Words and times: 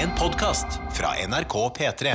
En 0.00 0.08
podkast 0.18 0.66
fra 0.96 1.08
NRK 1.28 1.54
P3. 1.76 2.12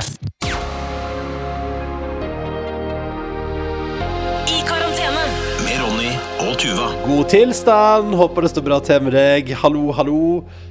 I 4.50 4.56
karantene. 4.66 5.26
Med 5.62 5.76
Ronny 5.78 6.08
og 6.42 6.56
Tuva. 6.58 6.88
God 7.04 7.28
tilstand, 7.30 8.16
håper 8.18 8.42
det 8.42 8.50
står 8.50 8.64
bra 8.66 8.80
til 8.82 9.04
med 9.06 9.14
deg. 9.14 9.52
Hallo, 9.62 9.84
hallo. 9.94 10.22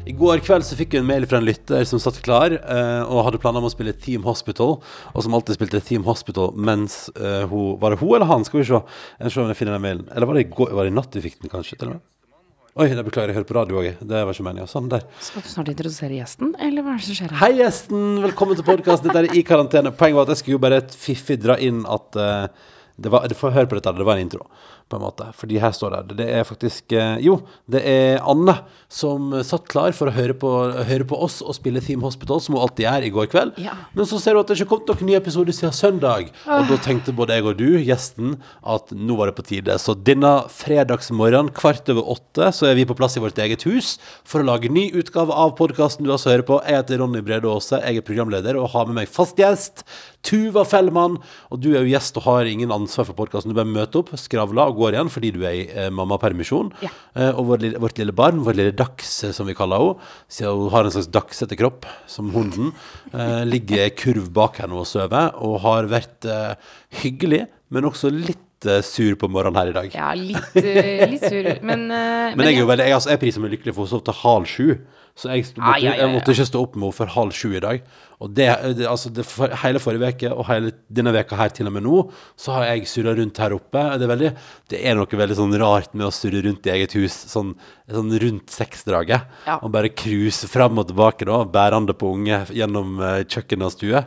I 0.04 0.12
går 0.18 0.44
kveld 0.44 0.68
så 0.68 0.76
fikk 0.76 0.98
jeg 0.98 1.06
en 1.06 1.08
mail 1.08 1.24
fra 1.32 1.40
en 1.40 1.48
lytter 1.48 1.88
som 1.88 2.02
satt 2.04 2.20
klar 2.26 2.58
eh, 2.58 3.04
og 3.08 3.24
hadde 3.30 3.40
planer 3.46 3.64
om 3.64 3.70
å 3.70 3.72
spille 3.72 3.96
Team 3.96 4.28
Hospital, 4.28 4.76
og 5.14 5.24
som 5.24 5.38
alltid 5.40 5.56
spilte 5.56 5.80
Team 5.88 6.04
Hospital 6.10 6.52
mens 6.60 7.06
eh, 7.16 7.48
hun 7.48 7.80
Var 7.80 7.96
det 7.96 8.02
hun 8.04 8.12
eller 8.18 8.28
han? 8.34 8.44
Skal 8.44 8.60
vi 8.60 8.68
se. 8.74 8.84
Jeg 9.22 9.30
skal 9.30 9.38
se 9.38 9.46
om 9.46 9.56
jeg 9.56 9.62
finner 9.62 9.80
den 9.80 9.88
mailen. 9.88 10.12
Eller 10.12 10.28
var 10.28 10.36
det 10.36 10.50
i, 10.50 10.52
går, 10.52 10.76
var 10.76 10.84
det 10.84 10.92
i 10.92 11.00
natt 11.00 11.16
vi 11.16 11.24
fikk 11.30 11.40
den, 11.46 11.54
kanskje? 11.56 11.80
Til 11.80 11.94
og 11.94 11.96
med? 11.96 12.04
Oi, 12.76 12.90
jeg 12.92 13.06
beklager, 13.08 13.32
jeg 13.32 13.38
hører 13.38 13.48
på 13.48 13.56
radio 13.56 13.78
òg. 13.80 13.86
Det 14.04 14.22
var 14.28 14.36
ikke 14.36 14.44
meningen. 14.44 14.68
Sånn, 14.68 14.90
der. 14.92 15.06
Skal 15.24 15.44
du 15.46 15.48
snart 15.48 15.70
introdusere 15.72 16.18
gjesten, 16.18 16.50
eller 16.60 16.84
hva 16.84 16.92
er 16.92 17.00
det 17.00 17.06
som 17.06 17.16
skjer 17.16 17.30
her? 17.32 17.40
Hei, 17.40 17.62
gjesten! 17.62 18.02
Velkommen 18.26 18.58
til 18.60 18.66
podkast. 18.68 19.06
Dette 19.06 19.22
er 19.22 19.28
I 19.32 19.44
karantene. 19.48 19.94
Poenget 19.96 20.18
var 20.18 20.28
at 20.28 20.34
jeg 20.34 20.42
skulle 20.42 20.58
jo 20.58 20.64
bare 20.66 20.82
fiffig 20.92 21.38
dra 21.40 21.56
inn 21.56 21.86
at 21.88 22.20
uh, 22.20 22.74
det 23.00 23.14
var, 23.14 23.30
Du 23.32 23.36
får 23.40 23.56
høre 23.56 23.72
på 23.72 23.80
dette, 23.80 23.94
det 23.96 24.10
var 24.10 24.20
en 24.20 24.26
intro, 24.26 24.50
på 24.90 25.00
en 25.00 25.06
måte. 25.06 25.28
Fordi 25.34 25.58
her 25.62 25.74
står 25.74 25.96
det 25.96 26.18
Det 26.20 26.28
er 26.30 26.44
faktisk 26.46 26.94
eh, 26.94 27.18
Jo, 27.26 27.40
det 27.72 27.82
er 27.90 28.22
Anne 28.22 28.60
som 28.92 29.34
satt 29.44 29.66
klar 29.72 29.96
for 29.98 30.08
å 30.08 30.14
høre 30.14 30.36
på, 30.38 30.50
høre 30.88 31.08
på 31.10 31.18
oss 31.26 31.40
og 31.44 31.56
spille 31.58 31.82
Theme 31.84 32.06
Hospital, 32.06 32.40
som 32.44 32.56
hun 32.56 32.64
alltid 32.64 32.86
gjør, 32.86 33.08
i 33.08 33.12
går 33.16 33.30
kveld. 33.32 33.58
Ja. 33.60 33.74
Men 33.98 34.08
så 34.08 34.20
ser 34.22 34.36
du 34.36 34.42
at 34.44 34.52
det 34.52 34.60
ikke 34.60 34.70
kom 34.76 34.86
noen 34.88 35.10
ny 35.10 35.18
episode 35.18 35.56
siden 35.56 35.74
søndag. 35.76 36.30
Og 36.46 36.70
da 36.70 36.78
tenkte 36.86 37.16
både 37.16 37.36
jeg 37.40 37.48
og 37.50 37.58
du, 37.60 37.68
gjesten, 37.82 38.38
at 38.62 38.94
nå 38.96 39.18
var 39.20 39.32
det 39.32 39.38
på 39.40 39.48
tide. 39.50 39.76
Så 39.82 39.98
denne 39.98 40.34
fredagsmorgenen 40.54 41.52
kvart 41.58 41.90
over 41.92 42.14
åtte 42.16 42.52
så 42.56 42.70
er 42.70 42.78
vi 42.80 42.88
på 42.88 42.96
plass 42.98 43.18
i 43.18 43.24
vårt 43.24 43.42
eget 43.42 43.66
hus 43.68 43.96
for 44.24 44.42
å 44.44 44.48
lage 44.48 44.72
ny 44.72 44.88
utgave 44.96 45.34
av 45.34 45.56
podkasten 45.60 46.06
du 46.06 46.14
også 46.14 46.32
hører 46.32 46.48
på. 46.48 46.62
Jeg 46.64 46.84
heter 46.84 47.02
Ronny 47.02 47.24
Brede 47.26 47.50
Aase, 47.52 47.82
jeg 47.82 48.00
er 48.00 48.06
programleder 48.06 48.62
og 48.62 48.72
har 48.76 48.88
med 48.88 49.02
meg 49.02 49.12
fast 49.12 49.42
gjest. 49.42 49.84
Tuva 50.26 50.64
Fellmann. 50.66 51.20
Og 51.54 51.62
du 51.62 51.72
er 51.74 51.84
jo 51.84 51.92
gjest 51.94 52.18
og 52.20 52.28
har 52.30 52.50
ingen 52.50 52.74
ansvar 52.74 53.08
for 53.10 53.18
podkasten. 53.18 53.52
Du 53.54 53.58
bare 53.58 53.70
møter 53.70 54.02
opp, 54.02 54.14
skravler 54.20 54.72
og 54.72 54.75
går 54.78 54.96
igjen 54.96 55.12
fordi 55.14 55.32
du 55.36 55.42
er 55.48 55.58
i 55.58 55.66
eh, 55.72 55.90
mammapermisjon. 55.94 56.72
Ja. 56.86 56.92
Eh, 57.16 57.32
og 57.32 57.50
vår 57.52 57.64
lille, 57.66 57.82
vårt 57.84 58.00
lille 58.02 58.16
barn, 58.16 58.42
vår 58.46 58.58
lille 58.60 58.76
Dags, 58.78 59.12
eh, 59.26 59.34
som 59.36 59.48
vi 59.50 59.56
kaller 59.58 59.82
henne, 59.82 60.10
siden 60.32 60.62
hun 60.64 60.74
har 60.74 60.88
en 60.88 60.96
slags 60.96 61.12
dagsete 61.16 61.58
kropp, 61.60 61.88
som 62.12 62.32
hunden, 62.36 62.74
eh, 63.14 63.44
ligger 63.48 63.92
kurv 64.00 64.32
bak 64.36 64.62
henne 64.64 64.78
og 64.82 64.88
sover, 64.90 65.32
og 65.42 65.60
har 65.66 65.92
vært 65.92 66.28
eh, 66.30 66.74
hyggelig, 67.04 67.46
men 67.74 67.88
også 67.90 68.12
litt 68.14 68.68
eh, 68.70 68.84
sur 68.86 69.16
på 69.22 69.30
morgenen 69.32 69.62
her 69.62 69.72
i 69.72 69.78
dag. 69.80 69.96
Ja, 69.96 70.12
litt, 70.18 70.60
litt 70.60 71.26
sur, 71.26 71.50
men 71.66 71.88
men 71.92 72.38
Men 72.38 72.48
jeg 72.50 72.60
er 72.60 72.64
jo 72.64 72.70
veldig, 72.72 72.90
jeg, 72.92 73.00
altså, 73.00 73.14
jeg 73.16 73.24
priser 73.26 73.46
meg 73.46 73.56
lykkelig 73.58 73.76
for 73.78 73.88
å 73.88 73.94
sove 73.96 74.08
til 74.10 74.22
halv 74.24 74.50
sju. 74.52 74.70
Så 75.16 75.30
jeg, 75.32 75.46
måtte, 75.56 75.80
jeg 75.80 76.12
måtte 76.12 76.34
ikke 76.36 76.46
stå 76.50 76.62
opp 76.66 76.74
med 76.76 76.90
henne 76.90 76.96
før 76.98 77.12
halv 77.14 77.36
sju 77.36 77.54
i 77.56 77.62
dag. 77.64 77.86
Og 78.24 78.32
det, 78.36 78.48
det, 78.76 78.84
altså 78.88 79.12
det, 79.16 79.24
for, 79.28 79.52
hele 79.62 79.80
forrige 79.80 80.10
uke 80.12 80.32
og 80.34 80.44
hele 80.50 80.74
denne 80.92 81.14
veka 81.16 81.38
her 81.40 81.54
til 81.56 81.70
og 81.70 81.76
med 81.76 81.86
nå, 81.86 82.02
så 82.40 82.58
har 82.58 82.66
jeg 82.68 82.90
surra 82.92 83.14
rundt 83.16 83.40
her 83.40 83.56
oppe. 83.56 83.80
Det 83.96 84.04
er, 84.04 84.12
veldig, 84.12 84.32
det 84.74 84.82
er 84.84 85.00
noe 85.00 85.20
veldig 85.24 85.40
sånn 85.40 85.56
rart 85.62 85.96
med 85.96 86.10
å 86.10 86.12
surre 86.16 86.44
rundt 86.44 86.68
i 86.68 86.74
eget 86.76 86.98
hus, 87.00 87.16
sånn, 87.32 87.54
sånn 87.92 88.12
rundt 88.26 88.56
seksdraget. 88.56 89.32
Ja. 89.48 89.58
Og 89.62 89.72
bare 89.76 89.94
cruise 89.96 90.52
fram 90.52 90.84
og 90.84 90.90
tilbake, 90.92 91.28
da, 91.32 91.42
bærende 91.48 91.96
på 91.96 92.12
unge 92.18 92.44
gjennom 92.56 92.98
uh, 93.00 93.22
kjøkken 93.24 93.64
og 93.64 93.76
stue. 93.76 94.04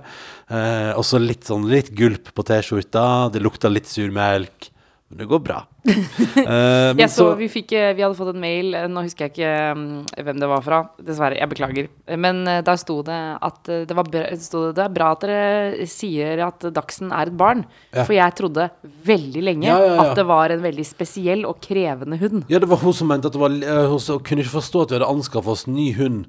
Uh, 0.53 0.93
og 0.93 1.05
så 1.09 1.21
litt 1.25 1.49
sånn 1.49 1.69
litt 1.73 1.89
gulp 1.97 2.35
på 2.37 2.49
T-skjorta, 2.53 3.07
det 3.33 3.45
lukter 3.45 3.73
litt 3.73 3.89
sur 3.89 4.13
melk. 4.13 4.75
Men 5.09 5.23
det 5.23 5.27
går 5.31 5.41
bra. 5.41 5.63
uh, 5.89 6.93
jeg 6.99 7.09
så, 7.09 7.31
vi, 7.39 7.47
fikk, 7.49 7.73
eh, 7.73 7.95
vi 7.97 8.05
hadde 8.05 8.17
fått 8.19 8.35
en 8.35 8.43
mail, 8.43 8.75
eh, 8.77 8.85
nå 8.93 9.07
husker 9.07 9.25
jeg 9.25 9.33
ikke 9.33 9.53
mm, 9.79 9.87
hvem 10.27 10.43
det 10.43 10.51
var 10.51 10.65
fra, 10.67 10.81
dessverre, 11.01 11.39
jeg 11.41 11.49
beklager. 11.49 11.89
Men 12.21 12.43
der 12.45 12.81
sto 12.81 12.99
det 13.07 13.17
at 13.17 13.63
det, 13.65 13.97
var 13.97 14.05
bra, 14.05 14.27
det, 14.29 14.51
det 14.77 14.85
er 14.85 14.93
bra 14.93 15.11
at 15.15 15.25
dere 15.25 15.89
sier 15.89 16.45
at 16.45 16.69
Dagsen 16.77 17.15
er 17.17 17.33
et 17.33 17.39
barn. 17.41 17.65
Ja. 17.97 18.05
For 18.05 18.19
jeg 18.19 18.37
trodde 18.37 18.69
veldig 19.09 19.47
lenge 19.49 19.71
Ja, 19.71 19.79
ja, 19.81 19.95
at 20.03 20.13
det 20.19 20.27
var 20.29 20.53
en 20.53 20.61
veldig 20.65 20.85
spesiell 20.85 21.47
og 21.49 21.63
krevende 21.65 22.21
hund. 22.21 22.45
Ja, 22.53 22.61
det 22.61 22.69
var 22.69 22.85
hun 22.85 22.97
som 22.97 23.09
mente 23.09 23.31
at 23.31 23.37
det 23.37 23.41
var 23.41 23.55
Hun 23.89 24.21
kunne 24.27 24.45
ikke 24.45 24.59
forstå 24.59 24.85
at 24.85 24.93
vi 24.93 24.99
hadde 24.99 25.09
anskaffa 25.09 25.57
oss 25.57 25.65
ny 25.71 25.89
hund 25.97 26.27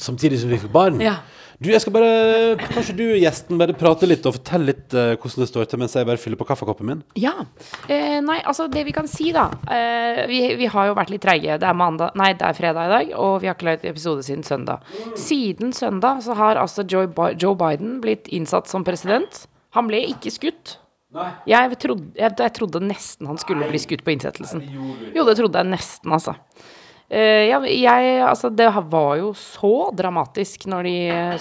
samtidig 0.00 0.40
som 0.40 0.52
vi 0.52 0.58
fikk 0.62 0.72
barn. 0.72 1.00
Ja. 1.02 1.18
Du, 1.62 1.70
jeg 1.70 1.80
skal 1.82 1.94
bare 1.94 2.56
Kanskje 2.60 2.96
du, 2.98 3.04
gjesten, 3.20 3.58
bare 3.60 3.76
prate 3.78 4.08
litt 4.08 4.26
og 4.26 4.36
fortelle 4.38 4.72
litt 4.72 4.94
eh, 4.96 5.14
hvordan 5.14 5.44
det 5.44 5.48
står 5.50 5.68
til 5.70 5.80
mens 5.82 5.94
jeg 5.96 6.08
bare 6.08 6.20
fyller 6.20 6.40
på 6.40 6.46
kaffekoppen 6.48 6.88
min? 6.90 7.02
Ja. 7.20 7.34
Eh, 7.86 8.18
nei, 8.24 8.40
altså 8.42 8.66
det 8.72 8.84
vi 8.88 8.94
kan 8.96 9.08
si, 9.10 9.30
da 9.34 9.46
eh, 9.70 10.24
vi, 10.30 10.40
vi 10.58 10.68
har 10.70 10.90
jo 10.90 10.96
vært 10.98 11.12
litt 11.14 11.24
treige. 11.24 11.58
Det 11.62 11.68
er 11.68 11.78
mandag 11.78 12.16
Nei, 12.18 12.32
det 12.38 12.46
er 12.48 12.58
fredag 12.58 12.88
i 12.88 12.92
dag, 12.94 13.16
og 13.20 13.36
vi 13.42 13.50
har 13.50 13.58
ikke 13.58 13.70
lagd 13.70 13.88
episode 13.88 14.24
siden 14.26 14.44
søndag. 14.46 14.84
Siden 15.18 15.74
søndag 15.76 16.22
så 16.26 16.36
har 16.38 16.60
altså 16.60 16.86
Joe, 16.90 17.08
Bi 17.10 17.32
Joe 17.40 17.58
Biden 17.58 17.98
blitt 18.04 18.30
innsatt 18.34 18.70
som 18.70 18.86
president. 18.86 19.44
Han 19.78 19.90
ble 19.90 20.04
ikke 20.12 20.32
skutt. 20.34 20.78
Jeg 21.46 21.76
trodde, 21.78 22.08
jeg, 22.18 22.34
jeg 22.42 22.52
trodde 22.56 22.82
nesten 22.82 23.28
han 23.30 23.38
skulle 23.38 23.68
bli 23.70 23.78
skutt 23.82 24.02
på 24.06 24.14
innsettelsen. 24.14 24.64
Jo, 25.14 25.26
det 25.26 25.36
trodde 25.38 25.60
jeg 25.60 25.70
nesten, 25.70 26.14
altså. 26.14 26.34
Eh, 27.14 27.46
ja, 27.46 27.60
jeg, 27.62 28.14
altså 28.26 28.48
det 28.50 28.66
var 28.90 29.12
jo 29.20 29.28
så 29.38 29.92
dramatisk 29.94 30.64
når 30.66 30.88
de 30.88 30.94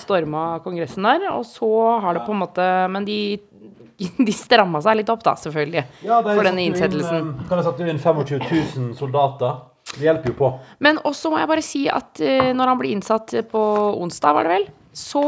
storma 0.03 0.43
Kongressen 0.61 1.07
der, 1.07 1.25
og 1.31 1.47
så 1.49 1.69
har 2.03 2.13
det 2.13 2.25
på 2.27 2.35
en 2.35 2.41
måte 2.43 2.67
Men 2.93 3.07
de, 3.07 3.39
de 4.27 4.35
stramma 4.37 4.83
seg 4.85 4.99
litt 4.99 5.09
opp, 5.09 5.23
da, 5.25 5.33
selvfølgelig, 5.39 5.85
for 6.03 6.45
denne 6.45 6.67
innsettelsen. 6.67 7.31
Kan 7.49 7.61
jeg 7.61 7.67
sette 7.69 7.89
inn 7.89 8.01
25 8.03 8.43
000 8.83 8.93
soldater? 8.99 9.63
Det 9.93 10.05
hjelper 10.05 10.31
jo 10.31 10.37
på. 10.37 10.51
Men 10.85 11.01
også 11.05 11.31
må 11.33 11.41
jeg 11.41 11.49
bare 11.49 11.65
si 11.65 11.83
at 11.91 12.21
eh, 12.21 12.53
når 12.53 12.73
han 12.73 12.79
ble 12.79 12.93
innsatt 12.93 13.33
på 13.49 13.63
onsdag, 14.03 14.37
var 14.37 14.47
det 14.47 14.53
vel, 14.53 14.67
så 14.93 15.23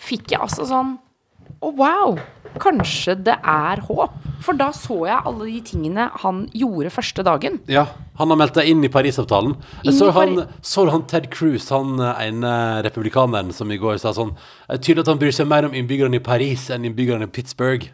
fikk 0.00 0.32
jeg 0.32 0.40
altså 0.44 0.64
sånn 0.68 0.96
Å, 1.60 1.70
wow! 1.76 2.16
Kanskje 2.62 3.16
det 3.26 3.34
er 3.40 3.82
håp. 3.88 4.14
For 4.44 4.56
da 4.58 4.68
så 4.76 4.96
jeg 5.08 5.24
alle 5.24 5.46
de 5.48 5.60
tingene 5.64 6.06
han 6.20 6.44
gjorde 6.52 6.92
første 6.92 7.24
dagen. 7.26 7.58
Ja, 7.70 7.86
han 8.20 8.30
har 8.30 8.38
meldt 8.38 8.58
deg 8.58 8.68
inn 8.70 8.84
i 8.84 8.90
Parisavtalen. 8.92 9.56
Inn 9.82 9.96
så, 9.96 10.10
i 10.10 10.12
så 10.12 10.14
han, 10.18 10.40
så 10.60 10.86
han 10.92 11.06
Ted 11.10 11.30
Cruz, 11.32 11.70
han 11.72 11.98
eh, 11.98 12.24
ene 12.28 12.54
republikaneren 12.86 13.52
som 13.56 13.72
i 13.72 13.80
går 13.80 13.98
sa 14.02 14.12
sånn 14.16 14.34
Det 14.36 14.76
er 14.76 14.82
tydelig 14.84 15.04
at 15.06 15.12
han 15.14 15.22
bryr 15.22 15.34
seg 15.34 15.50
mer 15.50 15.68
om 15.68 15.76
innbyggerne 15.76 16.20
i 16.20 16.24
Paris 16.24 16.68
enn 16.74 16.86
innbyggerne 16.88 17.28
i 17.28 17.34
Pittsburgh. 17.34 17.88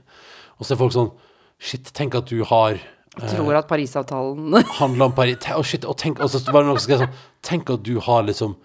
Og 0.59 0.67
så 0.67 0.75
er 0.75 0.83
folk 0.83 0.97
sånn 0.97 1.13
Shit, 1.61 1.91
tenk 1.97 2.17
at 2.17 2.31
du 2.31 2.41
har 2.49 2.79
Jeg 2.81 3.35
tror 3.35 3.59
at 3.59 3.69
Parisavtalen 3.69 4.63
Handler 4.81 5.11
om 5.11 5.17
Paris. 5.17 5.45
Og 5.57 5.67
shit, 5.69 5.85
og 5.85 5.99
tenk, 6.01 6.23
og 6.25 6.33
så 6.33 6.41
var 6.49 6.65
det 6.65 6.71
noe 6.71 6.81
som 6.81 6.87
skrev 6.89 7.05
sånn 7.05 7.19
Tenk 7.47 7.73
at 7.73 7.85
du 7.87 7.99
har 8.05 8.25
liksom 8.29 8.57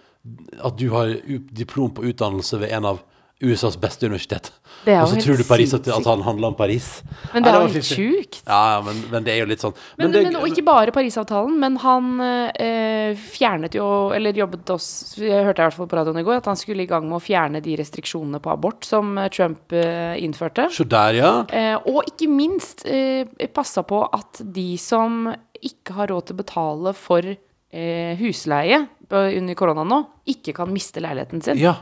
At 0.64 0.80
du 0.80 0.88
har 0.94 1.12
diplom 1.56 1.92
på 1.96 2.08
utdannelse 2.10 2.60
ved 2.64 2.74
en 2.76 2.88
av 2.96 3.04
USAs 3.44 3.75
beste 3.78 4.06
universitet. 4.07 4.47
Er 4.88 5.01
Og 5.01 5.09
så 5.12 5.18
tror 5.19 5.35
du 5.38 5.44
Paris 5.44 5.73
at, 5.75 5.88
at 5.91 6.06
han 6.07 6.22
handler 6.23 6.47
om 6.53 6.56
Paris. 6.56 7.01
Men 7.34 7.44
det 7.44 7.51
er 7.51 7.56
jo 7.57 7.66
helt 7.68 7.73
fiffig. 7.84 7.97
sjukt. 7.97 8.38
Ja, 8.47 8.81
men, 8.85 9.01
men 9.12 9.25
det 9.25 9.34
er 9.34 9.40
jo 9.41 9.47
litt 9.50 9.59
sånn 9.63 9.73
Men, 10.00 10.12
det- 10.13 10.22
men, 10.23 10.35
og 10.40 10.46
ikke 10.47 10.63
bare 10.63 10.94
Parisavtalen, 10.96 11.57
men 11.59 11.75
han 11.84 12.07
eh, 12.22 13.16
fjernet 13.19 13.75
jo, 13.75 13.88
eller 14.16 14.38
jobbet 14.40 14.69
oss 14.75 14.88
Jeg 15.19 15.44
hørte 15.47 15.63
i 15.63 15.68
hvert 15.68 15.75
fall 15.79 15.90
på 15.91 15.97
radioen 16.00 16.22
i 16.22 16.25
går 16.28 16.38
at 16.40 16.47
han 16.51 16.59
skulle 16.59 16.85
i 16.85 16.90
gang 16.90 17.09
med 17.09 17.18
å 17.18 17.23
fjerne 17.25 17.59
de 17.66 17.75
restriksjonene 17.81 18.40
på 18.46 18.53
abort 18.53 18.85
som 18.88 19.18
eh, 19.18 19.28
Trump 19.35 19.73
eh, 19.75 20.16
innførte. 20.23 20.69
Så 20.72 20.85
der, 20.88 21.17
ja. 21.19 21.34
Eh, 21.50 21.75
og 21.91 22.06
ikke 22.13 22.29
minst 22.31 22.85
eh, 22.88 23.25
passa 23.52 23.84
på 23.84 24.00
at 24.16 24.40
de 24.46 24.78
som 24.79 25.25
ikke 25.66 25.97
har 25.97 26.07
råd 26.13 26.29
til 26.29 26.38
å 26.38 26.41
betale 26.44 26.94
for 26.96 27.25
eh, 27.25 28.16
husleie 28.22 28.85
under 29.12 29.53
korona 29.59 29.84
nå, 29.85 30.00
ikke 30.31 30.53
kan 30.57 30.72
miste 30.73 31.02
leiligheten 31.03 31.41
sin. 31.46 31.59
Ja. 31.62 31.75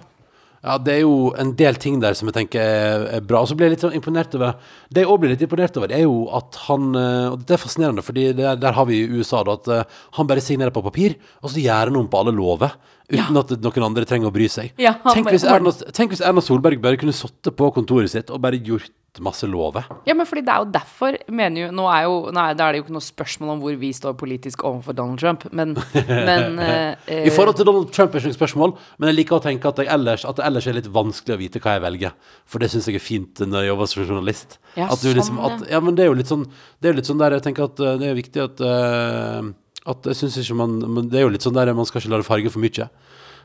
Ja, 0.63 0.78
det 0.79 0.94
er 0.94 1.01
jo 1.03 1.34
en 1.40 1.51
del 1.59 1.75
ting 1.81 1.97
der 2.00 2.16
som 2.16 2.29
jeg 2.29 2.38
tenker 2.38 2.63
er, 2.63 3.01
er 3.18 3.25
bra. 3.28 3.41
Og 3.44 3.50
så 3.51 3.57
blir 3.59 3.68
jeg 3.68 3.75
litt 3.75 3.84
sånn 3.84 3.97
imponert 3.97 4.31
over 4.38 4.56
Det 4.88 5.03
jeg 5.03 5.09
òg 5.12 5.19
blir 5.19 5.34
litt 5.34 5.44
imponert 5.44 5.75
over, 5.79 5.91
er 5.91 6.06
jo 6.06 6.22
at 6.40 6.59
han 6.69 6.94
eh, 6.96 7.28
Og 7.34 7.41
dette 7.41 7.57
er 7.57 7.62
fascinerende, 7.66 8.06
fordi 8.06 8.29
der, 8.38 8.56
der 8.62 8.78
har 8.78 8.88
vi 8.88 9.01
i 9.03 9.09
USA 9.12 9.44
da 9.44 9.57
at 9.59 9.68
eh, 9.75 10.00
han 10.16 10.29
bare 10.29 10.44
signerer 10.44 10.72
på 10.75 10.85
papir, 10.85 11.18
og 11.44 11.51
så 11.51 11.59
gjør 11.59 11.91
han 11.91 12.00
om 12.00 12.07
på 12.07 12.24
alle 12.24 12.35
lover. 12.38 12.78
Uten 13.12 13.41
at 13.41 13.51
noen 13.59 13.90
andre 13.90 14.07
trenger 14.07 14.31
å 14.31 14.34
bry 14.34 14.47
seg. 14.50 14.72
Ja, 14.79 14.96
tenk, 15.12 15.28
hvis 15.33 15.44
Erna, 15.44 15.74
tenk 15.92 16.15
hvis 16.15 16.24
Erna 16.24 16.42
Solberg 16.42 16.80
bare 16.81 16.98
kunne 17.01 17.16
sittet 17.16 17.57
på 17.59 17.68
kontoret 17.75 18.13
sitt 18.13 18.31
og 18.31 18.39
bare 18.45 18.62
gjort 18.63 18.94
masse 19.21 19.45
lover. 19.45 19.86
Ja, 20.07 20.15
men 20.18 20.25
fordi 20.25 20.42
det 20.48 20.54
er 20.54 20.63
jo 20.63 20.69
derfor, 20.74 21.18
mener 21.30 21.68
jo 21.68 21.71
Nå 21.75 21.86
er 21.92 22.06
jo 22.07 22.15
nei, 22.33 22.48
da 22.57 22.65
er 22.65 22.74
det 22.74 22.80
jo 22.80 22.86
ikke 22.88 22.95
noe 22.95 23.06
spørsmål 23.06 23.51
om 23.54 23.62
hvor 23.62 23.75
vi 23.77 23.92
står 23.94 24.15
politisk 24.18 24.63
overfor 24.65 24.98
Donald 24.98 25.21
Trump, 25.21 25.45
men, 25.51 25.75
men 26.30 26.57
eh, 26.63 27.27
I 27.30 27.33
forhold 27.33 27.60
til 27.60 27.68
Donald 27.69 27.92
Trump 27.94 28.10
er 28.10 28.18
det 28.18 28.24
ikke 28.24 28.33
noe 28.33 28.39
spørsmål, 28.39 28.75
men 28.98 29.12
jeg 29.12 29.19
liker 29.19 29.38
å 29.38 29.44
tenke 29.44 29.69
at, 29.69 29.83
ellers, 29.86 30.25
at 30.25 30.39
det 30.39 30.48
ellers 30.48 30.68
er 30.69 30.80
litt 30.80 30.89
vanskelig 30.94 31.36
å 31.38 31.42
vite 31.44 31.62
hva 31.63 31.77
jeg 31.77 31.86
velger. 31.86 32.15
For 32.50 32.63
det 32.63 32.71
syns 32.74 32.89
jeg 32.89 32.98
er 32.98 33.06
fint 33.06 33.44
når 33.45 33.65
jeg 33.68 33.71
jobber 33.74 33.92
som 33.92 34.06
journalist. 34.07 34.57
Ja, 34.80 34.89
at 34.89 35.06
du 35.06 35.12
liksom, 35.12 35.38
sånn, 35.38 35.59
at, 35.59 35.68
ja, 35.69 35.81
men 35.83 35.98
det 35.98 36.07
er 36.07 36.09
jo 36.09 36.18
litt 36.18 36.31
sånn 36.31 36.48
Det 36.50 36.89
er 36.89 36.95
jo 36.95 36.98
litt 36.98 37.09
sånn 37.09 37.21
der 37.21 37.36
jeg 37.38 37.45
tenker 37.45 37.68
at 37.69 37.81
eh, 37.83 37.98
det 38.01 38.07
er 38.09 38.16
viktig 38.18 38.42
at 38.42 38.63
eh, 38.66 39.51
At 39.94 40.07
jeg 40.09 40.18
syns 40.18 40.39
ikke 40.42 40.57
man 40.57 40.80
men 40.81 41.12
Det 41.12 41.19
er 41.19 41.27
jo 41.27 41.33
litt 41.36 41.45
sånn 41.45 41.54
der 41.54 41.69
man 41.77 41.86
skal 41.86 42.01
ikke 42.01 42.16
la 42.16 42.21
det 42.24 42.27
farge 42.27 42.54
for 42.54 42.63
mye. 42.63 42.89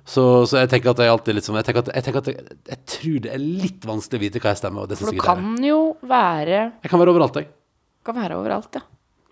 Så, 0.09 0.25
så 0.49 0.63
jeg 0.63 0.71
tenker 0.73 0.95
at 0.95 1.01
jeg 1.05 1.13
alltid 1.13 1.37
litt 1.37 1.45
sånn 1.45 1.59
Jeg 1.61 1.67
tenker 1.69 1.83
at, 1.85 1.91
jeg, 1.93 2.05
tenker 2.07 2.23
at 2.23 2.29
jeg, 2.33 2.59
jeg 2.71 2.79
tror 2.89 3.17
det 3.27 3.33
er 3.35 3.43
litt 3.45 3.83
vanskelig 3.85 4.17
å 4.17 4.23
vite 4.23 4.41
hva 4.41 4.55
jeg 4.55 4.61
stemmer. 4.63 4.87
Og 4.87 4.89
det 4.89 4.97
For 5.01 5.13
det 5.13 5.21
er 5.21 5.27
kan 5.27 5.51
jo 5.65 5.81
være 6.09 6.61
Jeg 6.71 6.93
kan 6.93 7.03
være 7.03 7.13
overalt, 7.13 7.37
jeg. 7.43 7.51
Kan 8.09 8.17
være 8.17 8.39
overalt, 8.41 8.79
ja. 8.79 8.85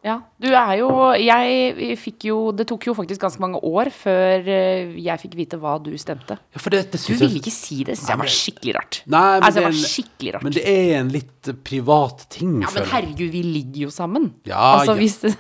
Ja, 0.07 0.21
du 0.39 0.47
er 0.55 0.73
jo 0.79 0.89
Jeg 1.19 1.97
fikk 1.99 2.29
jo 2.29 2.37
Det 2.55 2.67
tok 2.71 2.85
jo 2.87 2.95
faktisk 2.95 3.25
ganske 3.25 3.43
mange 3.43 3.59
år 3.67 3.91
før 3.95 4.47
eh, 4.47 4.93
jeg 5.03 5.23
fikk 5.23 5.35
vite 5.39 5.59
hva 5.61 5.77
du 5.83 5.91
stemte. 5.99 6.37
Ja, 6.55 6.61
for 6.63 6.75
det, 6.75 6.85
det 6.93 7.01
Du 7.03 7.17
ville 7.17 7.41
ikke 7.41 7.53
si 7.55 7.81
det. 7.87 7.97
Det 7.99 8.19
var 8.21 8.31
skikkelig 8.31 8.77
rart. 8.77 9.01
Nei, 9.11 9.23
men 9.41 9.47
altså, 9.49 9.59
det 9.59 9.65
var 9.67 9.79
skikkelig 9.81 10.35
rart. 10.37 10.47
Men 10.47 10.55
det 10.55 10.65
er 10.71 10.93
en 11.01 11.11
litt 11.15 11.51
eh, 11.51 11.59
privat 11.71 12.27
ting, 12.33 12.61
Ja, 12.63 12.71
men 12.77 12.87
herregud, 12.93 13.33
vi 13.35 13.43
ligger 13.47 13.87
jo 13.87 13.95
sammen. 13.95 14.31
Ja, 14.47 14.61
altså, 14.77 14.95
ja. 14.95 14.99
hvis 15.01 15.19
det, 15.25 15.33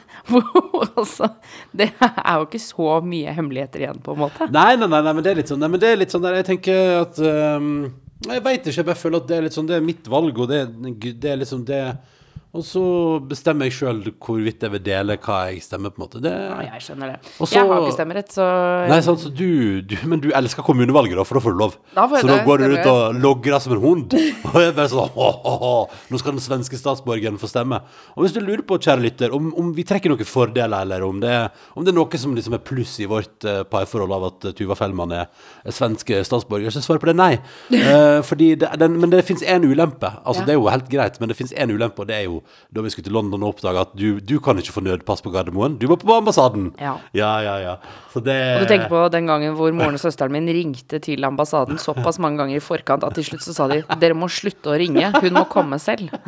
altså, 1.00 1.30
det 1.76 1.90
er 2.00 2.40
jo 2.40 2.48
ikke 2.48 2.62
så 2.62 2.98
mye 3.06 3.36
hemmeligheter 3.38 3.86
igjen, 3.86 4.02
på 4.02 4.16
en 4.16 4.24
måte. 4.24 4.50
Nei, 4.50 4.72
nei, 4.80 4.90
nei, 4.90 5.02
nei, 5.06 5.14
men 5.14 5.26
det 5.26 5.32
er 5.32 5.40
litt 5.42 5.52
sånn, 5.52 5.62
nei, 5.62 5.70
men 5.76 5.82
det 5.82 5.92
er 5.92 6.02
litt 6.02 6.14
sånn 6.14 6.26
der 6.26 6.40
Jeg 6.40 6.48
tenker 6.50 7.00
at 7.04 7.22
um, 7.22 7.70
Jeg 8.26 8.42
veit 8.44 8.66
ikke, 8.66 8.76
jeg 8.80 8.88
bare 8.90 8.98
føler 8.98 9.22
at 9.22 9.30
det 9.30 9.38
er 9.38 9.46
litt 9.46 9.56
sånn 9.56 9.68
Det 9.70 9.78
er 9.78 9.84
mitt 9.84 10.10
valg, 10.10 10.38
og 10.42 10.50
det, 10.50 10.62
det 11.06 11.32
er 11.32 11.42
liksom 11.44 11.62
det 11.68 11.82
Og 12.56 12.62
så 12.64 12.82
bestemmer 13.28 13.68
jeg 13.68 13.74
sjøl 13.76 13.98
hvorvidt 14.22 14.62
jeg 14.64 14.72
vil 14.72 14.82
dele 14.86 15.16
hva 15.20 15.38
jeg 15.50 15.60
stemmer, 15.64 15.92
på 15.92 16.00
en 16.00 16.04
måte. 16.06 16.20
Det 16.24 16.32
Ja, 16.32 16.56
jeg 16.64 16.84
skjønner 16.86 17.12
det. 17.12 17.32
Også... 17.36 17.56
jeg 17.56 17.68
har 17.68 17.82
ikke 17.82 17.96
stemmerett, 17.96 18.32
så 18.32 18.46
Nei, 18.88 19.00
sant, 19.04 19.20
så 19.20 19.32
du, 19.34 19.82
du 19.84 19.96
Men 20.08 20.22
du 20.24 20.30
elsker 20.36 20.64
kommunevalget, 20.64 21.18
da, 21.18 21.24
for 21.28 21.38
da 21.38 21.42
får 21.44 21.56
du 21.56 21.60
lov. 21.60 21.76
Da 21.96 22.06
får 22.08 22.24
så 22.24 22.30
da 22.30 22.38
går 22.46 22.62
du 22.62 22.76
ut 22.76 22.88
og 22.92 23.20
logrer 23.20 23.60
som 23.62 23.76
en 23.76 23.82
hund. 23.82 24.16
Og 24.52 24.58
jeg 24.62 24.76
bare 24.78 24.92
sånn 24.92 25.20
å, 25.20 25.72
Nå 26.12 26.20
skal 26.22 26.36
den 26.36 26.44
svenske 26.44 26.80
statsborgeren 26.80 27.40
få 27.40 27.50
stemme. 27.50 27.82
Og 28.16 28.24
hvis 28.24 28.36
du 28.36 28.40
lurer 28.40 28.64
på, 28.66 28.80
kjære 28.80 29.04
lytter, 29.04 29.36
om, 29.36 29.50
om 29.58 29.74
vi 29.76 29.84
trekker 29.86 30.12
noen 30.12 30.28
fordeler, 30.28 30.86
eller 30.86 31.04
om 31.04 31.20
det, 31.20 31.34
om 31.76 31.84
det 31.84 31.92
er 31.92 31.98
noe 31.98 32.22
som 32.22 32.34
liksom 32.36 32.56
er 32.56 32.64
pluss 32.64 32.96
i 33.04 33.10
vårt 33.10 33.44
uh, 33.48 33.62
parforhold 33.68 34.16
av 34.16 34.28
at 34.30 34.48
eh, 34.48 34.56
Tuva 34.56 34.76
Fellmann 34.78 35.12
er, 35.16 35.28
er 35.66 35.76
svensk 35.76 36.14
statsborger, 36.24 36.72
så 36.72 36.80
svarer 36.84 37.02
på 37.02 37.10
det 37.10 37.16
nei. 37.18 37.32
Uh, 37.74 38.22
fordi 38.28 38.54
det, 38.62 38.72
den, 38.80 38.96
men 39.02 39.12
det 39.12 39.24
fins 39.28 39.44
én 39.44 39.66
ulempe. 39.66 40.14
Altså, 40.22 40.44
Ja. 40.46 40.46
Det 40.46 40.52
er 40.54 40.60
jo 40.60 40.68
helt 40.70 40.90
greit, 40.92 41.16
men 41.18 41.30
det 41.30 41.34
fins 41.34 41.52
én 41.58 41.72
ulempe, 41.72 42.04
og 42.04 42.06
det 42.06 42.14
er 42.14 42.26
jo 42.28 42.35
da 42.74 42.84
vi 42.84 42.92
skulle 42.92 43.08
til 43.08 43.16
London 43.16 43.44
og 43.44 43.54
oppdaga 43.54 43.86
at 43.86 43.94
du, 43.98 44.20
du 44.20 44.36
kan 44.42 44.58
ikke 44.60 44.74
få 44.74 44.84
nødpass 44.86 45.24
på 45.24 45.32
Gardermoen. 45.34 45.78
Du 45.80 45.88
må 45.90 45.98
på 46.00 46.14
ambassaden. 46.14 46.70
Ja. 46.80 46.96
ja, 47.16 47.32
ja. 47.44 47.56
ja. 47.62 47.76
Så 48.12 48.22
det 48.24 48.36
Og 48.56 48.64
du 48.64 48.70
tenker 48.70 48.88
på 48.92 49.02
den 49.12 49.28
gangen 49.28 49.56
hvor 49.58 49.72
moren 49.76 49.98
og 49.98 50.02
søsteren 50.02 50.32
min 50.32 50.48
ringte 50.48 51.00
til 51.04 51.24
ambassaden 51.26 51.80
såpass 51.82 52.20
mange 52.22 52.40
ganger 52.40 52.58
i 52.58 52.64
forkant 52.64 53.04
at 53.06 53.16
til 53.18 53.26
slutt 53.28 53.44
så 53.44 53.56
sa 53.56 53.68
de 53.70 53.82
dere 54.00 54.16
må 54.16 54.28
slutte 54.32 54.72
å 54.72 54.78
ringe, 54.80 55.10
hun 55.20 55.36
må 55.36 55.46
komme 55.52 55.80
selv. 55.82 56.12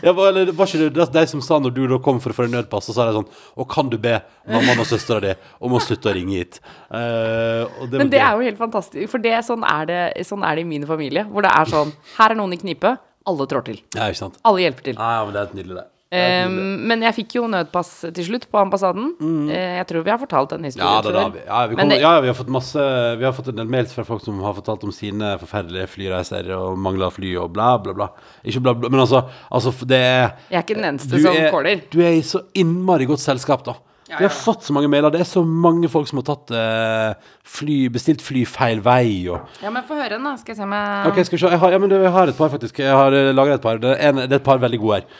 Ja, 0.00 0.12
var, 0.16 0.30
eller, 0.30 0.50
var 0.56 0.68
ikke 0.68 0.88
det 0.94 1.06
de 1.12 1.22
som 1.28 1.42
sa 1.44 1.58
når 1.60 1.72
du 1.76 1.82
da 1.90 1.98
kom 2.02 2.20
for 2.22 2.32
å 2.32 2.36
få 2.36 2.46
nødpass, 2.48 2.86
så 2.88 2.94
sa 2.96 3.06
de 3.08 3.16
sånn 3.18 3.26
Og 3.60 3.66
kan 3.70 3.88
du 3.90 3.96
be 4.00 4.14
mammaen 4.48 4.80
og 4.80 4.88
søstera 4.88 5.20
di 5.24 5.34
om 5.60 5.74
å 5.76 5.80
slutte 5.82 6.10
å 6.10 6.14
ringe 6.16 6.38
hit? 6.38 6.60
Uh, 6.88 7.66
og 7.82 7.96
Men 7.98 8.12
det 8.12 8.22
er 8.22 8.38
jo 8.38 8.46
helt 8.46 8.60
fantastisk, 8.60 9.10
for 9.12 9.22
det, 9.22 9.34
sånn, 9.46 9.66
er 9.66 9.88
det, 9.90 10.00
sånn 10.26 10.46
er 10.46 10.58
det 10.58 10.64
i 10.64 10.70
min 10.70 10.86
familie. 10.88 11.26
Hvor 11.30 11.44
det 11.46 11.52
er 11.52 11.70
sånn 11.70 11.92
Her 12.16 12.34
er 12.34 12.40
noen 12.40 12.56
i 12.56 12.60
knipe, 12.60 12.96
alle 13.28 13.46
trår 13.50 13.64
til. 13.66 13.80
Ja, 13.94 14.08
ikke 14.10 14.22
sant? 14.24 14.38
Alle 14.44 14.62
hjelper 14.64 14.90
til. 14.90 15.00
Nei, 15.00 15.16
men 15.26 15.34
det 15.36 15.40
er 15.42 15.56
nydelig, 15.60 15.74
det. 15.80 15.86
er 15.86 15.96
Um, 16.10 16.54
men 16.90 17.04
jeg 17.06 17.14
fikk 17.20 17.36
jo 17.36 17.44
nødpass 17.46 17.90
til 18.16 18.24
slutt 18.26 18.48
på 18.50 18.58
ambassaden. 18.58 19.12
Eh, 19.46 19.76
jeg 19.78 19.86
tror 19.86 20.02
vi 20.02 20.10
har 20.10 20.18
fortalt 20.18 20.50
den 20.50 20.64
ja, 20.66 20.72
historien 20.72 21.04
det, 21.06 21.12
da, 21.14 21.22
vi, 21.30 21.42
ja, 21.46 21.60
vi 21.70 21.76
kom, 21.78 21.88
det- 21.92 22.00
ja, 22.00 22.10
vi 22.24 22.26
har 22.26 22.34
fått 22.34 22.50
masse 22.50 22.86
Vi 23.20 23.24
har 23.24 23.32
fått 23.36 23.52
en 23.52 23.60
del 23.60 23.68
mails 23.70 23.92
fra 23.94 24.02
folk 24.08 24.24
som 24.24 24.40
har 24.42 24.56
fortalt 24.58 24.82
om 24.82 24.90
sine 24.90 25.36
forferdelige 25.38 25.86
flyreiser 25.86 26.50
og 26.56 26.74
mangla 26.82 27.12
fly 27.14 27.36
og 27.38 27.52
bla, 27.54 27.78
bla, 27.78 27.94
bla. 27.94 28.08
Ikke 28.42 28.58
bla, 28.58 28.74
bla, 28.74 28.90
men 28.90 29.04
altså, 29.04 29.22
altså 29.52 29.70
det 29.86 30.02
er 30.02 30.26
Jeg 30.50 30.58
er 30.58 30.66
ikke 30.66 30.80
den 30.80 30.88
eneste 30.90 31.22
som 31.22 31.38
kåler. 31.54 31.84
Du 31.94 32.00
er 32.02 32.18
i 32.18 32.26
så 32.26 32.42
innmari 32.58 33.06
godt 33.06 33.22
selskap, 33.22 33.62
da. 33.70 33.76
Ja, 34.10 34.18
Vi 34.18 34.26
har 34.26 34.34
fått 34.34 34.64
så 34.66 34.74
mange 34.74 34.90
mailer. 34.90 35.12
Det 35.14 35.22
er 35.22 35.28
så 35.30 35.44
mange 35.46 35.88
folk 35.92 36.08
som 36.10 36.18
har 36.18 36.26
tatt 36.26 36.50
eh, 36.56 37.32
fly, 37.46 37.80
bestilt 37.94 38.24
fly 38.26 38.44
feil 38.48 38.82
vei. 38.82 39.28
Og 39.30 39.62
Ja, 39.62 39.70
men 39.70 39.86
få 39.86 39.98
høre 39.98 40.16
den, 40.16 40.26
da. 40.26 40.36
Skal 40.40 40.56
jeg 40.56 40.60
se 40.60 40.66
om 40.66 40.74
jeg 40.74 41.10
Ok, 41.12 41.20
skal 41.28 41.38
vi 41.38 41.42
se. 41.44 41.52
Jeg 41.54 41.62
har, 41.62 41.76
ja, 41.76 41.82
men 41.82 41.94
jeg 41.94 42.14
har 42.16 42.32
et 42.32 42.38
par, 42.38 42.50
faktisk. 42.52 42.82
Jeg 42.82 42.96
har 42.96 43.14
laget 43.36 43.60
et 43.60 43.68
par. 43.68 43.78
Det 43.82 43.94
er, 43.94 44.08
en, 44.10 44.24
det 44.26 44.34
er 44.34 44.42
et 44.42 44.48
par 44.50 44.58
veldig 44.62 44.82
gode 44.82 45.00
her. 45.00 45.12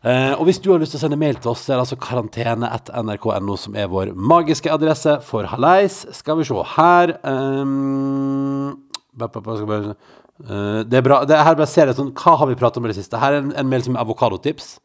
Eh, 0.00 0.32
og 0.32 0.46
hvis 0.48 0.60
du 0.64 0.70
har 0.72 0.80
lyst 0.80 0.94
til 0.94 1.00
å 1.00 1.02
sende 1.02 1.18
mail 1.20 1.36
til 1.36 1.50
oss, 1.52 1.66
så 1.66 1.74
er 1.74 1.76
det 1.76 1.82
altså 1.84 1.98
karantene.nrk.no 2.00 3.56
som 3.60 3.74
er 3.76 3.90
vår 3.92 4.14
magiske 4.16 4.72
adresse 4.72 5.18
for 5.26 5.48
hallais. 5.50 5.98
Skal 6.16 6.38
vi 6.38 6.46
se 6.48 6.62
her 6.76 7.12
eh, 7.20 8.70
Det 9.20 10.96
er 10.96 11.04
bra. 11.04 11.24
Det, 11.28 11.36
her 11.36 11.58
bare 11.58 11.68
ser 11.68 11.90
jeg 11.90 11.98
sånn 11.98 12.14
Hva 12.16 12.38
har 12.40 12.48
vi 12.48 12.56
pratet 12.56 12.80
om 12.80 12.88
i 12.88 12.92
det 12.92 12.96
siste? 12.96 13.20
Her 13.20 13.36
er 13.36 13.42
en, 13.42 13.52
en 13.52 13.68
mail 13.68 13.84
som 13.84 13.98
er 13.98 14.06
avokadotips. 14.06 14.78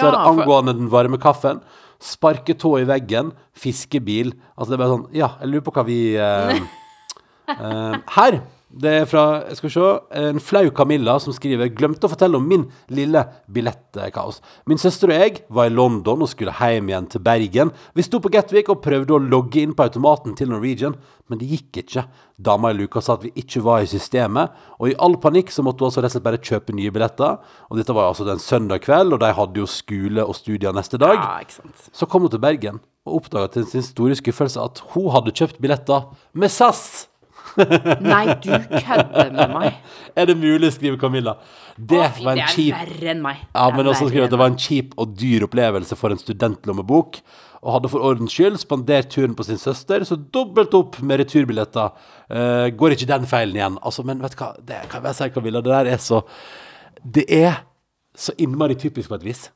Så 0.00 0.08
er 0.08 0.14
det 0.16 0.22
angående 0.30 0.74
den 0.78 0.90
varme 0.92 1.18
kaffen. 1.20 1.60
Sparketå 2.02 2.78
i 2.80 2.86
veggen. 2.88 3.32
Fiskebil. 3.54 4.32
Altså 4.56 4.72
det 4.72 4.78
er 4.78 4.82
bare 4.84 4.94
sånn 4.96 5.04
Ja, 5.16 5.28
jeg 5.42 5.52
lurer 5.52 5.66
på 5.68 5.74
hva 5.76 5.84
vi 5.88 5.98
eh, 6.16 6.62
Eh, 7.52 7.96
her. 8.14 8.36
Det 8.72 8.92
er 9.02 9.08
fra 9.08 9.22
jeg 9.50 9.58
skal 9.58 9.72
se, 9.74 9.88
en 10.16 10.38
flau 10.40 10.70
Camilla 10.72 11.18
som 11.20 11.34
skriver 11.36 11.68
Glemte 11.76 12.08
å 12.08 12.12
fortelle 12.12 12.38
om 12.38 12.46
min 12.48 12.64
lille 12.88 13.20
billettkaos. 13.52 14.40
Min 14.70 14.80
søster 14.80 15.12
og 15.12 15.18
jeg 15.20 15.42
var 15.52 15.68
i 15.68 15.74
London 15.74 16.24
og 16.24 16.30
skulle 16.32 16.54
hjem 16.56 16.88
igjen 16.88 17.08
til 17.12 17.24
Bergen. 17.24 17.72
Vi 17.92 18.06
sto 18.06 18.22
på 18.22 18.32
Gatwick 18.32 18.70
og 18.72 18.80
prøvde 18.84 19.18
å 19.18 19.20
logge 19.20 19.60
inn 19.60 19.74
på 19.76 19.84
automaten 19.84 20.32
til 20.38 20.48
Norwegian, 20.54 20.96
men 21.28 21.40
det 21.40 21.50
gikk 21.50 21.82
ikke. 21.84 22.06
Dama 22.40 22.72
i 22.72 22.78
luka 22.78 23.04
sa 23.04 23.18
at 23.18 23.28
vi 23.28 23.34
ikke 23.44 23.60
var 23.64 23.84
i 23.84 23.92
systemet, 23.92 24.56
og 24.80 24.88
i 24.88 24.96
all 25.04 25.18
panikk 25.20 25.52
så 25.52 25.64
måtte 25.66 25.84
hun 25.84 25.90
altså 25.90 26.00
rett 26.00 26.14
og 26.14 26.16
slett 26.16 26.28
bare 26.30 26.40
kjøpe 26.40 26.76
nye 26.76 26.92
billetter. 26.94 27.38
Og 27.68 27.78
dette 27.78 27.96
var 27.96 28.08
altså 28.08 28.26
den 28.28 28.40
søndag 28.40 28.86
kveld, 28.88 29.12
og 29.12 29.20
de 29.20 29.32
hadde 29.36 29.62
jo 29.62 29.68
skole 29.68 30.24
og 30.24 30.36
studier 30.40 30.72
neste 30.76 31.00
dag. 31.00 31.20
Ja, 31.20 31.44
ikke 31.44 31.60
sant. 31.60 31.88
Så 31.92 32.08
kom 32.08 32.24
hun 32.24 32.32
til 32.32 32.42
Bergen 32.42 32.80
og 33.04 33.20
oppdaga 33.20 33.52
til 33.52 33.68
sin 33.68 33.84
store 33.84 34.16
skuffelse 34.16 34.64
at 34.64 34.80
hun 34.94 35.12
hadde 35.12 35.34
kjøpt 35.36 35.60
billetter 35.60 36.08
med 36.32 36.52
SAS. 36.52 37.11
Nei, 38.12 38.24
du 38.42 38.50
kødder 38.52 39.32
med 39.34 39.52
meg. 39.52 39.78
Er 40.16 40.28
det 40.28 40.36
mulig, 40.40 40.72
skriver 40.74 40.98
Camilla. 41.00 41.36
Det 41.76 42.00
Å, 42.00 42.10
fy, 42.16 42.24
var 42.26 42.36
det 42.36 42.42
en 42.42 42.48
er 42.48 42.56
kjip 42.56 42.76
verre 42.76 43.12
enn 43.14 43.22
meg. 43.24 43.40
ja, 43.48 43.64
men 43.76 43.88
også 43.92 44.08
skriver 44.08 44.28
at 44.28 44.34
det 44.34 44.40
var 44.42 44.52
en 44.52 44.60
kjip 44.60 44.92
og 45.00 45.16
dyr 45.20 45.46
opplevelse 45.48 45.98
for 45.98 46.14
en 46.14 46.20
studentlommebok. 46.20 47.20
Og 47.62 47.76
hadde 47.76 47.90
for 47.92 48.02
ordens 48.02 48.34
skyld 48.34 48.58
spandert 48.58 49.12
turen 49.14 49.36
på 49.38 49.46
sin 49.46 49.60
søster, 49.60 50.02
så 50.08 50.18
dobbelt 50.34 50.74
opp 50.74 50.98
med 51.06 51.20
returbilletter. 51.22 51.92
Uh, 52.26 52.66
går 52.74 52.96
ikke 52.96 53.10
den 53.12 53.28
feilen 53.30 53.58
igjen? 53.58 53.76
Altså, 53.86 54.02
men 54.08 54.22
vet 54.24 54.34
du 54.34 54.40
hva, 54.42 54.50
det 54.66 54.80
kan 54.90 55.06
jeg 55.06 55.18
si, 55.20 55.28
Camilla, 55.36 55.62
det 55.62 55.70
der 55.70 55.92
er 55.94 56.02
så 56.02 56.24
Det 57.02 57.24
er 57.30 57.62
så 58.18 58.34
innmari 58.42 58.74
typisk 58.78 59.08
på 59.08 59.16
et 59.20 59.24
vis. 59.24 59.46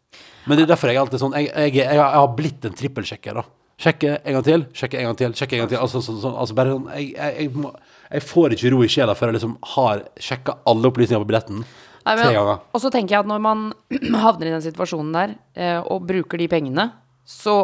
Men 0.46 0.56
det 0.56 0.64
er 0.64 0.70
derfor 0.72 0.88
jeg 0.88 1.00
alltid 1.00 1.20
sånn 1.20 1.34
Jeg, 1.36 1.50
jeg, 1.50 1.74
jeg, 1.82 1.98
jeg 1.98 2.00
har 2.00 2.30
blitt 2.38 2.64
en 2.64 2.78
trippelsjekker, 2.78 3.40
da. 3.42 3.44
Sjekke 3.76 4.14
en 4.24 4.36
gang 4.38 4.44
til, 4.46 4.62
sjekke 4.72 4.96
en 5.02 5.10
gang 5.10 5.16
til, 5.20 5.34
sjekke 5.36 5.56
en 5.58 5.60
gang 5.64 5.72
til. 5.74 5.80
Altså, 5.84 6.00
sånn, 6.04 6.20
sånn, 6.22 6.36
altså 6.40 6.54
bare 6.56 6.72
sånn 6.72 6.86
jeg, 6.96 7.10
jeg, 7.12 7.34
jeg, 7.42 7.50
må, 7.60 7.72
jeg 8.08 8.24
får 8.24 8.54
ikke 8.56 8.70
ro 8.72 8.78
i 8.86 8.88
sjela 8.88 9.16
før 9.18 9.28
jeg 9.32 9.36
liksom 9.36 9.56
har 9.74 10.04
sjekka 10.28 10.54
alle 10.72 10.88
opplysninger 10.88 11.20
på 11.24 11.28
billetten 11.28 11.58
Nei, 11.60 12.14
men- 12.14 12.22
tre 12.24 12.36
ganger. 12.38 12.62
Og 12.72 12.80
så 12.80 12.90
tenker 12.94 13.16
jeg 13.16 13.24
at 13.26 13.28
når 13.28 13.42
man 13.44 13.66
havner 14.24 14.48
i 14.48 14.54
den 14.54 14.64
situasjonen 14.64 15.12
der, 15.16 15.34
eh, 15.58 15.80
og 15.82 16.06
bruker 16.08 16.40
de 16.40 16.46
pengene, 16.48 16.88
så 17.26 17.56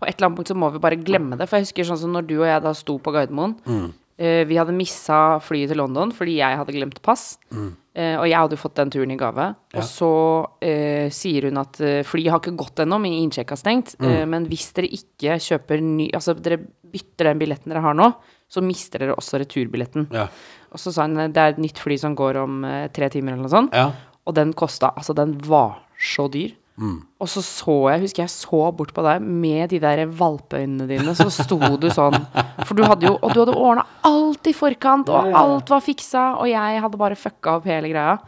på 0.00 0.08
et 0.08 0.16
eller 0.16 0.30
annet 0.30 0.40
punkt 0.40 0.50
så 0.50 0.56
må 0.58 0.72
vi 0.74 0.80
bare 0.82 0.98
glemme 1.00 1.38
det. 1.38 1.46
For 1.48 1.60
jeg 1.60 1.68
husker 1.68 1.86
sånn 1.88 2.00
som 2.02 2.12
når 2.16 2.26
du 2.28 2.34
og 2.40 2.48
jeg 2.48 2.64
da 2.64 2.72
sto 2.76 2.98
på 3.00 3.12
Gardermoen. 3.14 3.54
Mm. 3.68 3.86
Eh, 4.18 4.42
vi 4.48 4.56
hadde 4.58 4.74
missa 4.76 5.38
flyet 5.44 5.70
til 5.72 5.78
London 5.80 6.10
fordi 6.16 6.38
jeg 6.40 6.56
hadde 6.58 6.74
glemt 6.74 6.98
pass. 7.04 7.36
Eh, 7.96 8.14
og 8.20 8.26
jeg 8.28 8.36
hadde 8.36 8.56
jo 8.58 8.60
fått 8.60 8.76
den 8.76 8.90
turen 8.92 9.12
i 9.14 9.16
gave. 9.16 9.46
Ja. 9.72 9.80
Og 9.80 9.86
så 9.88 10.10
eh, 10.60 11.08
sier 11.14 11.48
hun 11.48 11.60
at 11.62 11.78
eh, 11.80 12.02
flyet 12.04 12.34
har 12.34 12.42
ikke 12.42 12.58
gått 12.60 12.82
ennå, 12.84 12.98
min 13.00 13.16
innsjekk 13.22 13.54
har 13.54 13.60
stengt. 13.60 13.94
Mm. 14.02 14.08
Eh, 14.10 14.24
men 14.34 14.48
hvis 14.50 14.68
dere 14.76 14.90
ikke 14.98 15.38
kjøper 15.40 15.80
ny 15.84 16.10
Altså 16.16 16.34
dere 16.36 16.60
bytter 16.92 17.30
den 17.30 17.40
billetten 17.40 17.72
dere 17.72 17.84
har 17.84 17.96
nå, 17.96 18.10
så 18.52 18.62
mister 18.62 19.02
dere 19.02 19.16
også 19.16 19.40
returbilletten. 19.42 20.10
Ja. 20.14 20.26
Og 20.72 20.82
så 20.82 20.92
sa 20.92 21.06
hun 21.08 21.16
det 21.16 21.40
er 21.40 21.54
et 21.54 21.62
nytt 21.62 21.80
fly 21.80 21.96
som 22.00 22.14
går 22.18 22.42
om 22.42 22.60
eh, 22.68 22.84
tre 22.92 23.08
timer 23.12 23.32
eller 23.32 23.48
noe 23.48 23.54
sånt. 23.54 23.76
Ja. 23.76 23.88
Og 24.26 24.36
den 24.36 24.52
kosta 24.58 24.92
Altså, 24.92 25.16
den 25.16 25.36
var 25.46 25.80
så 25.96 26.28
dyr. 26.28 26.52
Og 26.76 27.28
så 27.32 27.40
så 27.40 27.74
jeg, 27.90 28.02
husker 28.04 28.22
jeg 28.24 28.30
så 28.34 28.70
bort 28.76 28.90
på 28.92 29.02
deg 29.06 29.22
med 29.24 29.70
de 29.72 29.78
der 29.80 30.02
valpeøynene 30.06 30.86
dine, 30.90 31.14
så 31.16 31.30
sto 31.32 31.56
du 31.80 31.86
sånn 31.88 32.16
For 32.68 32.74
du 32.76 32.82
hadde 32.84 33.06
jo 33.08 33.14
Og 33.22 33.32
du 33.32 33.40
hadde 33.40 33.54
ordna 33.56 33.86
alt 34.04 34.46
i 34.46 34.52
forkant, 34.52 35.08
og 35.08 35.30
alt 35.32 35.70
var 35.72 35.80
fiksa, 35.80 36.34
og 36.40 36.50
jeg 36.50 36.82
hadde 36.84 37.00
bare 37.00 37.16
fucka 37.16 37.56
opp 37.56 37.64
hele 37.70 37.88
greia. 37.88 38.18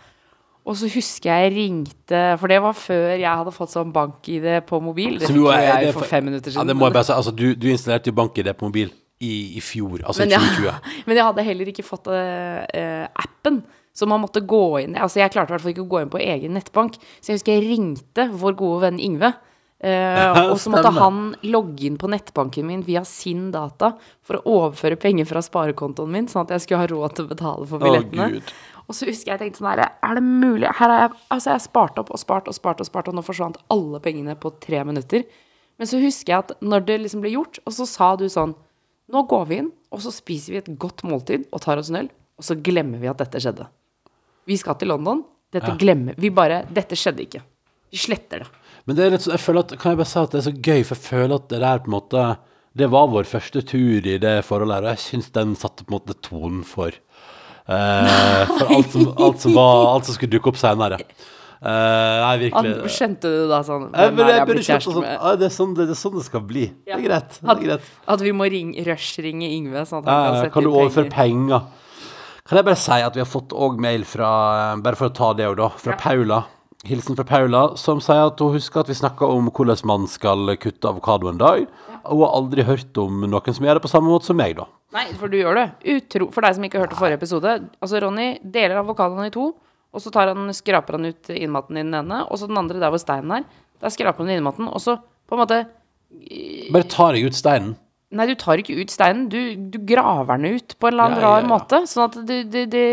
Og 0.69 0.76
så 0.76 0.88
husker 0.93 1.28
jeg 1.31 1.49
jeg 1.49 1.55
ringte 1.59 2.23
For 2.40 2.49
det 2.49 2.61
var 2.64 2.73
før 2.76 3.14
jeg 3.17 3.28
hadde 3.28 3.52
fått 3.57 3.73
sånn 3.73 3.93
bank-ID 3.93 4.49
på 4.69 4.81
mobil. 4.85 5.19
Det 5.19 5.28
fikk 5.28 5.52
er- 5.52 5.85
det 5.87 5.93
for 5.95 6.00
for- 6.00 6.09
fem 6.09 6.25
minutter 6.25 6.50
Ja, 6.50 6.61
siden. 6.61 6.67
det 6.73 6.76
må 6.76 6.87
jeg 6.88 6.93
bare 6.97 7.05
si. 7.05 7.12
Altså, 7.12 7.33
du, 7.37 7.55
du 7.55 7.69
installerte 7.69 8.09
jo 8.09 8.17
bank-ID 8.17 8.52
på 8.57 8.69
mobil 8.69 8.90
i, 9.21 9.57
i 9.57 9.61
fjor, 9.61 10.00
altså 10.07 10.23
i 10.25 10.31
2020. 10.31 10.73
men 11.07 11.17
jeg 11.17 11.25
hadde 11.25 11.43
heller 11.45 11.67
ikke 11.73 11.83
fått 11.85 12.07
uh, 12.07 13.07
appen. 13.19 13.62
Så 13.99 14.07
man 14.07 14.23
måtte 14.23 14.45
gå 14.47 14.62
inn 14.85 14.95
Altså 14.95 15.19
jeg 15.19 15.33
klarte 15.35 15.50
i 15.50 15.57
hvert 15.57 15.64
fall 15.64 15.73
ikke 15.75 15.83
å 15.87 15.90
gå 15.90 16.00
inn 16.05 16.12
på 16.12 16.21
egen 16.23 16.55
nettbank. 16.55 16.99
Så 17.19 17.33
jeg 17.33 17.40
husker 17.40 17.57
jeg 17.57 17.67
ringte 17.67 18.28
vår 18.31 18.55
gode 18.61 18.85
venn 18.87 19.00
Yngve. 19.02 19.33
eh, 19.83 20.38
og 20.50 20.57
så 20.59 20.71
måtte 20.75 20.90
han 20.97 21.19
logge 21.47 21.87
inn 21.87 21.99
på 21.99 22.11
nettbanken 22.11 22.67
min 22.67 22.81
via 22.87 23.05
sin 23.07 23.49
data 23.55 23.93
for 24.26 24.38
å 24.38 24.55
overføre 24.57 24.99
penger 24.99 25.28
fra 25.31 25.43
sparekontoen 25.43 26.11
min, 26.11 26.26
sånn 26.31 26.47
at 26.47 26.55
jeg 26.57 26.64
skulle 26.64 26.81
ha 26.83 26.90
råd 26.90 27.14
til 27.14 27.26
å 27.26 27.31
betale 27.31 27.67
for 27.71 27.83
billettene. 27.83 28.26
Gud. 28.38 28.55
og 28.88 28.97
så 28.99 29.07
husker 29.07 29.35
jeg 29.35 29.43
tenkte 29.43 29.61
sånn 29.61 29.71
her 29.71 29.85
Er 29.87 30.19
det 30.19 30.25
mulig? 30.26 30.67
Her 30.67 30.95
har 30.95 31.05
jeg, 31.05 31.12
altså 31.31 31.50
jeg 31.52 31.59
har 31.61 31.67
spart 31.67 31.99
opp 32.02 32.11
og 32.14 32.23
spart 32.23 32.50
og 32.50 32.59
spart, 32.59 32.83
og 32.83 32.90
spart, 32.90 33.11
og 33.11 33.19
nå 33.19 33.23
forsvant 33.26 33.59
alle 33.71 34.00
pengene 34.02 34.35
på 34.38 34.55
tre 34.62 34.83
minutter. 34.88 35.26
Men 35.78 35.87
så 35.87 36.00
husker 36.02 36.33
jeg 36.33 36.38
at 36.47 36.57
når 36.62 36.87
det 36.87 37.00
liksom 37.05 37.23
ble 37.23 37.35
gjort, 37.37 37.61
og 37.67 37.75
så 37.75 37.87
sa 37.87 38.14
du 38.19 38.26
sånn 38.31 38.55
Nå 39.09 39.23
går 39.25 39.45
vi 39.49 39.57
inn, 39.62 39.69
og 39.88 40.02
så 40.05 40.11
spiser 40.12 40.52
vi 40.52 40.59
et 40.59 40.67
godt 40.76 41.00
måltid 41.09 41.47
og 41.49 41.62
tar 41.64 41.81
oss 41.81 41.88
en 41.88 42.02
øl, 42.02 42.09
og 42.37 42.45
så 42.45 42.59
glemmer 42.61 43.00
vi 43.00 43.09
at 43.09 43.23
dette 43.23 43.40
skjedde. 43.40 43.64
Vi 44.49 44.57
skal 44.61 44.78
til 44.81 44.88
London. 44.90 45.23
Dette 45.52 45.71
Ja. 45.73 45.76
glemmer 45.81 46.14
Vi 46.21 46.28
bare 46.35 46.62
Dette 46.73 46.97
skjedde 46.99 47.25
ikke. 47.25 47.40
Vi 47.93 47.97
sletter 48.00 48.43
det. 48.45 48.49
Men 48.88 48.97
det 48.97 49.05
er 49.07 49.11
litt 49.14 49.23
sånn, 49.25 49.35
jeg 49.37 49.45
føler 49.45 49.61
at, 49.64 49.73
kan 49.81 49.93
jeg 49.93 49.99
bare 50.00 50.09
si 50.09 50.19
at 50.21 50.31
det 50.33 50.38
er 50.40 50.47
så 50.50 50.57
gøy, 50.57 50.83
for 50.88 50.97
jeg 50.97 51.05
føler 51.05 51.35
at 51.37 51.49
det 51.52 51.61
der 51.61 51.78
på 51.85 51.88
en 51.90 51.97
måte 52.00 52.23
Det 52.78 52.87
var 52.93 53.09
vår 53.12 53.25
første 53.28 53.62
tur 53.67 54.07
i 54.07 54.19
det 54.23 54.35
forholdet 54.45 54.75
her, 54.76 54.85
og 54.88 54.93
jeg 54.97 55.02
syns 55.05 55.31
den 55.35 55.55
satte 55.57 55.85
på 55.85 55.93
en 55.93 55.97
måte 55.99 56.14
tonen 56.25 56.61
for 56.64 56.88
eh, 57.69 58.45
For 58.47 58.71
alt 58.76 58.93
som, 58.93 59.09
alt, 59.19 59.40
som 59.43 59.55
var, 59.57 59.87
alt 59.95 60.09
som 60.09 60.14
skulle 60.17 60.33
dukke 60.37 60.52
opp 60.52 60.61
senere. 60.61 61.00
Uh, 61.59 61.67
nei, 61.67 62.50
Han, 62.55 62.69
virkelig. 62.69 62.90
skjønte 62.95 63.31
du 63.35 63.49
da 63.50 63.57
sånn 63.67 63.88
Jeg, 63.90 64.12
jeg 64.14 64.28
jeg 64.31 64.47
burde 64.47 64.62
kjæreste 64.62 64.93
sånn, 64.95 65.07
ah, 65.11 65.33
det, 65.35 65.47
er 65.49 65.55
sånn, 65.57 65.73
det, 65.75 65.87
det 65.90 65.95
er 65.97 65.99
sånn 65.99 66.14
det 66.14 66.23
skal 66.28 66.45
bli. 66.47 66.67
Det 66.87 66.95
er 66.95 67.00
greit. 67.02 67.35
Det 67.40 67.49
At, 67.50 67.57
er 67.59 67.64
greit. 67.67 67.88
at 68.14 68.21
vi 68.23 68.31
må 68.38 68.47
ring, 68.52 68.69
rush-ringe 68.87 69.49
Yngve, 69.57 69.83
sånn 69.90 70.05
at 70.05 70.07
han 70.07 70.14
Ja, 70.14 70.21
kan 70.28 70.37
ja, 70.37 70.43
sette 70.45 70.52
kan 70.55 70.62
du 70.62 70.69
inn 70.71 70.76
overføre 70.85 71.11
penger. 71.11 71.67
Kan 72.49 72.57
jeg 72.57 72.64
bare 72.64 72.81
si 72.81 72.97
at 73.05 73.17
vi 73.17 73.21
har 73.21 73.28
fått 73.28 73.52
òg 73.52 73.76
mail 73.83 74.07
fra 74.09 74.28
Bare 74.81 74.97
for 74.97 75.11
å 75.11 75.14
ta 75.14 75.35
det 75.37 75.45
òg, 75.50 75.59
da. 75.61 75.69
Fra 75.76 75.93
Ja. 75.93 75.99
Paula. 76.00 76.38
Hilsen 76.87 77.17
fra 77.19 77.25
Paula, 77.26 77.76
som 77.76 77.99
sier 78.00 78.28
at 78.31 78.38
hun 78.38 78.55
husker 78.55 78.81
at 78.81 78.88
vi 78.88 78.95
snakka 78.95 79.26
om 79.26 79.50
hvordan 79.50 79.85
man 79.85 80.07
skal 80.07 80.57
kutte 80.57 80.87
avokado 80.88 81.28
en 81.28 81.37
dag. 81.40 81.67
Og 82.07 82.12
hun 82.17 82.23
har 82.25 82.37
aldri 82.38 82.62
hørt 82.64 82.97
om 83.02 83.21
noen 83.26 83.55
som 83.55 83.67
gjør 83.67 83.75
det 83.81 83.83
på 83.83 83.90
samme 83.90 84.09
måte 84.09 84.25
som 84.31 84.38
meg, 84.38 84.55
da. 84.57 84.64
Nei, 84.95 85.09
for 85.19 85.28
du 85.28 85.37
gjør 85.37 85.59
det. 85.59 85.67
Utro, 85.97 86.31
for 86.33 86.40
deg 86.47 86.55
som 86.55 86.64
ikke 86.64 86.81
hørte 86.81 86.97
forrige 86.97 87.19
episode. 87.19 87.57
Altså, 87.83 88.00
Ronny 88.00 88.38
deler 88.43 88.78
avokadoen 88.81 89.26
i 89.26 89.35
to, 89.35 89.50
og 89.93 90.00
så 90.00 90.12
tar 90.14 90.31
han, 90.33 90.49
skraper 90.55 90.97
han 90.97 91.11
ut 91.11 91.28
innmaten 91.35 91.76
i 91.76 91.83
den 91.83 91.99
ene, 91.99 92.23
og 92.31 92.38
så 92.38 92.47
den 92.49 92.57
andre 92.62 92.78
der 92.81 92.95
hvor 92.95 93.02
steinen 93.02 93.40
er. 93.40 93.45
Der 93.83 93.93
skraper 93.93 94.25
han 94.25 94.33
innmaten, 94.38 94.71
og 94.71 94.81
så 94.81 94.97
på 95.28 95.37
en 95.37 95.43
måte 95.45 95.67
Bare 96.73 96.88
tar 96.88 97.12
jeg 97.19 97.26
ut 97.28 97.37
steinen. 97.37 97.75
Nei, 98.11 98.25
du 98.31 98.35
tar 98.41 98.57
ikke 98.62 98.77
ut 98.79 98.93
steinen, 98.93 99.27
du, 99.29 99.41
du 99.69 99.77
graver 99.85 100.38
den 100.41 100.57
ut 100.57 100.75
på 100.81 100.88
en 100.88 100.95
eller 100.95 101.05
annen 101.11 101.19
Ja, 101.21 101.25
ja, 101.25 101.33
rar 101.35 101.43
ja. 101.43 101.49
måte. 101.50 101.81
Sånn 101.91 102.07
at 102.07 102.15
du, 102.25 102.37
du, 102.49 102.62
du, 102.73 102.85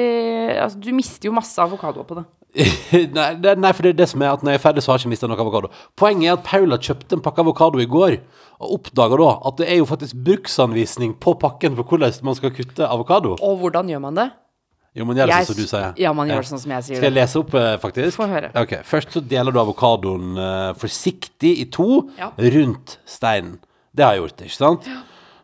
altså, 0.60 0.82
du 0.84 0.90
mister 0.96 1.30
jo 1.30 1.36
masse 1.38 1.56
avokado 1.64 2.04
på 2.04 2.18
det. 2.20 2.26
nei, 3.16 3.30
det, 3.44 3.58
nei, 3.60 3.72
for 3.76 3.84
det 3.84 3.94
er 3.94 4.00
det 4.00 4.08
som 4.12 4.22
er 4.24 4.32
at 4.36 4.44
når 4.44 4.56
jeg 4.56 4.60
er 4.60 4.64
ferdig, 4.64 4.84
så 4.84 4.92
har 4.92 5.00
jeg 5.00 5.06
ikke 5.06 5.14
mista 5.16 5.30
noe 5.32 5.40
avokado. 5.44 5.72
Poenget 6.00 6.30
er 6.30 6.38
at 6.38 6.46
Paula 6.48 6.80
kjøpte 6.80 7.18
en 7.18 7.24
pakke 7.24 7.44
avokado 7.44 7.80
i 7.84 7.88
går, 7.88 8.18
og 8.64 8.78
oppdaga 8.78 9.20
da 9.20 9.32
at 9.52 9.58
det 9.60 9.68
er 9.72 9.80
jo 9.82 9.88
faktisk 9.90 10.20
bruksanvisning 10.28 11.16
på 11.24 11.36
pakken 11.40 11.76
for 11.80 11.88
hvordan 11.88 12.16
man 12.28 12.38
skal 12.40 12.54
kutte 12.56 12.88
avokado. 12.88 13.36
Og 13.44 13.60
hvordan 13.64 13.92
gjør 13.92 14.04
man 14.08 14.20
det? 14.20 14.30
Jo, 14.96 15.04
man 15.04 15.18
gjør 15.20 15.28
det 15.28 15.38
sånn 15.44 15.48
som 15.50 15.60
du 15.60 15.68
sier. 15.68 15.96
Ja, 16.00 16.12
man 16.16 16.30
gjør 16.32 16.46
det 16.46 16.50
sånn 16.54 16.62
som 16.62 16.72
jeg 16.72 16.86
sier 16.88 17.00
Skal 17.02 17.10
jeg 17.10 17.16
lese 17.18 17.40
opp, 17.42 17.56
eh, 17.60 17.74
faktisk? 17.84 18.16
Få 18.16 18.28
høre. 18.32 18.52
Ok, 18.56 18.78
Først 18.88 19.12
så 19.12 19.20
deler 19.20 19.52
du 19.52 19.60
avokadoen 19.60 20.38
uh, 20.40 20.70
forsiktig 20.80 21.52
i 21.60 21.66
to 21.68 21.88
Ja. 22.16 22.30
rundt 22.40 22.96
steinen. 23.04 23.58
Det 23.96 24.04
har 24.06 24.16
jeg 24.16 24.26
gjort, 24.26 24.42
ikke 24.46 24.58
sant? 24.58 24.90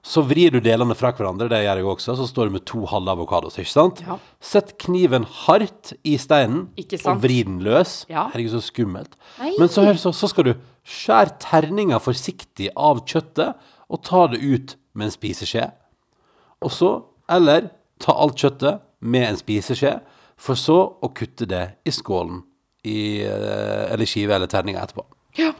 Så 0.01 0.23
vrir 0.25 0.49
du 0.49 0.57
delene 0.65 0.95
fra 0.97 1.11
hverandre, 1.13 1.45
det 1.51 1.59
gjør 1.61 1.79
jeg 1.79 1.87
også. 1.91 2.15
Så 2.17 2.25
står 2.29 2.49
du 2.49 2.55
med 2.55 2.65
to 2.69 2.81
halve 2.89 3.13
avokados, 3.13 3.59
ikke 3.61 3.69
sant? 3.69 4.01
Ja. 4.05 4.17
Sett 4.41 4.73
kniven 4.81 5.27
hardt 5.43 5.93
i 6.07 6.15
steinen, 6.21 6.65
og 7.05 7.21
vri 7.21 7.43
den 7.45 7.59
løs. 7.65 8.01
Ja. 8.09 8.25
Herregud, 8.33 8.55
så 8.55 8.63
skummelt. 8.65 9.13
Nei. 9.37 9.53
Men 9.61 9.69
så, 9.69 9.85
så, 10.01 10.13
så 10.17 10.31
skal 10.31 10.49
du 10.49 10.53
skjære 10.89 11.37
terninga 11.43 12.01
forsiktig 12.01 12.71
av 12.73 13.03
kjøttet, 13.05 13.61
og 13.91 14.01
ta 14.07 14.25
det 14.31 14.41
ut 14.41 14.75
med 14.97 15.09
en 15.09 15.13
spiseskje. 15.13 15.67
Og 16.65 16.73
så, 16.73 16.91
eller 17.31 17.69
ta 18.01 18.15
alt 18.17 18.41
kjøttet 18.41 18.81
med 19.05 19.27
en 19.29 19.39
spiseskje, 19.39 19.99
for 20.41 20.57
så 20.57 20.79
å 20.97 21.11
kutte 21.13 21.45
det 21.49 21.65
i 21.85 21.93
skålen, 21.93 22.41
i, 22.89 23.21
eh, 23.21 23.91
eller 23.93 24.09
skive 24.09 24.33
eller 24.33 24.49
terninga 24.49 24.81
etterpå. 24.81 25.05
Ja. 25.37 25.51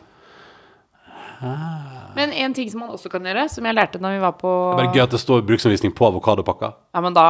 Men 2.15 2.33
en 2.35 2.53
ting 2.53 2.67
som 2.69 2.81
man 2.83 2.89
også 2.93 3.09
kan 3.09 3.23
gjøre, 3.25 3.45
som 3.49 3.65
jeg 3.65 3.73
lærte 3.77 3.99
når 4.03 4.17
vi 4.17 4.19
var 4.21 4.33
på 4.37 4.49
Det 4.51 4.71
er 4.73 4.79
Bare 4.81 4.95
gøy 4.95 5.03
at 5.05 5.13
det 5.15 5.19
står 5.21 5.43
bruksanvisning 5.47 5.93
på 5.95 6.05
avokadopakka. 6.09 6.69
Ja, 6.93 7.01
men 7.01 7.15
da 7.15 7.23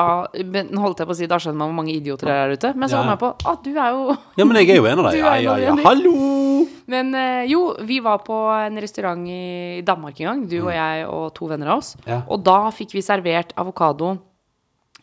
men 0.44 0.72
holdt 0.82 1.00
jeg 1.04 1.08
på 1.08 1.14
å 1.14 1.18
si, 1.20 1.28
da 1.30 1.38
skjønner 1.38 1.60
man 1.62 1.70
hvor 1.70 1.78
mange 1.78 1.94
idioter 1.94 2.28
det 2.28 2.34
er 2.34 2.42
der 2.50 2.58
ute. 2.58 2.72
Men 2.82 2.90
så 2.90 2.98
kom 3.02 3.12
jeg 3.14 3.22
på 3.22 3.30
at 3.54 3.62
du 3.64 3.70
er 3.76 3.92
jo 3.94 4.16
Ja, 4.42 4.46
men 4.50 4.58
jeg 4.58 4.70
er 4.74 4.82
jo 4.82 4.88
en 4.90 5.00
av 5.04 5.12
dem. 5.12 5.20
Ja, 5.22 5.36
ja, 5.38 5.56
ja. 5.62 5.76
Hallo! 5.86 6.66
Men 6.92 7.14
eh, 7.16 7.44
jo, 7.52 7.62
vi 7.88 8.00
var 8.04 8.24
på 8.26 8.40
en 8.58 8.82
restaurant 8.82 9.22
i 9.30 9.82
Danmark 9.86 10.20
en 10.20 10.28
gang, 10.32 10.42
du 10.50 10.58
og 10.64 10.74
jeg 10.74 11.06
og 11.08 11.30
to 11.38 11.48
venner 11.52 11.72
av 11.76 11.84
oss. 11.84 11.94
Mm. 12.02 12.10
Ja. 12.12 12.20
Og 12.28 12.44
da 12.44 12.58
fikk 12.76 12.98
vi 12.98 13.06
servert 13.06 13.54
avokado. 13.62 14.16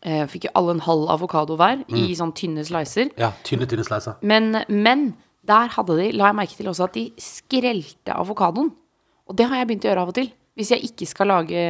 Eh, 0.02 0.26
fikk 0.30 0.44
jo 0.48 0.52
alle 0.58 0.74
en 0.76 0.82
halv 0.84 1.08
avokado 1.14 1.56
hver 1.58 1.80
Mm. 1.88 1.96
i 2.02 2.14
sånn 2.18 2.34
tynne 2.34 2.66
slicer. 2.66 3.08
Ja, 3.18 3.30
tynne, 3.46 3.66
tynne 3.66 3.86
slicer. 3.86 4.18
Men, 4.22 4.64
men 4.68 5.14
der 5.46 5.70
hadde 5.74 5.96
de, 5.96 6.10
la 6.18 6.28
jeg 6.32 6.36
merke 6.42 6.58
til 6.58 6.68
også, 6.68 6.84
at 6.90 6.98
de 6.98 7.06
skrelte 7.22 8.12
avokadoen. 8.14 8.70
Og 9.28 9.36
det 9.36 9.48
har 9.48 9.60
jeg 9.60 9.68
begynt 9.68 9.86
å 9.86 9.90
gjøre 9.90 10.04
av 10.06 10.12
og 10.12 10.16
til. 10.18 10.30
Hvis 10.58 10.72
jeg 10.74 10.88
ikke 10.88 11.06
skal 11.06 11.30
lage 11.30 11.60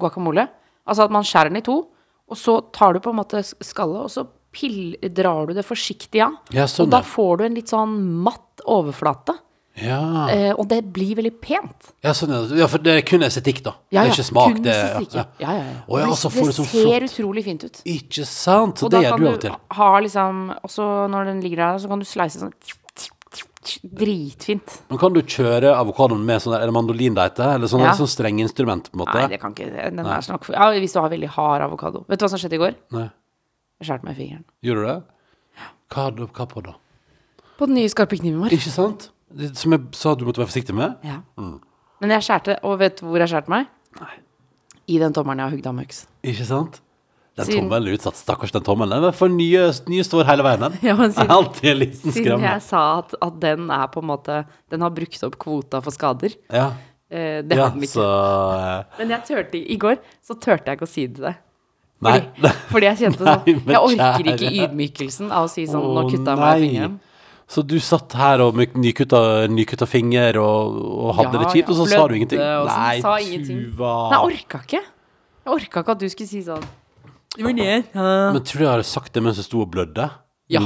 guacamole. 0.00 0.46
Altså 0.88 1.06
at 1.06 1.12
man 1.12 1.26
skjærer 1.26 1.52
den 1.52 1.60
i 1.62 1.64
to, 1.64 1.78
og 2.24 2.38
så 2.40 2.58
tar 2.72 2.94
du 2.94 3.00
på 3.04 3.12
en 3.12 3.20
måte 3.20 3.40
skallet, 3.44 4.04
og 4.04 4.12
så 4.12 4.26
pill, 4.54 4.94
drar 5.16 5.48
du 5.48 5.56
det 5.56 5.64
forsiktig 5.66 6.22
av. 6.24 6.36
Ja, 6.54 6.68
sånn, 6.70 6.86
og 6.86 6.94
da 6.94 7.00
får 7.04 7.40
du 7.40 7.48
en 7.48 7.58
litt 7.58 7.72
sånn 7.72 7.96
matt 8.24 8.62
overflate. 8.70 9.34
Ja. 9.82 10.28
Eh, 10.30 10.52
og 10.54 10.68
det 10.70 10.78
blir 10.94 11.16
veldig 11.18 11.32
pent. 11.42 11.90
Ja, 12.04 12.12
sånn, 12.14 12.30
ja. 12.54 12.68
for 12.70 12.84
det 12.84 12.94
er 13.00 13.02
kun 13.08 13.26
estetikk, 13.26 13.64
da. 13.64 13.74
Ja, 13.90 14.04
det 14.04 14.12
er 14.12 14.14
ikke 14.14 14.26
smak. 14.28 14.60
kun 14.60 14.68
Det, 14.68 14.76
ja. 14.76 15.02
ja, 15.16 15.24
ja, 15.42 15.56
ja, 15.56 15.80
Og 15.88 15.98
det, 15.98 16.06
det, 16.12 16.30
får 16.36 16.54
sånn 16.60 16.70
ser 16.70 17.08
utrolig 17.08 17.44
fint 17.48 17.66
ut. 17.66 17.82
Ikke 17.96 18.28
sant? 18.28 18.78
Så 18.78 18.86
Og 18.86 18.94
det 18.94 19.02
gjør 19.02 19.18
du 19.18 19.26
av 19.26 19.34
og 19.34 19.42
til. 19.42 19.58
ha 19.80 19.90
liksom 20.06 20.46
Også 20.62 20.88
når 21.10 21.32
den 21.32 21.42
ligger 21.42 21.64
der, 21.64 21.82
så 21.82 21.90
kan 21.90 22.04
du 22.04 22.06
slice 22.08 22.44
sånn 22.44 22.54
Dritfint. 23.82 24.76
Men 24.90 25.00
kan 25.00 25.14
du 25.14 25.20
kjøre 25.22 25.72
avokadoen 25.76 26.24
med 26.26 26.42
sånn 26.42 26.54
er 26.58 26.64
det 26.68 26.74
mandolin 26.76 27.16
det 27.16 27.28
heter? 27.30 27.54
Eller 27.56 27.70
sånn, 27.70 27.84
Ja. 27.84 27.92
sånn 27.98 28.10
strengeinstrument, 28.10 28.90
på 28.90 28.98
en 28.98 29.02
måte? 29.04 29.14
Nei, 29.18 29.28
det 29.28 29.40
kan 29.40 29.54
ikke 29.54 29.70
Den 29.72 30.00
er 30.04 30.20
snakk 30.20 30.44
for 30.44 30.52
ja, 30.54 30.70
Hvis 30.72 30.92
du 30.92 31.00
har 31.00 31.10
veldig 31.10 31.28
hard 31.28 31.62
avokado. 31.62 32.04
Vet 32.08 32.18
du 32.18 32.24
hva 32.24 32.30
som 32.30 32.38
skjedde 32.38 32.58
i 32.58 32.62
går? 32.64 32.74
Nei. 32.92 33.10
Jeg 33.80 33.88
skjærte 33.88 34.04
meg 34.04 34.16
i 34.16 34.20
fingeren. 34.22 34.44
Gjorde 34.62 34.80
du 34.80 34.86
det? 34.86 35.02
Hva, 35.94 36.10
hva 36.10 36.46
på 36.48 36.62
da? 36.64 36.74
På 37.58 37.66
den 37.66 37.76
nye 37.76 37.88
skarpe 37.88 38.18
kniven 38.18 38.40
vår. 38.42 38.50
Ikke 38.56 38.72
sant? 38.72 39.10
Som 39.54 39.72
jeg 39.72 39.80
sa 39.92 40.14
du 40.14 40.24
måtte 40.24 40.42
være 40.42 40.50
forsiktig 40.50 40.74
med? 40.74 40.96
Ja. 41.06 41.20
Mm. 41.38 41.60
Men 42.00 42.10
jeg 42.10 42.26
skjærte, 42.26 42.58
og 42.62 42.78
vet 42.78 43.00
du 43.00 43.06
hvor 43.06 43.18
jeg 43.22 43.30
skjærte 43.30 43.48
meg? 43.48 43.66
I 44.86 44.98
den 45.00 45.14
tommelen 45.16 45.38
jeg 45.40 45.48
har 45.48 45.54
hugd 45.56 45.66
av. 45.66 46.02
Ikke 46.24 46.44
sant? 46.46 46.80
Den 47.34 47.46
Siden- 47.48 47.64
tommelen 47.66 47.88
er 47.90 47.96
utsatt. 47.98 48.14
Stakkars 48.14 48.52
den 48.54 48.62
tommelen. 48.62 49.02
Den 49.02 49.12
får 49.12 49.30
nye, 49.34 49.62
nye 49.90 50.04
står 50.06 50.26
hele 50.28 50.44
veien, 50.46 50.60
den. 50.68 50.76
Ja, 50.86 50.94
siden- 51.02 51.30
Alltid 51.38 51.70
en 51.72 51.78
liten 51.80 52.12
Siden 52.14 52.44
jeg 52.46 52.62
sa 52.62 52.82
at, 53.00 53.14
at 53.26 53.40
den 53.42 53.70
er 53.74 53.88
på 53.90 54.02
en 54.04 54.06
måte 54.12 54.36
Den 54.70 54.84
har 54.86 54.92
brukt 54.94 55.24
opp 55.26 55.38
kvota 55.42 55.80
for 55.82 55.90
skader. 55.94 56.36
Ja. 56.52 56.68
Eh, 57.10 57.40
det 57.42 57.58
ja, 57.58 57.64
har 57.66 57.74
den 57.74 57.82
ikke. 57.82 57.96
så 57.96 58.06
eh, 58.58 58.84
Men 59.00 59.16
jeg 59.16 59.26
tørte, 59.30 59.58
i 59.58 59.78
går 59.82 59.98
så 60.22 60.36
turte 60.38 60.70
jeg 60.70 60.78
ikke 60.78 60.86
å 60.86 60.92
si 60.92 61.08
det 61.08 61.16
til 61.18 61.26
deg. 61.26 61.40
Nei. 62.04 62.14
Fordi, 62.20 62.52
fordi 62.70 62.86
jeg 62.90 62.98
kjente 63.00 63.24
sånn 63.24 63.50
Jeg 63.70 63.80
orker 63.80 64.30
ikke 64.34 64.48
ydmykelsen 64.64 65.28
av 65.32 65.46
å 65.46 65.50
si 65.50 65.64
sånn 65.70 65.84
Nå 65.94 66.06
kutta 66.10 66.34
jeg 66.34 66.42
meg 66.42 66.64
fingeren. 66.64 66.96
Så 67.54 67.62
du 67.66 67.76
satt 67.82 68.14
her 68.16 68.40
og 68.40 68.56
nykutta, 68.56 69.20
nykutta 69.52 69.86
finger 69.88 70.38
og, 70.40 70.78
og 70.80 71.10
hadde 71.18 71.38
Ja, 71.38 71.42
det 71.44 71.50
kjipt, 71.52 71.70
og 71.74 71.76
så 71.82 71.86
sa 71.90 72.06
du 72.08 72.14
ingenting? 72.16 72.40
Nei, 72.40 72.94
sa 73.04 73.18
ingenting. 73.20 73.60
Tuva. 73.74 73.92
Nei, 74.10 74.16
jeg 74.16 74.38
orka 74.38 74.60
ikke. 74.64 74.80
Jeg 75.44 75.52
orka 75.58 75.82
ikke 75.84 75.94
at 75.98 76.02
du 76.02 76.08
skulle 76.14 76.30
si 76.30 76.40
sånn 76.46 76.64
Men 77.38 78.42
tror 78.44 78.58
du 78.58 78.64
jeg 78.64 78.72
hadde 78.76 78.84
sagt 78.90 79.12
det 79.16 79.22
mens 79.22 79.36
jeg 79.42 79.48
sto 79.48 79.64
og 79.64 79.70
blødde? 79.74 80.10
Ja. 80.52 80.60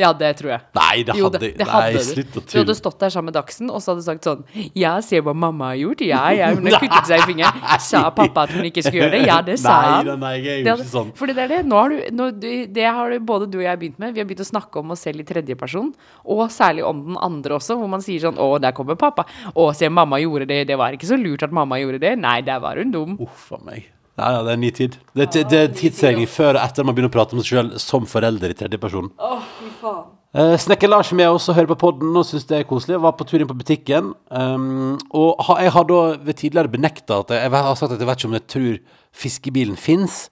Ja, 0.00 0.08
det 0.16 0.30
tror 0.38 0.50
jeg. 0.54 0.60
Nei, 0.72 1.02
det 1.04 1.14
Jo, 1.18 1.26
hadde 1.28 1.38
det, 1.42 1.48
det 1.58 1.66
hadde 1.68 1.88
Nei, 1.92 1.98
du. 2.00 2.12
slutt 2.14 2.36
å 2.40 2.42
Du 2.48 2.54
hadde 2.62 2.74
stått 2.78 2.98
der 3.02 3.10
sammen 3.12 3.28
med 3.28 3.34
Dagsen, 3.36 3.68
og 3.68 3.82
så 3.84 3.92
hadde 3.92 4.00
du 4.00 4.06
sagt 4.06 4.24
sånn 4.24 4.70
Ja, 4.74 4.94
se 5.04 5.20
hva 5.20 5.34
mamma 5.36 5.66
har 5.74 5.76
gjort. 5.82 6.00
Ja, 6.08 6.22
ja, 6.32 6.48
hun 6.56 6.64
har 6.64 6.80
kuttet 6.80 7.10
seg 7.10 7.20
i 7.20 7.26
fingeren. 7.28 7.60
Sa 7.84 8.06
pappa 8.16 8.46
at 8.48 8.54
hun 8.56 8.64
ikke 8.70 8.80
skulle 8.86 9.02
gjøre 9.04 9.12
det? 9.18 9.20
Ja, 9.28 9.36
det 9.44 9.58
sa 9.60 9.74
han. 9.98 10.08
Nei, 10.08 10.16
nei, 10.16 10.32
jeg 10.40 10.64
gjorde 10.64 10.64
Det 10.64 10.72
jo 10.72 10.86
ikke 10.86 10.94
sånn. 10.94 11.12
Fordi 11.20 11.36
det 11.36 11.44
er 11.44 11.52
det. 11.52 11.60
Nå 11.68 11.82
har 11.82 11.92
du, 11.92 12.00
nå, 12.22 12.30
du- 12.40 12.66
det 12.80 12.88
har 12.88 13.10
du, 13.12 13.18
både 13.20 13.50
du 13.52 13.58
og 13.60 13.66
jeg 13.68 13.82
begynt 13.84 13.98
med. 14.00 14.14
Vi 14.16 14.24
har 14.24 14.30
begynt 14.32 14.46
å 14.46 14.48
snakke 14.48 14.80
om 14.80 14.96
oss 14.96 15.04
selv 15.04 15.20
i 15.20 15.28
tredjeperson, 15.28 15.92
og 16.24 16.42
særlig 16.50 16.88
om 16.88 17.04
den 17.12 17.20
andre 17.20 17.60
også, 17.60 17.76
hvor 17.76 17.92
man 17.92 18.00
sier 18.00 18.24
sånn 18.24 18.40
Å, 18.40 18.48
der 18.64 18.72
kommer 18.72 18.96
pappa. 18.96 19.26
Å, 19.52 19.68
se, 19.76 19.92
mamma 19.92 20.16
gjorde 20.24 20.48
det. 20.48 20.62
Det 20.72 20.78
var 20.80 20.96
ikke 20.96 21.12
så 21.12 21.20
lurt 21.20 21.44
at 21.44 21.52
mamma 21.52 21.76
gjorde 21.84 22.00
det. 22.00 22.16
Nei, 22.18 22.40
der 22.40 22.64
var 22.64 22.80
hun 22.80 22.90
dum. 22.90 23.18
Uff 23.20 23.52
a 23.52 23.60
meg. 23.68 23.90
Ja, 24.20 24.32
ja, 24.34 24.40
det 24.44 24.50
er 24.52 24.58
en 24.58 24.60
ny 24.60 24.70
tid. 24.76 24.96
Det, 25.16 25.28
det, 25.32 25.44
det 25.48 25.60
er 25.60 25.70
tidsregning 25.76 26.28
før 26.28 26.58
og 26.58 26.64
etter 26.66 26.84
man 26.84 26.96
begynner 26.96 27.12
å 27.12 27.14
prate 27.14 27.36
om 27.36 27.40
seg 27.40 27.54
sjøl 27.54 27.70
som 27.80 28.08
forelder 28.08 28.52
i 28.52 28.56
tredjeperson. 28.58 29.08
Oh, 29.16 29.46
fy 29.60 29.70
faen. 29.80 30.10
Uh, 30.32 30.54
Snekker 30.56 30.88
Lars 30.88 31.10
med 31.12 31.28
oss 31.28 31.50
og 31.52 31.58
hører 31.58 31.68
på 31.74 31.80
podden 31.82 32.14
og 32.16 32.24
syns 32.24 32.46
det 32.48 32.58
er 32.58 32.68
koselig. 32.68 32.94
Jeg 32.96 33.04
Var 33.04 33.16
på 33.18 33.26
tur 33.28 33.42
inn 33.42 33.48
på 33.50 33.56
butikken. 33.56 34.12
Um, 34.32 34.94
og 35.16 35.40
ha, 35.48 35.58
jeg 35.64 35.74
har 35.74 35.88
da 35.88 36.02
ved 36.24 36.38
tidligere 36.40 36.72
benekta 36.72 37.18
at 37.20 37.34
jeg, 37.36 37.48
jeg 37.48 37.66
har 37.68 37.76
sagt 37.80 37.96
at 37.96 38.00
jeg 38.00 38.08
vet 38.08 38.22
ikke 38.22 38.30
om 38.30 38.36
jeg 38.38 38.46
tror 38.54 38.78
fiskebilen 39.24 39.80
fins. 39.80 40.22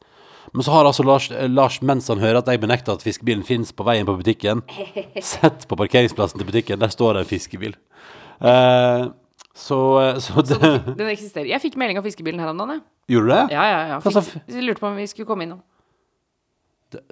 Men 0.53 0.67
så 0.67 0.73
har 0.75 0.89
altså 0.89 1.05
Lars, 1.07 1.31
eh, 1.31 1.49
Lars, 1.51 1.79
mens 1.83 2.09
han 2.11 2.19
hører 2.19 2.41
at 2.41 2.49
jeg 2.51 2.61
benekter 2.63 2.97
at 2.97 3.05
fiskebilen 3.05 3.45
fins 3.47 3.71
på 3.77 3.85
veien 3.87 4.09
på 4.09 4.17
butikken, 4.19 4.65
sett 5.33 5.67
på 5.69 5.79
parkeringsplassen 5.79 6.41
til 6.41 6.49
butikken. 6.49 6.81
Der 6.81 6.91
står 6.93 7.15
det 7.15 7.25
en 7.25 7.31
fiskebil. 7.31 7.77
Eh, 8.41 9.05
så, 9.55 9.79
så 10.23 10.43
det, 10.47 10.59
Den 10.97 11.09
eksisterer. 11.11 11.49
Jeg 11.51 11.61
fikk 11.65 11.77
melding 11.81 11.99
av 11.99 12.07
fiskebilen 12.07 12.41
her 12.43 12.53
om 12.53 12.61
dagen. 12.63 12.83
Gjorde 13.11 13.27
du 13.27 13.33
det? 13.35 13.43
Ja, 13.57 13.65
ja, 13.67 13.81
ja. 13.95 13.99
Sa 14.05 14.23
Fikk, 14.23 14.45
jeg 14.47 14.63
lurte 14.69 14.83
på 14.85 14.89
om 14.93 14.97
vi 15.01 15.09
skulle 15.11 15.27
komme 15.29 15.47
innom. 15.49 15.61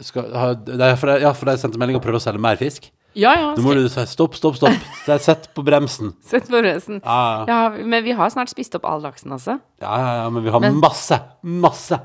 Skal, 0.02 0.30
det 0.66 0.88
for, 0.98 1.12
ja, 1.22 1.30
for 1.38 1.50
de 1.50 1.58
sendte 1.60 1.78
melding 1.78 1.98
og 1.98 2.02
prøvde 2.02 2.18
å 2.18 2.24
selge 2.24 2.42
mer 2.42 2.58
fisk? 2.58 2.88
Ja, 3.18 3.32
ja. 3.38 3.50
Nå 3.56 3.62
må 3.64 3.74
du 3.74 3.84
si 3.90 4.04
stopp, 4.10 4.34
stopp, 4.38 4.58
stopp. 4.58 4.88
Sett 5.26 5.48
på 5.56 5.64
bremsen. 5.66 6.12
Sett 6.26 6.46
på 6.50 6.58
bremsen. 6.60 7.00
Ja, 7.02 7.18
ja. 7.46 7.46
Ja, 7.48 7.86
men 7.86 8.04
vi 8.06 8.14
har 8.18 8.30
snart 8.34 8.50
spist 8.52 8.74
opp 8.78 8.86
all 8.86 9.02
laksen, 9.02 9.32
altså. 9.34 9.58
Ja, 9.82 9.94
ja, 10.02 10.12
ja, 10.22 10.26
men 10.34 10.44
vi 10.46 10.52
har 10.54 10.62
Men- 10.62 10.78
masse, 10.82 11.18
masse, 11.42 11.98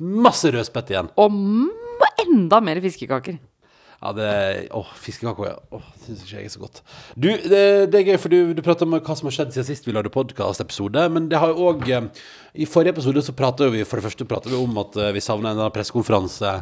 masse 0.00 0.52
rødspett 0.52 0.92
igjen. 0.92 1.12
Og 1.20 1.36
enda 2.20 2.60
mer 2.64 2.80
fiskekaker. 2.84 3.38
Ja, 4.00 4.12
det 4.16 4.28
Å, 4.72 4.80
fiskekaker. 4.96 5.50
Ja. 5.50 5.56
Åh, 5.76 5.88
syns 6.06 6.22
ikke 6.24 6.38
jeg 6.38 6.48
er 6.48 6.52
så 6.54 6.62
godt. 6.62 6.80
Du, 7.20 7.28
det, 7.28 7.64
det 7.92 7.98
er 7.98 8.06
gøy, 8.08 8.16
for 8.22 8.32
du, 8.32 8.54
du 8.56 8.62
prater 8.64 8.88
om 8.88 8.96
hva 8.96 9.16
som 9.18 9.28
har 9.28 9.34
skjedd 9.36 9.52
siden 9.52 9.68
sist 9.68 9.84
vi 9.88 9.92
lagde 9.92 10.12
podkastepisode. 10.14 11.04
Men 11.12 11.28
det 11.28 11.40
har 11.42 11.52
jo 11.52 11.68
òg 11.68 11.84
I 11.90 12.68
forrige 12.68 12.96
episode 12.96 13.20
så 13.26 13.36
prata 13.36 13.68
vi 13.72 13.84
for 13.84 14.00
det 14.00 14.06
første 14.08 14.28
pratet 14.30 14.54
vi 14.54 14.60
om 14.60 14.80
at 14.80 14.96
eh, 14.96 15.12
vi 15.16 15.20
savna 15.24 15.52
en 15.52 15.74
pressekonferanse. 15.74 16.54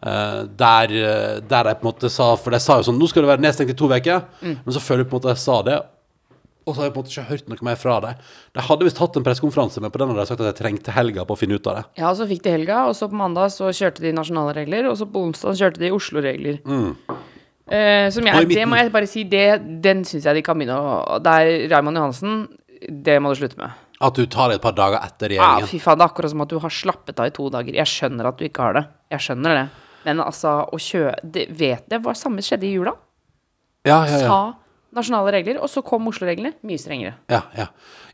eh, 0.00 0.40
der, 0.64 0.96
eh, 0.96 1.36
der 1.44 1.72
jeg 1.72 1.80
på 1.82 1.84
en 1.84 1.90
måte 1.92 2.08
sa 2.14 2.30
For 2.40 2.54
de 2.54 2.60
sa 2.62 2.78
jo 2.78 2.86
sånn 2.86 2.98
Nå 3.02 3.08
skal 3.10 3.24
det 3.26 3.32
være 3.34 3.42
nedstengt 3.44 3.74
i 3.74 3.76
to 3.76 3.90
uker. 3.92 4.24
Men 4.40 4.72
så 4.72 4.80
føler 4.80 5.04
jeg 5.04 5.10
på 5.12 5.18
en 5.18 5.20
måte 5.20 5.34
jeg 5.36 5.44
sa 5.44 5.60
det. 5.68 5.78
Og 6.68 6.74
så 6.76 6.82
har 6.82 6.90
jeg 6.90 6.94
på 6.94 7.00
en 7.00 7.06
måte 7.06 7.14
ikke 7.14 7.28
hørt 7.30 7.46
noe 7.48 7.64
mer 7.64 7.78
fra 7.80 7.94
dem. 8.04 8.26
De 8.52 8.64
hadde 8.66 8.84
visst 8.84 9.00
hatt 9.00 9.16
en 9.16 9.24
pressekonferanse, 9.24 9.80
men 9.80 9.92
på 9.94 10.00
den 10.02 10.10
hadde 10.12 10.20
de 10.20 10.28
sagt 10.28 10.42
at 10.44 10.50
jeg 10.50 10.58
trengte 10.58 10.92
helga 10.92 11.24
på 11.24 11.36
å 11.36 11.40
finne 11.40 11.56
ut 11.56 11.70
av 11.70 11.78
det. 11.78 11.84
Ja, 12.02 12.12
så 12.18 12.28
fikk 12.28 12.44
de 12.44 12.52
helga, 12.52 12.82
og 12.90 12.96
så 12.98 13.08
på 13.08 13.16
mandag 13.16 13.54
så 13.54 13.72
kjørte 13.72 14.04
de 14.04 14.12
nasjonale 14.16 14.52
regler, 14.58 14.90
og 14.90 14.98
så 15.00 15.08
på 15.08 15.24
onsdag 15.30 15.56
kjørte 15.62 15.82
de 15.82 15.92
Oslo-regler. 15.96 16.60
Eh, 17.68 18.06
som 18.12 18.28
jeg, 18.28 18.48
det 18.52 18.68
må 18.68 18.78
jeg 18.80 18.92
bare 18.92 19.08
si, 19.08 19.24
det, 19.28 19.46
den 19.84 20.04
syns 20.08 20.28
jeg 20.28 20.38
de 20.38 20.44
kan 20.44 20.56
begynne 20.56 20.76
å 20.80 21.18
Det 21.20 21.34
er 21.40 21.66
Raymond 21.68 22.00
Johansen, 22.00 22.38
det 22.88 23.18
må 23.20 23.32
du 23.32 23.40
slutte 23.40 23.60
med. 23.60 23.84
At 24.04 24.14
du 24.14 24.28
tar 24.30 24.52
det 24.52 24.60
et 24.60 24.64
par 24.64 24.76
dager 24.78 25.00
etter 25.02 25.32
regjeringen? 25.34 25.66
Ja, 25.66 25.72
fy 25.72 25.80
faen, 25.82 25.98
det 25.98 26.06
er 26.06 26.12
akkurat 26.12 26.32
som 26.32 26.44
at 26.44 26.52
du 26.52 26.60
har 26.62 26.72
slappet 26.72 27.18
av 27.18 27.28
i 27.28 27.34
to 27.34 27.48
dager. 27.50 27.74
Jeg 27.74 27.90
skjønner 27.90 28.30
at 28.30 28.38
du 28.38 28.46
ikke 28.46 28.68
har 28.68 28.78
det. 28.78 28.84
Jeg 29.16 29.24
skjønner 29.26 29.56
det. 29.58 29.66
Men 30.06 30.22
altså, 30.22 30.54
å 30.70 30.78
kjøre 30.80 31.16
det, 31.26 31.48
Vet 31.58 31.88
det 31.90 31.98
hva 32.04 32.14
samme 32.16 32.44
skjedde 32.44 32.68
i 32.68 32.72
jula? 32.76 32.94
Ja, 33.88 34.04
ja, 34.06 34.20
ja. 34.22 34.28
Sa 34.28 34.40
nasjonale 34.96 35.32
regler, 35.34 35.58
og 35.60 35.68
så 35.70 35.82
kom 35.84 36.06
Oslo-reglene. 36.08 36.54
Mye 36.66 36.80
strengere. 36.80 37.14
ja, 37.28 37.42
ja. 37.56 37.66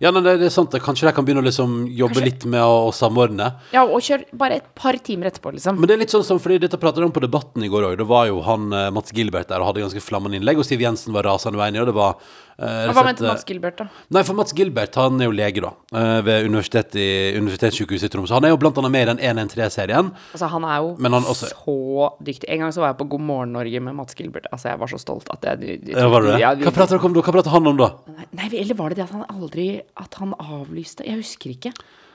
ja 0.02 0.10
men 0.12 0.24
det, 0.26 0.38
det 0.40 0.48
er 0.48 0.54
sant. 0.54 0.74
Kanskje 0.82 1.06
de 1.06 1.12
kan 1.14 1.24
begynne 1.26 1.42
å 1.44 1.46
liksom 1.46 1.76
jobbe 1.86 2.18
Kanskje- 2.18 2.24
litt 2.26 2.46
med 2.50 2.62
å, 2.64 2.88
å 2.88 2.92
samordne. 2.94 3.52
Ja, 3.74 3.84
og 3.86 4.02
kjør 4.02 4.24
bare 4.34 4.58
et 4.60 4.66
par 4.74 4.98
timer 4.98 5.30
etterpå, 5.30 5.52
liksom. 5.54 5.78
Men 5.78 5.88
det 5.90 5.94
er 5.96 6.02
litt 6.02 6.14
sånn 6.14 6.26
som, 6.26 6.40
fordi 6.42 6.58
dette 6.66 6.80
pratet 6.82 7.02
de 7.04 7.08
om 7.08 7.14
på 7.14 7.22
Debatten 7.22 7.62
i 7.62 7.70
går 7.70 7.90
òg. 7.92 7.98
Det 8.02 8.08
var 8.10 8.26
jo 8.30 8.40
han 8.46 8.66
eh, 8.74 8.90
Mats 8.94 9.14
Gilbert 9.14 9.48
der 9.52 9.62
og 9.62 9.70
hadde 9.70 9.84
ganske 9.86 10.02
flammende 10.02 10.40
innlegg, 10.40 10.58
og 10.58 10.66
Siv 10.66 10.82
Jensen 10.82 11.14
var 11.14 11.28
rasende 11.30 11.62
uenig, 11.62 11.84
og 11.84 11.92
det 11.92 11.96
var 11.96 12.18
eh, 12.58 12.92
Hva 12.92 13.04
med 13.06 13.20
Mats 13.24 13.44
Gilbert, 13.48 13.76
da? 13.80 13.86
Nei, 14.14 14.22
for 14.26 14.34
Mats 14.38 14.52
Gilbert 14.56 14.94
han 15.00 15.20
er 15.20 15.28
jo 15.30 15.34
lege 15.34 15.62
da 15.64 15.70
eh, 15.94 16.20
ved 16.26 16.46
universitet 16.48 16.94
i, 17.00 17.06
Universitetssykehuset 17.38 18.08
i 18.08 18.12
Tromsø. 18.14 18.34
Han 18.36 18.44
er 18.48 18.54
jo 18.54 18.58
blant 18.62 18.78
annet 18.82 18.92
med 18.94 19.06
i 19.06 19.08
den 19.12 19.22
113-serien. 19.48 20.12
Altså, 20.32 20.50
han 20.52 20.64
er 20.68 20.76
jo 20.84 20.92
han 21.00 21.18
også- 21.22 21.50
så 21.54 22.10
dyktig. 22.22 22.48
En 22.48 22.64
gang 22.64 22.72
så 22.76 22.80
var 22.84 22.92
jeg 22.92 22.98
på 23.02 23.08
God 23.16 23.20
morgen 23.20 23.52
Norge 23.56 23.80
med 23.80 23.94
Mats 23.98 24.14
Gilbert. 24.14 24.46
Altså, 24.52 24.68
jeg 24.72 24.78
var 24.84 24.86
så 24.94 24.98
stolt 25.02 25.28
at 25.34 25.42
jeg 25.50 25.80
Ja, 25.90 26.08
var 26.08 26.22
det 26.22 26.38
det? 26.38 26.64
Hva 26.66 26.72
prater 26.74 26.98
dere 26.98 27.04
om 27.10 27.12
da? 27.14 27.20
Hva 27.26 27.32
prater 27.38 27.50
han 27.50 27.66
om 27.66 27.76
da? 27.76 27.90
Nei, 28.32 28.48
eller 28.52 28.74
var 28.74 28.88
det 28.90 28.96
det 29.02 29.04
at 29.08 29.14
han 29.18 29.26
aldri 29.30 29.68
At 29.96 30.14
han 30.20 30.34
avlyste? 30.38 31.04
Jeg 31.06 31.16
husker 31.22 31.50
ikke. 31.56 31.72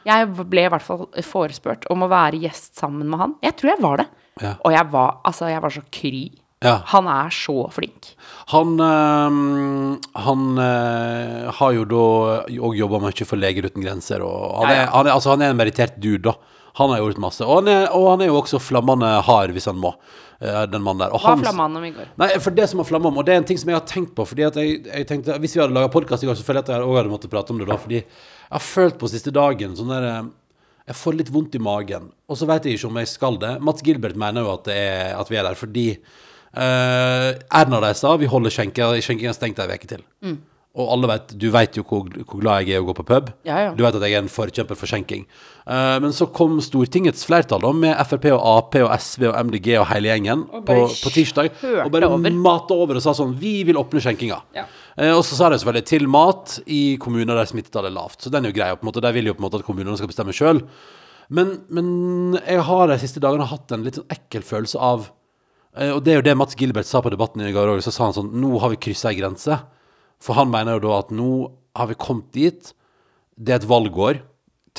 Jeg 0.08 0.28
ble 0.48 0.64
i 0.64 0.70
hvert 0.72 0.82
fall 0.86 1.08
forespurt 1.28 1.84
om 1.92 2.06
å 2.06 2.08
være 2.10 2.40
gjest 2.40 2.78
sammen 2.80 3.10
med 3.10 3.20
han. 3.20 3.34
Jeg 3.44 3.58
tror 3.60 3.74
jeg 3.74 3.82
var 3.84 3.98
det. 3.98 4.06
Ja. 4.42 4.54
Og 4.64 4.72
jeg 4.72 4.88
var, 4.94 5.18
altså, 5.28 5.50
jeg 5.52 5.62
var 5.62 5.70
så 5.76 5.82
kry. 5.92 6.22
Ja. 6.60 6.82
Han 6.92 7.08
er 7.08 7.30
så 7.32 7.54
flink. 7.72 8.10
Han, 8.52 8.74
øh, 8.84 9.98
han 10.26 10.42
øh, 10.60 11.50
har 11.56 11.76
jo 11.78 11.86
da 11.88 12.02
òg 12.60 12.76
jobba 12.76 13.00
mye 13.06 13.28
for 13.28 13.40
Leger 13.40 13.70
uten 13.70 13.86
grenser, 13.86 14.24
og 14.26 14.58
han 14.60 14.68
Ja, 14.68 14.76
er, 14.76 14.82
ja. 14.84 14.90
han 14.92 15.08
er, 15.08 15.14
altså, 15.16 15.30
han 15.36 15.42
er 15.46 15.54
en 15.54 15.60
merittert 15.62 15.96
dude, 16.04 16.20
da. 16.28 16.34
Han 16.80 16.92
har 16.94 17.00
gjort 17.02 17.18
masse. 17.24 17.44
Og 17.48 17.62
han 17.62 17.68
er, 17.72 17.86
og 17.96 18.10
han 18.12 18.22
er 18.24 18.30
jo 18.30 18.38
også 18.42 18.60
flammende 18.62 19.08
hard 19.26 19.52
hvis 19.56 19.66
han 19.72 19.80
må, 19.80 19.94
eh, 20.40 20.66
den 20.72 20.84
mannen 20.84 21.02
der. 21.06 21.16
Og 21.16 21.24
Hva 21.24 21.34
flamma 21.40 21.66
han 21.66 21.80
om 21.80 21.88
i 21.88 21.92
går? 21.96 22.12
Nei, 22.22 22.30
for 22.44 22.56
det 22.56 22.68
som 22.72 22.80
har 22.84 22.88
flamma 22.92 23.10
om, 23.10 23.18
og 23.20 23.26
det 23.28 23.34
er 23.34 23.42
en 23.42 23.48
ting 23.50 23.60
som 23.60 23.72
jeg 23.72 23.80
har 23.80 23.88
tenkt 23.90 24.14
på 24.16 24.26
fordi 24.28 24.46
at 24.48 24.60
jeg, 24.60 24.84
jeg 24.86 25.08
tenkte, 25.10 25.40
Hvis 25.40 25.56
vi 25.56 25.64
hadde 25.64 25.76
laga 25.76 25.90
podkast 25.92 26.24
i 26.24 26.30
går, 26.30 26.38
så 26.40 26.46
føler 26.48 26.62
jeg 26.62 26.70
at 26.70 26.76
jeg 26.76 26.88
òg 26.92 27.00
hadde 27.00 27.12
måttet 27.16 27.32
prate 27.34 27.56
om 27.56 27.60
det 27.64 27.68
da. 27.72 27.80
Fordi 27.80 28.00
jeg 28.04 28.06
har 28.52 28.64
følt 28.68 29.00
på 29.02 29.10
siste 29.12 29.32
dagen 29.36 29.76
sånn 29.80 29.92
der 29.96 30.08
Jeg 30.90 30.96
får 31.00 31.14
litt 31.20 31.32
vondt 31.34 31.56
i 31.56 31.60
magen. 31.64 32.12
Og 32.30 32.38
så 32.40 32.48
vet 32.50 32.66
jeg 32.66 32.76
ikke 32.80 32.88
om 32.92 32.98
jeg 33.02 33.08
skal 33.12 33.36
det. 33.40 33.52
Mats 33.62 33.84
Gilbert 33.86 34.16
mener 34.20 34.42
jo 34.44 34.54
at, 34.56 34.64
det 34.68 34.76
er, 34.76 35.12
at 35.20 35.30
vi 35.30 35.38
er 35.38 35.44
der 35.48 35.56
fordi 35.60 35.88
eh, 36.54 37.32
Erna 37.62 37.82
de 37.86 37.94
sa 37.98 38.16
vi 38.18 38.30
holder 38.30 38.54
skjenkinga 38.54 39.36
stengt 39.36 39.60
ei 39.60 39.76
uke 39.76 39.90
til. 39.90 40.06
Og 40.78 40.92
alle 40.94 41.08
vet, 41.10 41.32
du 41.42 41.48
vet 41.50 41.78
jo 41.80 41.84
hvor, 41.84 42.06
hvor 42.30 42.40
glad 42.44 42.62
jeg 42.62 42.76
er 42.76 42.80
i 42.80 42.84
å 42.84 42.86
gå 42.88 42.94
på 43.00 43.04
pub. 43.08 43.32
Ja, 43.48 43.58
ja. 43.66 43.70
Du 43.76 43.82
vet 43.82 43.96
at 43.98 44.04
jeg 44.06 44.14
er 44.14 44.22
en 44.22 44.30
forkjemper 44.30 44.78
for 44.78 44.90
skjenking. 44.92 45.24
Uh, 45.66 45.98
men 46.04 46.14
så 46.16 46.28
kom 46.32 46.60
Stortingets 46.62 47.26
flertall 47.26 47.64
da, 47.66 47.72
med 47.74 47.98
Frp 48.06 48.28
og 48.36 48.46
Ap 48.52 48.78
og 48.78 48.94
SV 48.94 49.26
og 49.32 49.40
MDG 49.50 49.72
og 49.80 49.88
hele 49.90 50.12
gjengen 50.12 50.46
Og 50.46 50.64
på, 50.68 50.78
på 50.94 51.14
tirsdag. 51.18 51.50
Og 51.84 51.90
bare 51.94 52.12
over. 52.14 52.38
mata 52.38 52.78
over 52.78 53.00
og 53.00 53.04
sa 53.04 53.16
sånn 53.18 53.34
Vi 53.42 53.58
vil 53.68 53.82
åpne 53.82 54.04
skjenkinga. 54.06 54.40
Ja. 54.56 54.68
Uh, 54.94 55.16
og 55.18 55.24
så 55.26 55.40
sa 55.40 55.50
de 55.50 55.58
selvfølgelig 55.60 55.90
til 55.90 56.08
mat 56.12 56.60
i 56.70 56.84
kommuner 57.02 57.34
der 57.34 57.50
smittetallet 57.50 57.90
er 57.90 57.98
lavt. 57.98 58.22
Så 58.22 58.32
den 58.34 58.46
er 58.46 58.54
jo 58.54 58.60
grei. 58.62 58.72
På 58.78 58.86
en 58.86 58.94
måte, 58.94 59.04
De 59.04 59.14
vil 59.18 59.34
jo 59.34 59.36
på 59.36 59.42
en 59.42 59.50
måte 59.50 59.64
at 59.64 59.68
kommunene 59.68 59.98
skal 59.98 60.14
bestemme 60.14 60.38
sjøl. 60.38 60.62
Men, 61.34 61.58
men 61.74 61.90
jeg 62.40 62.62
har 62.70 62.90
de 62.90 63.02
siste 63.02 63.22
dagene 63.26 63.50
hatt 63.50 63.74
en 63.74 63.84
litt 63.86 64.00
sånn 64.00 64.10
ekkel 64.14 64.46
følelse 64.46 64.80
av 64.82 65.10
Og 65.78 66.02
det 66.04 66.12
er 66.14 66.18
jo 66.20 66.26
det 66.26 66.38
Mats 66.38 66.56
Gilbert 66.58 66.88
sa 66.90 67.02
på 67.02 67.12
debatten 67.14 67.42
i 67.46 67.52
går 67.54 67.76
òg. 67.76 67.84
Så 67.86 67.92
sa 67.94 68.08
han 68.08 68.16
sånn 68.16 68.32
Nå 68.42 68.58
har 68.60 68.72
vi 68.74 68.80
kryssa 68.82 69.12
ei 69.12 69.20
grense. 69.20 69.60
For 70.20 70.34
han 70.36 70.50
mener 70.52 70.80
jo 70.80 70.88
da 70.90 70.98
at 71.00 71.12
nå 71.16 71.30
har 71.78 71.88
vi 71.92 71.96
kommet 71.96 72.32
dit. 72.36 72.74
Det 73.38 73.54
er 73.54 73.62
et 73.62 73.70
valgår. 73.70 74.22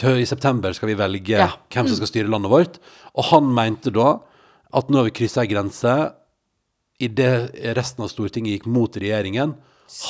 I 0.01 0.25
september 0.25 0.73
skal 0.73 0.89
vi 0.89 0.95
velge 0.97 1.37
Ja. 1.37 1.51
hvem 1.71 1.87
som 1.89 1.97
skal 1.97 2.09
styre 2.09 2.29
landet 2.31 2.51
vårt. 2.51 2.79
Og 3.15 3.25
han 3.31 3.53
mente 3.55 3.93
da 3.93 4.21
at 4.73 4.89
nå 4.89 4.97
har 4.97 5.05
vi 5.11 5.11
kryssa 5.11 5.43
ei 5.43 5.51
grense. 5.51 6.15
Idet 7.01 7.55
resten 7.77 8.05
av 8.05 8.11
Stortinget 8.13 8.59
gikk 8.61 8.67
mot 8.69 8.93
regjeringen, 8.93 9.55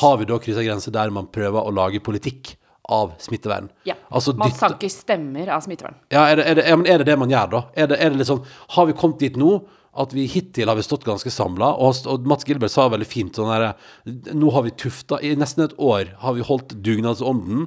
har 0.01 0.17
vi 0.19 0.25
da 0.27 0.39
kryssa 0.43 0.61
ei 0.61 0.67
grense 0.67 0.91
der 0.91 1.11
man 1.15 1.29
prøver 1.31 1.63
å 1.63 1.71
lage 1.75 2.01
politikk 2.03 2.57
av 2.91 3.13
smittevern. 3.23 3.69
Ja. 3.87 3.95
Altså 4.11 4.35
Man 4.37 4.51
sanker 4.51 4.91
stemmer 4.91 5.49
av 5.55 5.63
smittevern. 5.63 5.95
ja, 6.11 6.25
er 6.33 6.37
det, 6.41 6.47
er, 6.47 6.55
det, 6.59 6.65
er 6.91 6.99
det 6.99 7.07
det 7.07 7.19
man 7.19 7.31
gjør, 7.31 7.51
da? 7.53 7.61
Er 7.77 7.87
det, 7.87 7.99
er 8.03 8.11
det 8.11 8.27
sånn 8.27 8.43
Har 8.75 8.87
vi 8.87 8.93
kommet 8.99 9.21
dit 9.23 9.37
nå 9.39 9.61
at 9.99 10.13
vi 10.15 10.27
hittil 10.31 10.71
har 10.71 10.79
vi 10.79 10.85
stått 10.87 11.05
ganske 11.07 11.33
samla? 11.35 11.73
Og, 11.83 12.05
og 12.11 12.27
Mats 12.31 12.47
Gilbert 12.47 12.73
sa 12.73 12.87
veldig 12.93 13.09
fint 13.09 13.37
sånn 13.37 13.51
der 13.51 14.35
Nå 14.39 14.53
har 14.55 14.63
vi 14.67 14.75
tufta 14.79 15.19
I 15.25 15.33
nesten 15.39 15.65
et 15.67 15.77
år 15.83 16.13
har 16.23 16.37
vi 16.37 16.47
holdt 16.47 16.77
dugnadsånden. 16.79 17.67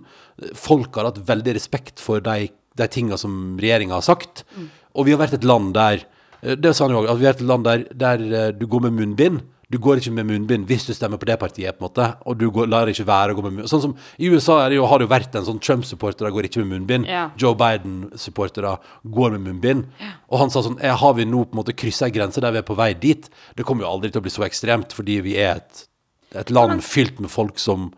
Folk 0.55 0.95
har 0.95 1.09
hatt 1.09 1.23
veldig 1.27 1.57
respekt 1.57 2.03
for 2.03 2.23
de, 2.23 2.47
de 2.79 2.87
tinga 2.87 3.19
som 3.19 3.57
regjeringa 3.59 3.99
har 3.99 4.07
sagt. 4.07 4.45
Og 4.95 5.07
vi 5.07 5.15
har 5.15 5.23
vært 5.23 5.35
et 5.39 5.47
land 5.47 5.73
der 5.75 6.05
Det 6.43 6.73
sa 6.75 6.87
han 6.87 6.95
jo 6.95 7.03
òg, 7.03 7.11
at 7.11 7.19
vi 7.19 7.27
har 7.27 7.35
vært 7.35 7.43
et 7.43 7.51
land 7.51 7.67
der, 7.67 7.83
der 7.95 8.23
eh, 8.27 8.49
du 8.51 8.65
går 8.67 8.81
med 8.87 8.97
munnbind. 8.97 9.43
Du 9.73 9.79
går 9.81 9.97
ikke 9.97 10.13
med 10.13 10.27
munnbind 10.29 10.67
hvis 10.69 10.85
du 10.85 10.91
stemmer 10.93 11.17
på 11.17 11.25
det 11.25 11.39
partiet, 11.41 11.73
på 11.73 11.81
en 11.81 11.87
måte. 11.87 12.09
Og 12.29 12.37
du 12.37 12.45
går, 12.53 12.67
lar 12.69 12.89
ikke 12.91 13.07
være 13.07 13.33
å 13.33 13.37
gå 13.37 13.45
med 13.45 13.55
munnbind. 13.55 13.71
Sånn 13.71 13.81
som 13.87 13.95
I 14.21 14.29
USA 14.29 14.59
det 14.69 14.77
jo, 14.77 14.85
har 14.89 15.01
det 15.01 15.07
jo 15.07 15.13
vært 15.15 15.37
en 15.39 15.47
sånn 15.47 15.61
Trump-supportere 15.63 16.29
går 16.35 16.49
ikke 16.49 16.61
med 16.61 16.75
munnbind. 16.75 17.09
Ja. 17.09 17.23
Joe 17.41 17.57
Biden-supportere 17.57 18.75
går 19.17 19.33
med 19.33 19.47
munnbind. 19.47 19.87
Og 20.29 20.43
han 20.43 20.53
sa 20.53 20.61
sånn 20.65 20.77
eh, 20.77 20.93
Har 20.93 21.17
vi 21.17 21.25
nå 21.25 21.41
på 21.47 21.57
en 21.57 21.63
måte 21.63 21.75
kryssa 21.77 22.05
ei 22.05 22.13
grense 22.13 22.43
der 22.43 22.53
vi 22.53 22.61
er 22.61 22.67
på 22.67 22.77
vei 22.77 22.91
dit? 22.93 23.25
Det 23.57 23.65
kommer 23.65 23.87
jo 23.87 23.95
aldri 23.95 24.13
til 24.13 24.21
å 24.21 24.27
bli 24.27 24.35
så 24.35 24.45
ekstremt, 24.45 24.93
fordi 24.93 25.17
vi 25.25 25.35
er 25.41 25.63
et, 25.63 25.85
et 26.43 26.53
land 26.53 26.85
fylt 26.85 27.17
med 27.23 27.33
folk 27.33 27.57
som 27.61 27.89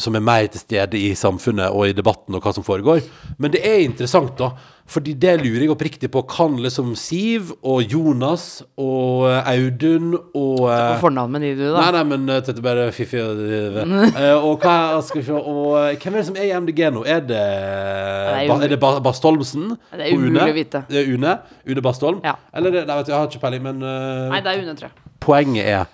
som 0.00 0.14
er 0.18 0.24
mer 0.24 0.46
til 0.52 0.62
stede 0.62 0.98
i 1.00 1.14
samfunnet 1.18 1.72
og 1.74 1.88
i 1.88 1.96
debatten 1.96 2.36
og 2.36 2.44
hva 2.44 2.52
som 2.56 2.64
foregår. 2.66 3.02
Men 3.38 3.52
det 3.54 3.64
er 3.66 3.82
interessant, 3.84 4.36
da. 4.38 4.52
Fordi 4.84 5.14
det 5.16 5.38
lurer 5.40 5.62
jeg 5.64 5.70
oppriktig 5.72 6.10
på. 6.12 6.20
Kan 6.28 6.58
liksom 6.60 6.90
Siv 7.00 7.54
og 7.64 7.86
Jonas 7.88 8.58
og 8.76 9.24
eh, 9.30 9.46
Audun 9.54 10.10
og 10.12 10.66
eh, 10.68 10.90
På 10.98 11.06
fornavn 11.06 11.32
med 11.32 11.40
de, 11.46 11.52
du, 11.56 11.62
da. 11.72 11.86
Nei, 11.86 11.94
nei, 11.96 12.02
men 12.10 12.26
uh, 12.28 12.34
dette 12.36 12.52
er 12.60 12.66
bare 12.66 12.84
fiffig. 12.92 13.22
og- 13.24 13.40
eh, 14.20 14.44
hva 14.60 14.76
skal 15.06 15.22
vi 15.22 15.24
se 15.24 15.32
Og 15.38 15.70
eh, 15.80 15.96
hvem 15.96 16.18
er 16.18 16.20
det 16.20 16.26
som 16.28 16.36
er 16.36 16.50
i 16.50 16.52
MDG 16.60 16.84
nå? 16.92 17.04
Er 17.08 17.24
det, 17.24 17.40
er 17.40 18.68
det 18.74 18.80
Bastholmsen? 18.80 19.72
Det 19.94 20.04
er 20.04 20.12
umulig 20.18 20.44
å 20.52 20.56
vite. 20.60 20.84
Det 20.90 21.00
er 21.00 21.10
Une? 21.16 21.38
Une 21.64 21.84
Bastholm? 21.88 22.20
Ja. 22.24 22.36
Eller 22.52 22.76
det, 22.76 22.84
nei, 22.90 23.00
vet 23.00 23.08
du, 23.08 23.14
jeg 23.14 23.20
har 23.22 23.32
ikke 23.32 23.44
peiling, 23.46 23.64
men 23.64 23.80
eh, 23.88 24.30
Nei, 24.34 24.44
det 24.44 24.52
er 24.52 24.64
Une, 24.66 24.76
tror 24.78 24.90
jeg. 24.90 25.12
poenget 25.24 25.64
er. 25.78 25.92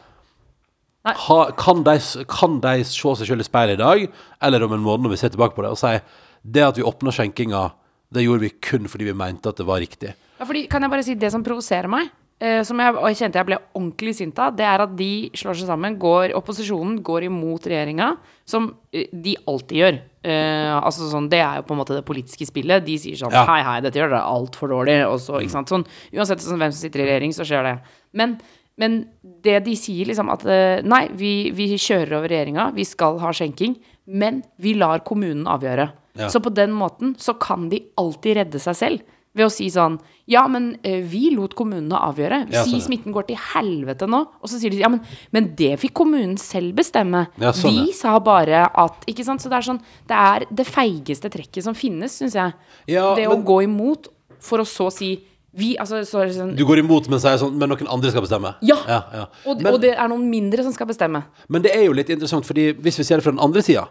Ha, 1.09 1.39
kan, 1.57 1.85
de, 1.87 1.97
kan 2.29 2.59
de 2.61 2.75
se 2.85 3.15
seg 3.21 3.31
selv 3.31 3.45
i 3.45 3.49
speilet 3.49 3.79
i 3.79 3.83
dag, 3.83 4.07
eller 4.45 4.67
om 4.67 4.75
en 4.77 4.85
måned 4.85 5.07
når 5.07 5.15
vi 5.15 5.21
ser 5.23 5.33
tilbake 5.35 5.57
på 5.57 5.65
det, 5.65 5.73
og 5.73 5.81
si 5.81 5.95
det 6.43 6.65
at 6.65 6.79
vi 6.81 6.87
åpna 6.87 7.13
skjenkinga, 7.15 7.67
det 8.11 8.25
gjorde 8.25 8.45
vi 8.45 8.55
kun 8.65 8.89
fordi 8.91 9.09
vi 9.09 9.17
mente 9.17 9.53
at 9.53 9.61
det 9.61 9.69
var 9.69 9.81
riktig. 9.81 10.15
Ja, 10.41 10.47
fordi, 10.49 10.67
kan 10.73 10.83
jeg 10.85 10.93
bare 10.93 11.07
si 11.07 11.17
det 11.21 11.31
som 11.33 11.45
provoserer 11.47 11.89
meg, 11.93 12.11
Uh, 12.41 12.63
som 12.65 12.79
jeg, 12.81 12.95
jeg 12.97 13.17
kjente 13.19 13.37
jeg 13.37 13.47
ble 13.51 13.57
ordentlig 13.77 14.15
sint 14.17 14.39
av, 14.41 14.55
det 14.57 14.65
er 14.65 14.81
at 14.81 14.93
de 14.97 15.29
slår 15.37 15.59
seg 15.59 15.69
sammen, 15.69 15.99
går, 16.01 16.33
opposisjonen 16.39 16.95
går 17.05 17.27
imot 17.27 17.67
regjeringa, 17.69 18.15
som 18.49 18.71
eh, 18.97 19.11
de 19.13 19.35
alltid 19.45 19.77
gjør. 19.77 19.99
Uh, 20.25 20.79
altså 20.79 21.11
sånn, 21.11 21.29
Det 21.33 21.43
er 21.45 21.59
jo 21.61 21.67
på 21.69 21.77
en 21.77 21.81
måte 21.83 21.99
det 21.99 22.07
politiske 22.09 22.49
spillet. 22.49 22.87
De 22.87 22.97
sier 23.03 23.21
sånn 23.21 23.37
Ja. 23.37 23.45
Hei, 23.45 23.59
hei, 23.67 23.77
dette 23.85 24.01
gjør 24.01 24.15
dere 24.15 24.25
altfor 24.25 24.73
dårlig. 24.73 24.97
Og 25.11 25.21
så, 25.21 25.43
ikke 25.45 25.53
sant, 25.59 25.73
sånn, 25.73 25.85
Uansett 26.17 26.41
sånn, 26.41 26.57
hvem 26.63 26.73
som 26.73 26.81
sitter 26.81 27.05
i 27.05 27.11
regjering, 27.11 27.37
så 27.37 27.45
skjer 27.45 27.69
det. 27.69 27.75
Men, 28.17 28.39
men 28.81 29.01
det 29.45 29.59
de 29.67 29.77
sier, 29.77 30.09
liksom 30.09 30.31
at 30.33 30.45
eh, 30.49 30.81
Nei, 30.87 31.05
vi, 31.17 31.51
vi 31.57 31.71
kjører 31.77 32.17
over 32.19 32.33
regjeringa, 32.33 32.71
vi 32.77 32.87
skal 32.89 33.21
ha 33.21 33.33
skjenking, 33.37 33.77
men 34.09 34.41
vi 34.61 34.75
lar 34.81 35.05
kommunen 35.07 35.45
avgjøre. 35.51 35.91
Ja. 36.19 36.29
Så 36.33 36.41
på 36.43 36.53
den 36.55 36.73
måten 36.75 37.15
så 37.21 37.37
kan 37.39 37.69
de 37.71 37.85
alltid 38.01 38.41
redde 38.41 38.61
seg 38.63 38.79
selv. 38.79 39.17
Ved 39.31 39.47
å 39.47 39.53
si 39.53 39.69
sånn 39.71 40.01
Ja, 40.31 40.43
men 40.51 40.73
eh, 40.83 41.05
vi 41.07 41.29
lot 41.35 41.53
kommunene 41.59 41.99
avgjøre. 42.03 42.41
Ja, 42.51 42.65
si 42.67 42.81
smitten 42.83 43.15
går 43.15 43.29
til 43.29 43.39
helvete 43.53 44.09
nå. 44.11 44.25
Og 44.43 44.51
så 44.51 44.59
sier 44.59 44.75
de 44.75 44.81
ja, 44.83 44.91
men, 44.91 45.05
men 45.35 45.53
det 45.59 45.77
fikk 45.83 45.95
kommunen 46.01 46.35
selv 46.41 46.75
bestemme. 46.81 47.29
Ja, 47.39 47.53
sånn, 47.55 47.79
vi 47.79 47.95
sa 47.95 48.17
bare 48.23 48.65
at 48.67 49.07
Ikke 49.11 49.27
sant. 49.27 49.43
Så 49.43 49.51
det 49.53 49.61
er 49.61 49.69
sånn 49.69 49.83
Det 50.11 50.19
er 50.19 50.47
det 50.51 50.67
feigeste 50.67 51.31
trekket 51.31 51.67
som 51.67 51.79
finnes, 51.79 52.19
syns 52.19 52.35
jeg. 52.39 52.57
Det 52.91 52.99
men- 53.23 53.31
å 53.31 53.39
gå 53.47 53.61
imot 53.69 54.11
for 54.43 54.63
å 54.63 54.67
så 54.67 54.89
si 54.95 55.13
Vi, 55.53 55.77
altså, 55.83 56.05
så 56.07 56.21
er 56.23 56.27
det 56.31 56.35
sånn 56.37 56.53
Du 56.57 56.63
går 56.65 56.79
imot, 56.85 57.09
men 57.11 57.19
sier 57.19 57.37
sånn 57.41 57.57
Men 57.59 57.73
noen 57.73 57.89
andre 57.91 58.11
skal 58.13 58.23
bestemme? 58.23 58.53
Ja! 58.63 58.77
ja, 58.87 59.01
ja. 59.15 59.25
Og, 59.51 59.59
Men, 59.63 59.73
og 59.75 59.81
det 59.83 59.97
er 59.97 60.09
noen 60.13 60.29
mindre 60.31 60.63
som 60.63 60.73
skal 60.73 60.87
bestemme. 60.87 61.25
men 61.49 61.63
det 61.63 61.73
er 61.75 61.85
jo 61.89 61.93
litt 61.97 62.09
interessant, 62.11 62.47
fordi 62.47 62.69
hvis 62.79 62.99
vi 63.01 63.05
ser 63.09 63.19
det 63.19 63.25
fra 63.27 63.33
den 63.35 63.43
andre 63.43 63.63
sida, 63.67 63.89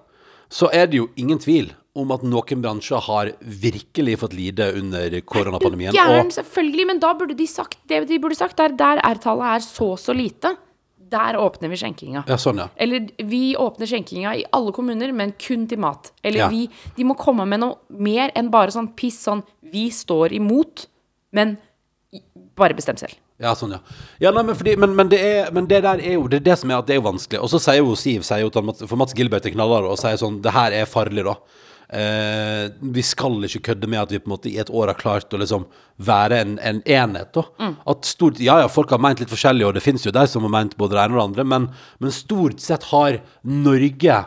så 0.49 0.69
er 0.73 0.87
det 0.87 0.97
jo 0.97 1.09
ingen 1.19 1.37
tvil 1.37 1.73
om 1.99 2.11
at 2.15 2.23
noen 2.23 2.61
bransjer 2.63 3.01
har 3.05 3.33
virkelig 3.43 4.15
fått 4.21 4.33
lide 4.37 4.69
under 4.79 5.19
koronapandemien. 5.21 5.91
Gæren, 5.93 6.27
Og 6.31 6.31
selvfølgelig, 6.33 6.85
men 6.87 6.99
da 7.03 7.11
burde 7.13 7.35
de 7.35 7.47
sagt 7.49 7.77
det 7.89 8.07
de 8.07 8.19
burde 8.23 8.37
sagt, 8.39 8.59
er 8.59 8.69
der 8.79 9.01
R-tallet 9.03 9.45
er 9.57 9.59
så 9.65 9.91
så 9.99 10.15
lite. 10.15 10.55
Der 11.09 11.35
åpner 11.41 11.69
vi 11.69 11.77
skjenkinga. 11.81 12.23
Ja, 12.29 12.37
sånn, 12.37 12.59
ja. 12.61 12.67
Eller 12.77 13.07
vi 13.25 13.55
åpner 13.57 13.89
skjenkinga 13.89 14.35
i 14.37 14.43
alle 14.53 14.71
kommuner, 14.71 15.11
men 15.11 15.33
kun 15.41 15.67
til 15.67 15.79
mat. 15.81 16.11
Eller 16.23 16.45
Ja. 16.45 16.49
vi 16.49 16.69
De 16.95 17.03
må 17.03 17.17
komme 17.17 17.45
med 17.49 17.59
noe 17.59 17.75
mer 17.89 18.31
enn 18.35 18.49
bare 18.53 18.69
sånn 18.71 18.93
piss 18.95 19.17
sånn 19.25 19.43
Vi 19.73 19.89
står 19.89 20.31
imot, 20.37 20.85
men 21.35 21.57
bare 22.59 22.75
bestem 22.75 22.97
selv. 22.99 23.15
Ja, 23.39 23.53
sånn, 23.55 23.77
ja. 23.77 23.79
ja 24.19 24.33
nei, 24.35 24.43
men, 24.49 24.57
fordi, 24.57 24.75
men, 24.79 24.95
men, 24.97 25.09
det 25.11 25.19
er, 25.23 25.51
men 25.55 25.69
det 25.69 25.83
der 25.85 26.01
er 26.03 26.17
jo 26.17 26.27
det, 26.27 26.41
er 26.41 26.47
det 26.49 26.59
som 26.59 26.71
er 26.71 26.81
at 26.81 26.89
det 26.89 26.97
er 26.97 27.05
vanskelig. 27.05 27.39
Og 27.39 27.51
så 27.53 27.61
sier 27.63 27.79
jo 27.79 27.95
Siv, 27.99 28.25
sier 28.27 28.43
jo 28.43 28.51
for 28.51 28.99
Mats 28.99 29.15
Gilbert 29.15 29.47
er 29.47 29.53
knallhard 29.53 29.87
og 29.87 29.99
sier 30.01 30.19
sånn 30.19 30.41
Det 30.43 30.53
her 30.55 30.75
er 30.75 30.89
farlig, 30.89 31.23
da. 31.27 31.37
Eh, 31.89 32.65
vi 32.93 33.01
skal 33.05 33.39
ikke 33.47 33.63
kødde 33.71 33.87
med 33.89 34.01
at 34.03 34.11
vi 34.13 34.19
på 34.21 34.29
en 34.29 34.33
måte 34.35 34.51
i 34.51 34.59
et 34.61 34.69
år 34.69 34.91
har 34.91 34.99
klart 34.99 35.33
å 35.33 35.39
liksom 35.41 35.69
være 36.05 36.41
en, 36.43 36.57
en 36.59 36.81
enhet. 36.83 37.31
da. 37.37 37.71
At 37.89 38.09
stort, 38.09 38.41
Ja, 38.43 38.59
ja, 38.65 38.67
folk 38.71 38.91
har 38.93 39.01
ment 39.01 39.23
litt 39.23 39.31
forskjellig, 39.31 39.69
og 39.69 39.77
det 39.77 39.85
finnes 39.85 40.05
jo 40.05 40.13
de 40.13 40.25
som 40.29 40.45
har 40.45 40.53
ment 40.53 40.75
både 40.77 40.97
det 40.97 41.05
ene 41.05 41.15
og 41.15 41.21
det 41.21 41.27
andre, 41.29 41.47
men, 41.55 41.69
men 42.03 42.13
stort 42.13 42.61
sett 42.63 42.89
har 42.91 43.21
Norge 43.47 44.19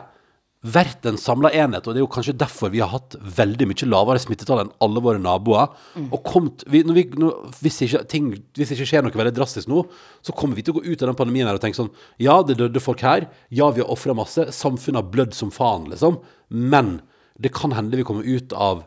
vært 0.63 1.03
en 1.09 1.17
samla 1.19 1.49
enhet, 1.51 1.83
og 1.83 1.93
det 1.93 1.99
er 1.99 2.05
jo 2.05 2.11
kanskje 2.11 2.35
derfor 2.39 2.71
vi 2.71 2.79
har 2.79 2.91
hatt 2.93 3.17
veldig 3.19 3.67
mye 3.67 3.87
lavere 3.89 4.21
smittetall 4.23 4.61
enn 4.63 4.71
alle 4.85 5.03
våre 5.03 5.19
naboer. 5.19 5.73
Og 6.05 6.19
kommet, 6.23 6.63
vi, 6.71 6.83
når 6.87 6.97
vi, 6.99 7.03
når, 7.19 7.51
hvis, 7.59 7.81
ikke, 7.83 8.03
ting, 8.11 8.29
hvis 8.55 8.71
ikke 8.75 8.87
skjer 8.87 9.03
noe 9.03 9.19
veldig 9.19 9.35
drastisk 9.35 9.67
nå, 9.71 9.83
så 10.23 10.35
kommer 10.37 10.55
vi 10.55 10.63
til 10.63 10.75
å 10.75 10.79
gå 10.79 10.85
ut 10.87 11.03
av 11.03 11.11
den 11.11 11.19
pandemien 11.19 11.49
her 11.49 11.59
og 11.59 11.63
tenke 11.63 11.81
sånn 11.81 11.91
Ja, 12.21 12.39
det 12.47 12.57
døde 12.61 12.83
folk 12.83 13.03
her. 13.03 13.27
Ja, 13.51 13.69
vi 13.75 13.83
har 13.83 13.91
ofra 13.91 14.15
masse. 14.17 14.47
Samfunnet 14.55 15.01
har 15.01 15.11
blødd 15.11 15.35
som 15.35 15.51
faen, 15.51 15.89
liksom. 15.91 16.21
Men 16.47 17.01
det 17.39 17.51
kan 17.55 17.75
hende 17.75 17.99
vi 17.99 18.07
kommer 18.07 18.23
ut 18.23 18.53
av 18.55 18.85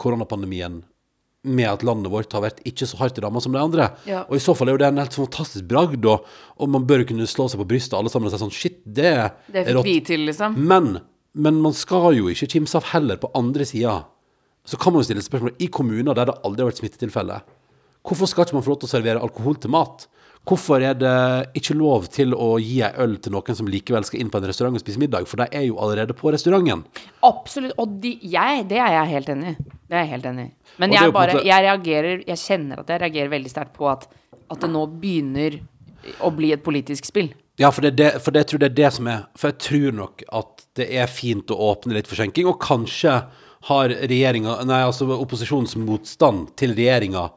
koronapandemien 0.00 0.82
med 1.42 1.66
at 1.66 1.82
landet 1.82 2.12
vårt 2.12 2.32
har 2.36 2.44
vært 2.44 2.60
ikke 2.68 2.86
så 2.86 2.98
hardt 3.00 3.18
ramma 3.22 3.40
som 3.42 3.54
de 3.54 3.58
andre. 3.58 3.88
Ja. 4.06 4.22
Og 4.28 4.38
i 4.38 4.42
så 4.42 4.54
fall 4.54 4.70
er 4.70 4.76
jo 4.76 4.82
det 4.82 4.90
en 4.92 5.00
helt 5.02 5.16
fantastisk 5.16 5.66
bragd, 5.70 6.04
og, 6.06 6.28
og 6.54 6.70
man 6.70 6.86
bør 6.86 7.02
kunne 7.08 7.26
slå 7.30 7.48
seg 7.50 7.62
på 7.62 7.66
brystet 7.74 7.96
alle 7.98 8.12
sammen 8.12 8.30
og 8.30 8.34
si 8.34 8.42
sånn 8.42 8.54
Shit, 8.54 8.78
det, 8.86 9.14
Det 9.50 9.64
er 9.64 9.74
rått. 9.74 10.12
liksom. 10.22 10.54
Men, 10.70 11.00
men 11.32 11.60
man 11.64 11.74
skal 11.76 12.12
jo 12.16 12.30
ikke 12.32 12.50
kimse 12.56 12.76
av 12.78 12.90
heller 12.92 13.20
på 13.20 13.30
andre 13.38 13.66
sida. 13.68 14.02
Så 14.68 14.78
kan 14.78 14.92
man 14.92 15.02
jo 15.02 15.08
stille 15.08 15.24
spørsmål 15.24 15.56
i 15.58 15.68
kommuner 15.72 16.14
der 16.14 16.28
det 16.30 16.40
aldri 16.46 16.62
har 16.62 16.70
vært 16.70 16.82
smittetilfelle. 16.82 17.40
Hvorfor 18.06 18.28
skal 18.30 18.46
ikke 18.46 18.58
man 18.58 18.64
få 18.66 18.74
lov 18.74 18.82
til 18.82 18.90
å 18.90 18.92
servere 18.96 19.22
alkohol 19.22 19.56
til 19.62 19.72
mat? 19.74 20.06
Hvorfor 20.42 20.82
er 20.82 20.96
det 20.98 21.14
ikke 21.58 21.76
lov 21.78 22.08
til 22.10 22.34
å 22.34 22.56
gi 22.58 22.80
ei 22.82 22.90
øl 23.04 23.14
til 23.22 23.30
noen 23.34 23.54
som 23.58 23.68
likevel 23.70 24.02
skal 24.06 24.24
inn 24.24 24.30
på 24.30 24.40
en 24.40 24.48
restaurant 24.50 24.74
og 24.74 24.82
spise 24.82 24.98
middag? 24.98 25.28
For 25.30 25.38
de 25.38 25.46
er 25.54 25.68
jo 25.68 25.78
allerede 25.82 26.16
på 26.18 26.32
restauranten. 26.34 26.82
Absolutt. 27.26 27.76
Og 27.78 27.94
de, 28.02 28.16
jeg, 28.26 28.64
det 28.70 28.80
er 28.82 28.96
jeg 28.96 29.12
helt 29.12 29.30
enig 29.36 29.52
i. 29.52 29.68
Det 29.86 29.98
er 29.98 30.02
jeg 30.02 30.12
helt 30.16 30.26
enig 30.32 30.48
i. 30.48 30.52
Men 30.82 30.96
jeg 30.96 31.12
bare 31.12 31.42
Jeg 31.44 31.64
reagerer 31.66 32.22
Jeg 32.24 32.40
kjenner 32.40 32.80
at 32.80 32.88
jeg 32.88 33.02
reagerer 33.02 33.28
veldig 33.28 33.50
sterkt 33.52 33.74
på 33.76 33.90
at, 33.92 34.08
at 34.50 34.62
det 34.64 34.70
nå 34.72 34.86
begynner 34.90 35.60
å 36.26 36.32
bli 36.34 36.50
et 36.56 36.64
politisk 36.64 37.06
spill. 37.06 37.30
Ja, 37.60 37.68
for, 37.72 37.84
det, 37.84 37.90
det, 38.00 38.10
for 38.24 38.32
det, 38.32 38.44
jeg 38.44 38.50
tror 38.52 38.62
det 38.62 38.68
er 38.70 38.76
det 38.78 38.90
som 38.96 39.08
er 39.12 39.24
For 39.36 39.50
jeg 39.50 39.58
tror 39.60 39.96
nok 39.98 40.22
at 40.32 40.62
det 40.78 40.86
er 40.96 41.10
fint 41.10 41.50
å 41.52 41.58
åpne 41.68 41.92
litt 41.92 42.08
for 42.08 42.16
skjenking, 42.16 42.48
og 42.48 42.62
kanskje 42.64 43.18
har 43.68 43.92
regjeringa 43.92 44.56
Nei, 44.66 44.80
altså 44.86 45.06
opposisjonens 45.12 45.76
motstand 45.78 46.54
til 46.58 46.72
regjeringa 46.78 47.28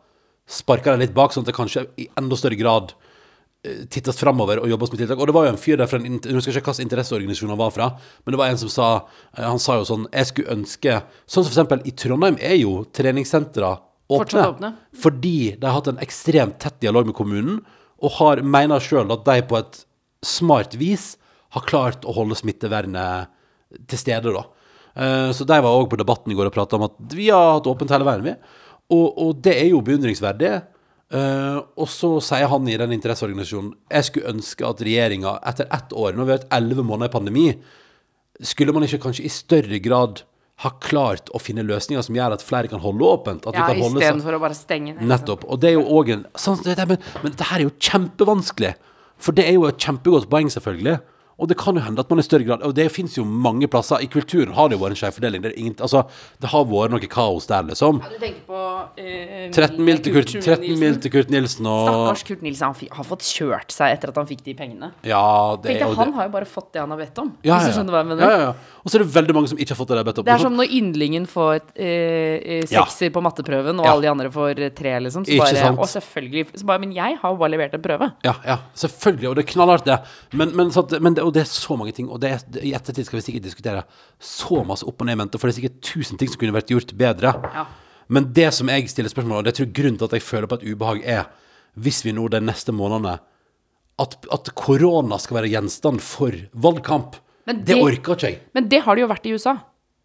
sparka 0.47 0.93
dem 0.93 1.01
litt 1.01 1.15
bak, 1.15 1.33
sånn 1.33 1.43
at 1.43 1.49
det 1.49 1.57
kanskje 1.57 1.87
i 1.97 2.05
enda 2.19 2.37
større 2.37 2.57
grad 2.59 2.91
eh, 3.65 3.87
tittes 3.89 4.19
framover 4.19 4.59
og 4.61 4.69
jobbes 4.69 4.91
med 4.93 4.99
tiltak. 5.01 5.17
Og 5.17 5.29
det 5.29 5.33
var 5.33 5.47
jo 5.47 5.53
en 5.55 5.57
fyr 5.57 5.79
der 5.81 5.89
fra 5.89 5.97
en, 5.97 6.19
jeg 6.21 6.37
husker 6.37 6.53
ikke 6.53 6.69
hvilken 6.69 6.85
interesseorganisasjon 6.85 7.53
han 7.55 7.61
var 7.63 7.73
fra, 7.73 7.87
men 8.21 8.35
det 8.35 8.41
var 8.43 8.53
en 8.53 8.61
som 8.61 8.71
sa 8.71 8.89
eh, 8.99 9.41
Han 9.41 9.61
sa 9.61 9.79
jo 9.79 9.87
sånn 9.89 10.05
Jeg 10.13 10.29
skulle 10.29 10.53
ønske 10.53 10.99
Sånn 11.25 11.47
som 11.47 11.49
eksempel 11.49 11.81
i 11.89 11.95
Trondheim 11.97 12.37
er 12.37 12.59
jo 12.61 12.75
treningssentra 12.93 13.73
åpne, 14.05 14.45
åpne. 14.53 14.71
fordi 15.01 15.55
de 15.57 15.65
har 15.65 15.79
hatt 15.79 15.89
en 15.89 16.03
ekstremt 16.05 16.59
tett 16.61 16.77
dialog 16.83 17.09
med 17.09 17.17
kommunen, 17.17 17.59
og 18.05 18.19
har, 18.19 18.43
mener 18.45 18.83
sjøl 18.83 19.09
at 19.15 19.25
de 19.25 19.41
på 19.49 19.57
et 19.57 19.81
smart 20.25 20.75
vis 20.81 21.15
har 21.55 21.63
klart 21.69 22.03
å 22.09 22.13
holde 22.17 22.35
smittevernet 22.35 23.27
til 23.87 23.99
stede, 24.01 24.33
da. 24.35 24.43
Eh, 24.95 25.31
Så 25.35 25.45
de 25.47 25.57
var 25.61 25.71
òg 25.75 25.89
på 25.91 25.97
Debatten 25.99 26.31
i 26.31 26.35
går 26.37 26.47
og 26.49 26.55
prata 26.55 26.75
om 26.79 26.83
at 26.89 26.95
vi 27.13 27.29
har 27.29 27.57
hatt 27.59 27.67
åpent 27.71 27.91
hele 27.93 28.05
veien, 28.07 28.23
vi. 28.23 28.35
Og, 28.91 29.07
og 29.17 29.41
det 29.41 29.55
er 29.61 29.69
jo 29.71 29.81
beundringsverdig. 29.81 30.51
Eh, 31.15 31.57
og 31.77 31.87
så 31.91 32.15
sier 32.23 32.47
han 32.49 32.67
i 32.67 32.75
den 32.81 32.91
interesseorganisasjonen 32.95 33.75
Jeg 33.93 34.07
skulle 34.07 34.31
ønske 34.33 34.65
at 34.65 34.79
regjeringa 34.81 35.35
etter 35.45 35.67
ett 35.71 35.93
år, 35.93 36.13
nå 36.17 36.23
har 36.23 36.29
vi 36.31 36.37
hatt 36.39 36.47
elleve 36.57 36.81
måneder 36.85 37.11
i 37.11 37.13
pandemi, 37.13 37.43
skulle 38.41 38.73
man 38.75 38.83
ikke 38.87 38.99
kanskje 39.03 39.25
i 39.27 39.31
større 39.31 39.77
grad 39.85 40.23
ha 40.63 40.71
klart 40.81 41.29
å 41.35 41.39
finne 41.43 41.63
løsninger 41.67 42.01
som 42.03 42.15
gjør 42.17 42.33
at 42.37 42.43
flere 42.43 42.67
kan 42.71 42.79
holde 42.83 43.05
åpent? 43.05 43.45
At 43.47 43.53
vi 43.53 43.59
Ja, 43.61 43.67
kan 43.69 43.81
holde 43.83 43.99
seg- 44.01 44.07
Istedenfor 44.07 44.37
å 44.37 44.41
bare 44.41 44.55
stenge 44.57 44.93
ned. 44.95 45.01
liksom. 45.03 45.09
Nettopp. 45.13 45.45
Og 45.51 45.59
det 45.61 45.69
er 45.69 45.73
jo 45.77 45.85
òg 45.99 46.09
en 46.13 46.25
sånn, 46.35 46.63
det, 46.63 46.75
det, 46.79 46.87
men, 46.89 46.97
men 47.23 47.31
dette 47.35 47.47
er 47.53 47.63
jo 47.67 47.71
kjempevanskelig. 47.79 48.73
For 49.17 49.31
det 49.35 49.47
er 49.47 49.53
jo 49.53 49.65
et 49.69 49.77
kjempegodt 49.77 50.29
poeng, 50.29 50.51
selvfølgelig. 50.51 50.97
Og 51.37 51.49
det 51.51 51.57
kan 51.59 51.75
jo 51.75 51.81
hende 51.83 51.99
at 51.99 52.09
man 52.09 52.19
i 52.19 52.23
større 52.23 52.45
grad 52.47 52.61
Og 52.63 52.71
det 52.77 52.85
fins 52.95 53.17
jo 53.17 53.25
mange 53.27 53.67
plasser. 53.67 53.99
I 53.99 54.07
kulturen 54.07 54.53
har 54.55 54.69
det 54.69 54.77
jo 54.77 54.83
vært 54.85 54.93
en 54.95 54.99
skjev 55.01 55.15
fordeling. 55.17 55.41
Det, 55.43 55.51
er 55.51 55.59
ingen- 55.59 55.75
altså, 55.83 56.05
det 56.39 56.47
har 56.49 56.63
vært 56.69 56.91
noe 56.93 57.09
kaos 57.11 57.45
der, 57.49 57.63
liksom. 57.67 57.99
Ja, 58.01 58.07
du 58.13 58.19
tenker 58.23 58.45
på 58.47 58.55
uh, 58.55 59.51
13 59.51 59.83
mil 59.83 59.97
til 59.99 60.13
Kurt, 60.15 60.31
13 60.31 60.61
Nilsen. 60.63 60.79
mil 60.79 60.95
til 61.03 61.11
Kurt 61.11 61.29
Nilsen 61.29 61.67
og 61.67 61.89
Stakkars 61.89 62.23
Kurt 62.29 62.41
Nilsen. 62.41 62.65
Han 62.71 62.75
fi- 62.79 62.89
har 62.95 63.03
fått 63.03 63.25
kjørt 63.27 63.75
seg 63.75 63.91
etter 63.97 64.13
at 64.13 64.15
han 64.21 64.29
fikk 64.29 64.45
de 64.45 64.53
pengene. 64.55 64.91
Ja, 65.03 65.57
det 65.59 65.73
Tenk 65.73 65.75
er 65.75 65.83
deg, 65.83 65.89
jo 65.89 65.99
Han 65.99 66.07
det. 66.07 66.15
har 66.21 66.29
jo 66.29 66.33
bare 66.37 66.45
fått 66.45 66.71
det 66.71 66.79
han 66.85 66.89
har 66.95 66.97
bedt 67.03 67.19
om. 67.19 67.33
Ja, 67.43 67.59
Hvis 67.59 67.67
du 67.73 67.79
skjønner 67.81 67.91
hva 67.97 68.03
jeg 68.05 68.09
mener. 68.13 68.23
Ja, 68.23 68.29
ja, 68.31 68.39
ja. 68.39 68.79
Og 68.85 68.91
så 68.91 68.95
er 68.95 69.03
det 69.03 69.11
veldig 69.17 69.33
mange 69.35 69.49
som 69.51 69.57
ikke 69.59 69.75
har 69.75 69.79
fått 69.81 69.91
det 69.91 69.97
de 69.97 70.03
har 70.05 70.07
bedt 70.07 70.19
om. 70.23 70.25
Det 70.29 70.33
er 70.37 70.43
som 70.45 70.55
når 70.55 70.71
yndlingen 70.79 71.27
får 71.27 71.55
uh, 71.59 71.83
eh, 71.83 72.63
Ja. 72.71 72.85
sekser 72.85 73.11
på 73.11 73.19
matteprøven, 73.25 73.79
og 73.79 73.85
Ja. 73.85 73.91
alle 73.91 74.07
de 74.07 74.11
andre 74.13 74.31
får 74.31 74.59
eh, 74.59 74.69
tre, 74.71 74.95
liksom. 75.03 75.25
Så 75.27 75.35
Ikke 75.35 75.43
bare, 75.51 75.55
sant? 75.67 75.79
Og 75.83 75.87
selvfølgelig 75.91 76.47
så 76.55 76.65
bare, 76.65 76.79
Men 76.79 76.93
jeg 76.95 77.17
har 77.21 77.29
jo 77.31 77.35
bare 77.35 77.49
levert 77.51 77.73
en 77.75 77.81
prøve. 77.81 78.11
Ja, 78.23 78.35
ja, 78.45 78.57
selvfølgelig, 78.73 79.27
og 79.29 79.35
det 79.35 79.43
er 79.43 79.51
knallhardt 79.51 79.85
det. 79.85 79.99
Men, 80.33 80.55
men, 80.55 80.71
så 80.71 80.85
at, 80.85 81.01
men 81.01 81.13
det, 81.17 81.24
og 81.25 81.33
det 81.35 81.41
er 81.43 81.49
så 81.49 81.75
mange 81.79 81.91
ting, 81.95 82.07
og 82.09 82.19
det 82.23 82.31
er, 82.35 82.43
i 82.61 82.73
ettertid 82.77 83.07
skal 83.07 83.19
vi 83.19 83.25
sikkert 83.25 83.47
diskutere 83.47 83.83
så 84.21 84.61
masse 84.67 84.85
opp 84.87 85.01
og 85.01 85.09
ned 85.09 85.17
mente, 85.19 85.39
for 85.41 85.47
det 85.49 85.55
er 85.55 85.61
sikkert 85.61 85.81
tusen 85.85 86.17
ting 86.21 86.29
som 86.31 86.39
kunne 86.41 86.55
vært 86.55 86.71
gjort 86.73 86.93
bedre. 86.99 87.33
Ja. 87.55 87.65
Men 88.07 88.27
det 88.37 88.51
som 88.53 88.69
jeg 88.69 88.87
stiller 88.91 89.09
spørsmål 89.09 89.39
om, 89.39 89.43
og 89.43 89.47
det 89.49 89.55
tror 89.57 89.65
jeg 89.67 89.75
grunnen 89.77 89.97
til 90.01 90.05
at 90.09 90.17
jeg 90.19 90.25
føler 90.25 90.47
på 90.51 90.59
et 90.61 90.65
ubehag, 90.71 91.03
er 91.05 91.29
hvis 91.75 92.03
vi 92.05 92.13
nå 92.15 92.27
de 92.31 92.39
neste 92.45 92.71
månedene 92.75 93.17
at, 93.99 94.17
at 94.31 94.49
korona 94.55 95.17
skal 95.23 95.39
være 95.41 95.49
gjenstand 95.53 96.01
for 96.03 96.35
valgkamp. 96.53 97.15
Men 97.47 97.61
det, 97.63 97.73
det- 97.75 97.81
orker 97.83 98.15
ikke 98.17 98.29
jeg. 98.29 98.39
Men 98.53 98.67
det 98.71 98.81
har 98.85 98.95
det 98.95 99.05
jo 99.05 99.09
vært 99.11 99.25
i 99.29 99.33
USA. 99.35 99.55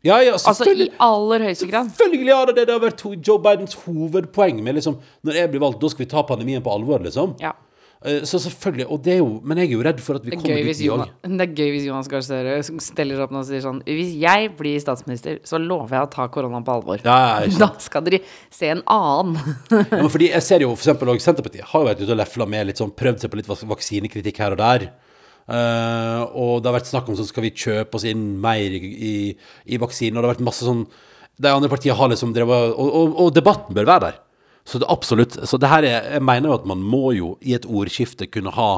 Ja, 0.00 0.16
ja, 0.24 0.32
Altså 0.32 0.64
i 0.72 0.86
aller 1.04 1.42
høyeste 1.44 1.66
grad. 1.68 1.90
Selvfølgelig 1.92 2.32
har 2.32 2.46
det 2.48 2.54
det. 2.56 2.62
Det 2.70 2.72
har 2.72 2.80
vært 2.86 3.02
Joe 3.26 3.36
Bidens 3.44 3.74
hovedpoeng 3.82 4.62
med 4.64 4.78
liksom 4.78 4.94
Når 5.28 5.36
jeg 5.36 5.50
blir 5.52 5.60
valgt, 5.60 5.80
da 5.82 5.90
skal 5.92 6.06
vi 6.06 6.08
ta 6.08 6.22
pandemien 6.24 6.62
på 6.64 6.72
alvor, 6.72 7.02
liksom. 7.04 7.34
Ja. 7.42 7.52
Eh, 8.00 8.22
Så 8.24 8.38
selvfølgelig, 8.40 8.86
og 8.88 9.02
det 9.04 9.12
er 9.12 9.18
jo 9.18 9.40
Men 9.44 9.58
jeg 9.60 9.68
er 9.68 9.74
jo 9.74 9.82
redd 9.84 9.98
for 10.00 10.16
at 10.16 10.24
vi 10.24 10.32
er, 10.32 10.38
kommer 10.40 10.56
dit 10.64 10.80
i 10.80 10.88
dag. 10.88 11.10
det 11.36 11.44
er 11.44 11.52
gøy 11.52 11.72
hvis 11.74 11.84
Jonas 11.84 12.08
Gahr 12.08 12.22
Støre 12.24 12.54
steller 12.80 13.20
opp 13.20 13.34
nå 13.34 13.42
og 13.42 13.48
sier 13.48 13.60
sånn 13.60 13.82
Hvis 13.84 14.14
jeg 14.22 14.54
blir 14.56 14.80
statsminister, 14.80 15.36
så 15.44 15.60
lover 15.60 15.98
jeg 15.98 16.08
å 16.08 16.10
ta 16.14 16.28
koronaen 16.32 16.64
på 16.64 16.78
alvor. 16.78 17.04
Ja. 17.04 17.44
Da 17.60 17.74
skal 17.82 18.06
dere 18.06 18.22
se 18.48 18.70
en 18.72 18.80
annen. 18.88 19.36
Ja, 19.90 20.00
men 20.00 20.08
fordi 20.12 20.30
jeg 20.30 20.46
ser 20.46 20.64
jo 20.64 20.72
for 20.72 20.80
eksempel 20.80 21.12
Senterpartiet 21.20 21.68
har 21.68 21.82
jo 21.84 21.90
vært 21.90 22.00
ute 22.00 22.14
og 22.14 22.20
lefla 22.22 22.48
med 22.48 22.70
litt 22.70 22.80
sånn 22.80 22.94
Prøvd 22.96 23.20
seg 23.20 23.32
på 23.32 23.40
litt 23.40 23.48
vaksinekritikk 23.50 24.40
her 24.40 24.56
og 24.56 24.60
der. 24.62 24.88
Uh, 25.50 26.24
og 26.38 26.60
det 26.62 26.70
har 26.70 26.76
vært 26.76 26.88
snakk 26.88 27.08
om 27.10 27.16
sånn 27.18 27.26
skal 27.26 27.42
vi 27.42 27.50
kjøpe 27.50 27.98
oss 27.98 28.06
inn 28.06 28.22
mer 28.40 28.70
i, 28.70 29.34
i, 29.66 29.78
vaksinen, 29.82 30.16
og 30.16 30.22
det 30.22 30.28
har 30.28 30.34
vært 30.36 30.44
masse 30.46 30.62
sånn 30.62 30.84
De 31.40 31.50
andre 31.50 31.70
partiene 31.72 31.96
har 31.98 32.12
liksom 32.12 32.34
drevet 32.36 32.76
og, 32.76 32.86
og, 32.86 33.16
og 33.24 33.32
debatten 33.34 33.74
bør 33.74 33.88
være 33.88 34.04
der. 34.06 34.20
Så 34.70 34.78
det 34.78 34.86
absolutt 34.92 35.34
Så 35.48 35.58
det 35.58 35.70
her 35.70 35.82
er 35.82 36.08
Jeg 36.14 36.22
mener 36.22 36.52
jo 36.52 36.58
at 36.60 36.66
man 36.68 36.82
må 36.82 37.10
jo 37.16 37.34
i 37.42 37.56
et 37.58 37.66
ordskifte 37.66 38.30
kunne 38.30 38.54
ha 38.54 38.70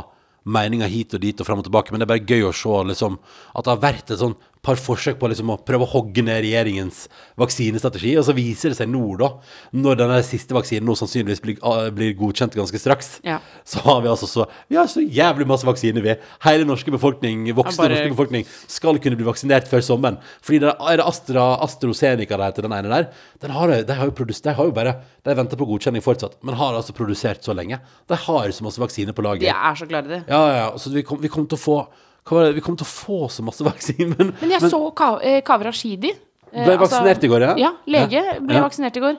meninger 0.42 0.90
hit 0.90 1.12
og 1.14 1.20
dit 1.22 1.38
og 1.38 1.46
fram 1.46 1.60
og 1.60 1.68
tilbake, 1.68 1.92
men 1.92 2.00
det 2.00 2.08
er 2.08 2.10
bare 2.16 2.26
gøy 2.26 2.48
å 2.48 2.56
se 2.56 2.78
liksom 2.88 3.18
at 3.54 3.62
det 3.62 3.70
har 3.70 3.82
vært 3.84 4.08
et 4.10 4.18
sånn 4.18 4.34
par 4.62 4.78
forsøk 4.78 5.16
på 5.18 5.26
liksom 5.32 5.50
å 5.50 5.56
prøve 5.66 5.82
å 5.82 5.90
hogge 5.90 6.22
ned 6.22 6.38
regjeringens 6.44 7.08
vaksinestrategi, 7.40 8.12
og 8.20 8.24
så 8.28 8.34
viser 8.36 8.70
det 8.72 8.78
seg 8.78 8.90
nå, 8.92 9.00
da, 9.18 9.28
når 9.74 9.98
denne 9.98 10.18
siste 10.26 10.54
vaksinen 10.54 10.86
nå 10.86 10.94
sannsynligvis 10.98 11.42
blir, 11.42 11.56
ah, 11.66 11.88
blir 11.94 12.12
godkjent 12.18 12.54
ganske 12.54 12.78
straks, 12.78 13.16
Ja. 13.26 13.40
så 13.66 13.82
har 13.82 14.00
vi 14.02 14.08
altså 14.12 14.28
så 14.30 14.46
Vi 14.70 14.76
har 14.76 14.86
så 14.86 15.02
jævlig 15.02 15.46
masse 15.46 15.66
vaksiner, 15.66 16.02
vi. 16.02 16.14
Hele 16.46 16.64
norske 16.64 16.90
befolkning, 16.94 17.44
voksne 17.54 17.76
bare- 17.82 17.88
norske 17.96 18.14
befolkning 18.14 18.46
skal 18.68 18.98
kunne 18.98 19.16
bli 19.16 19.24
vaksinert 19.26 19.66
før 19.68 19.82
sommeren. 19.82 20.18
Fordi 20.40 20.60
det 20.60 20.76
er 20.78 20.96
det 20.96 21.06
Astra, 21.06 21.58
AstraZeneca 21.60 22.36
det 22.38 22.46
heter, 22.54 22.62
den 22.62 22.72
ene 22.72 22.88
der. 22.88 23.10
Den 23.40 23.50
har, 23.50 23.68
de 23.82 23.94
har 23.94 24.06
jo 24.06 24.12
produsert 24.12 24.42
De 24.44 24.54
har 24.54 24.64
jo 24.64 24.70
bare 24.72 24.96
De 25.24 25.34
venter 25.34 25.56
på 25.56 25.66
godkjenning 25.66 26.02
fortsatt, 26.02 26.34
men 26.42 26.54
har 26.54 26.74
altså 26.74 26.92
produsert 26.94 27.42
så 27.42 27.54
lenge. 27.54 27.78
De 28.08 28.14
har 28.14 28.48
så 28.48 28.62
masse 28.62 28.78
vaksiner 28.78 29.12
på 29.12 29.22
lager. 29.22 29.40
De 29.40 29.48
er 29.48 29.74
så 29.74 29.86
klare 29.88 30.04
i 30.06 30.08
det. 30.08 30.24
Ja, 30.28 30.46
ja. 30.54 30.70
Så 30.78 30.90
vi 30.92 31.02
kommer 31.02 31.28
kom 31.28 31.46
til 31.46 31.58
å 31.58 31.60
få? 31.60 31.86
Vi 32.24 32.60
kommer 32.62 32.78
til 32.78 32.86
å 32.86 32.92
få 32.92 33.18
så 33.30 33.42
masse 33.44 33.64
vaksiner, 33.70 34.14
men, 34.16 34.32
Men 34.40 34.50
jeg 34.56 34.70
så 34.70 34.78
Ka 34.94 35.16
eh, 35.20 35.40
Kaveh 35.42 35.66
Rashidi. 35.70 36.12
eh, 36.52 36.64
Ble 36.66 36.76
vaksinert 36.78 37.24
i 37.24 37.30
går, 37.32 37.40
ja? 37.48 37.54
Ja, 37.58 37.70
lege 37.86 38.22
ble 38.40 38.54
Ja. 38.60 38.62
vaksinert 38.68 38.96
i 38.96 39.00
går. 39.00 39.18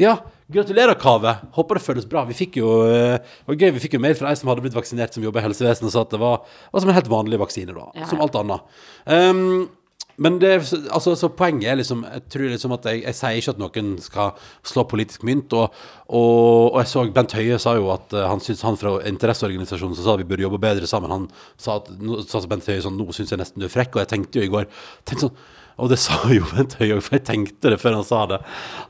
Ja, 0.00 0.16
Gratulerer, 0.52 0.94
Kave. 1.00 1.36
Håper 1.56 1.78
det 1.78 1.82
føles 1.84 2.06
bra. 2.08 2.24
Vi 2.28 2.34
fikk 2.36 2.56
jo, 2.60 2.68
eh, 2.88 3.18
det 3.48 3.56
gøy, 3.60 3.70
vi 3.76 3.80
fikk 3.80 3.94
jo 3.96 4.00
mail 4.02 4.14
fra 4.18 4.28
ei 4.32 4.36
som 4.36 4.48
hadde 4.50 4.60
blitt 4.64 4.74
vaksinert, 4.76 5.14
som 5.14 5.22
jobber 5.24 5.40
i 5.40 5.46
helsevesenet, 5.46 5.86
og 5.88 5.92
sa 5.94 6.02
at 6.04 6.10
det 6.12 6.20
var, 6.20 6.42
var 6.72 6.80
som 6.82 6.90
en 6.90 6.96
helt 6.96 7.08
vanlig 7.12 7.38
vaksine, 7.40 7.72
da. 7.76 7.86
Ja, 7.96 8.08
Som 8.10 8.20
alt 8.20 8.34
annet. 8.36 8.60
Um, 9.06 9.70
men 10.22 10.38
det, 10.42 10.52
altså, 10.94 11.12
så 11.18 11.28
poenget 11.34 11.68
er 11.72 11.76
liksom 11.80 12.04
Jeg 12.06 12.22
tror 12.32 12.48
liksom 12.52 12.72
at 12.76 12.84
jeg, 12.90 13.02
jeg 13.04 13.16
sier 13.18 13.38
ikke 13.40 13.54
at 13.56 13.60
noen 13.62 13.88
skal 14.04 14.32
slå 14.70 14.84
politisk 14.90 15.24
mynt. 15.28 15.52
Og, 15.58 15.74
og, 16.08 16.72
og 16.72 16.78
jeg 16.80 16.90
så 16.92 17.04
Bent 17.16 17.34
Høie 17.36 17.58
sa 17.62 17.74
jo 17.78 17.90
at 17.94 18.14
uh, 18.16 18.26
han 18.30 18.40
synes 18.44 18.62
han 18.66 18.78
fra 18.80 18.94
interesseorganisasjonen 19.10 19.96
som 19.98 20.04
sa 20.06 20.14
at 20.14 20.22
vi 20.22 20.28
burde 20.30 20.44
jobbe 20.46 20.60
bedre 20.62 20.86
sammen, 20.90 21.10
han 21.14 21.26
sa 21.60 21.80
at 21.80 21.90
sa 22.30 22.42
Bent 22.50 22.68
Høie 22.70 22.84
sånn 22.84 22.96
Nå 23.00 23.08
syns 23.16 23.34
jeg 23.34 23.42
nesten 23.42 23.60
du 23.62 23.66
er 23.68 23.74
frekk. 23.74 23.96
Og 23.96 24.04
jeg 24.04 24.12
tenkte 24.14 24.40
jo 24.40 24.46
i 24.46 24.52
går 24.52 24.68
tenkte 25.04 25.26
sånn, 25.28 25.36
Og 25.82 25.88
det 25.92 25.98
sa 26.02 26.18
jo 26.30 26.44
Bent 26.54 26.78
Høie 26.80 26.96
òg, 26.98 27.02
for 27.06 27.18
jeg 27.18 27.26
tenkte 27.30 27.72
det 27.74 27.80
før 27.82 27.98
han 28.00 28.06
sa 28.08 28.24
det. 28.30 28.40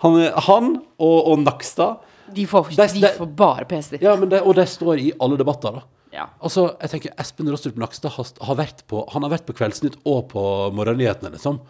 Han, 0.05 0.18
han 0.51 0.71
og, 0.99 1.18
og 1.33 1.42
Nakstad 1.47 2.03
De 2.35 2.45
får, 2.49 2.71
Det- 2.77 2.92
de 3.01 3.11
får 3.18 3.33
bare 3.37 3.64
PC-er. 3.71 4.03
ja, 4.03 4.16
men 4.16 4.29
det, 4.33 4.42
Og 4.42 4.55
de 4.59 4.66
står 4.68 5.01
i 5.01 5.11
alle 5.21 5.37
debatter, 5.40 5.81
da. 5.81 5.87
Ja. 6.12 6.27
Altså, 6.44 6.66
jeg 6.83 6.90
tenker 6.92 7.14
Espen 7.22 7.48
Rostrup 7.48 7.79
Nakstad 7.81 8.12
har, 8.18 8.27
har 8.44 8.57
vært 8.59 8.83
på 8.90 9.01
Han 9.14 9.25
har 9.25 9.33
vært 9.33 9.46
på 9.48 9.55
Kveldsnytt 9.57 9.94
og 10.05 10.27
på 10.35 10.42
Morgennyhetene, 10.77 11.31
liksom. 11.33 11.61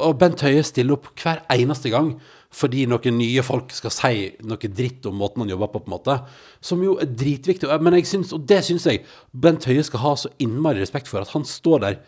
Og 0.00 0.14
Bent 0.20 0.40
Høie 0.46 0.62
stiller 0.64 0.94
opp 0.96 1.08
hver 1.18 1.42
eneste 1.50 1.90
gang 1.92 2.14
fordi 2.54 2.84
noen 2.90 3.18
nye 3.18 3.42
folk 3.46 3.70
skal 3.74 3.92
si 3.94 4.12
noe 4.46 4.70
dritt 4.74 5.04
om 5.06 5.18
måten 5.20 5.44
han 5.44 5.50
jobber 5.52 5.68
på, 5.70 5.82
på 5.84 5.90
en 5.90 5.94
måte. 5.94 6.16
Som 6.64 6.80
jo 6.82 6.96
er 6.98 7.06
dritviktig. 7.06 7.68
Men 7.82 7.94
jeg 7.98 8.08
syns, 8.10 8.32
og 8.34 8.42
det 8.50 8.62
syns 8.66 8.86
jeg 8.88 9.04
Bent 9.30 9.66
Høie 9.68 9.84
skal 9.86 10.02
ha 10.02 10.14
så 10.18 10.30
innmari 10.42 10.80
respekt 10.82 11.10
for, 11.10 11.22
at 11.22 11.30
han 11.34 11.46
står 11.46 11.84
der 11.84 12.00